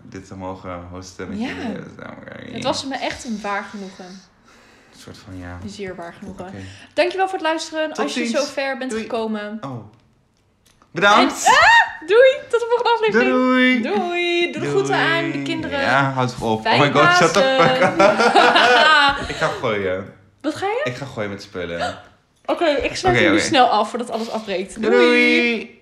dit 0.03 0.27
te 0.27 0.35
mogen 0.35 0.87
hosten 0.91 1.29
met 1.29 1.39
Ja. 1.39 1.45
jullie. 1.47 2.53
Het 2.53 2.63
was 2.63 2.85
me 2.85 2.95
echt 2.95 3.25
een 3.25 3.39
waar 3.41 3.63
genoegen. 3.63 4.05
Een 4.05 4.99
soort 5.01 5.17
van 5.17 5.37
ja. 5.37 5.57
Zeer 5.65 5.95
waar 5.95 6.13
genoegen. 6.13 6.51
Dankjewel 6.93 7.25
voor 7.27 7.37
het 7.37 7.47
luisteren. 7.47 7.87
Tot 7.87 7.97
Als 7.99 8.13
je 8.13 8.25
zo 8.25 8.43
ver 8.43 8.77
bent 8.77 8.91
Doei. 8.91 9.03
gekomen. 9.03 9.57
Oh. 9.61 9.85
Bedankt. 10.91 11.49
Doei, 12.05 12.29
tot 12.49 12.59
de 12.59 12.65
volgende 12.69 12.89
aflevering. 12.93 13.31
Doei. 13.31 13.81
Doei. 13.81 14.51
Doe 14.51 14.61
de 14.61 14.69
groeten 14.69 14.95
aan 14.95 15.31
de 15.31 15.41
kinderen. 15.41 15.79
Ja, 15.81 16.11
houd 16.11 16.35
op. 16.41 16.61
Fijne 16.61 16.85
oh 16.87 16.93
my 16.93 17.01
god, 17.01 17.15
shut 17.15 17.33
the 17.33 17.39
fuck. 17.59 19.29
Ik 19.29 19.35
ga 19.35 19.47
gooien. 19.47 20.13
Wat 20.41 20.55
ga 20.55 20.65
je? 20.65 20.81
Ik 20.83 20.95
ga 20.95 21.05
gooien 21.05 21.29
met 21.29 21.41
spullen. 21.41 21.97
Oké, 22.45 22.65
ik 22.65 22.95
sluit 22.95 23.15
hem 23.15 23.25
nu 23.25 23.31
oké. 23.37 23.45
snel 23.45 23.65
af 23.65 23.89
voordat 23.89 24.11
alles 24.11 24.31
afbreekt. 24.31 24.81
Doei. 24.81 25.74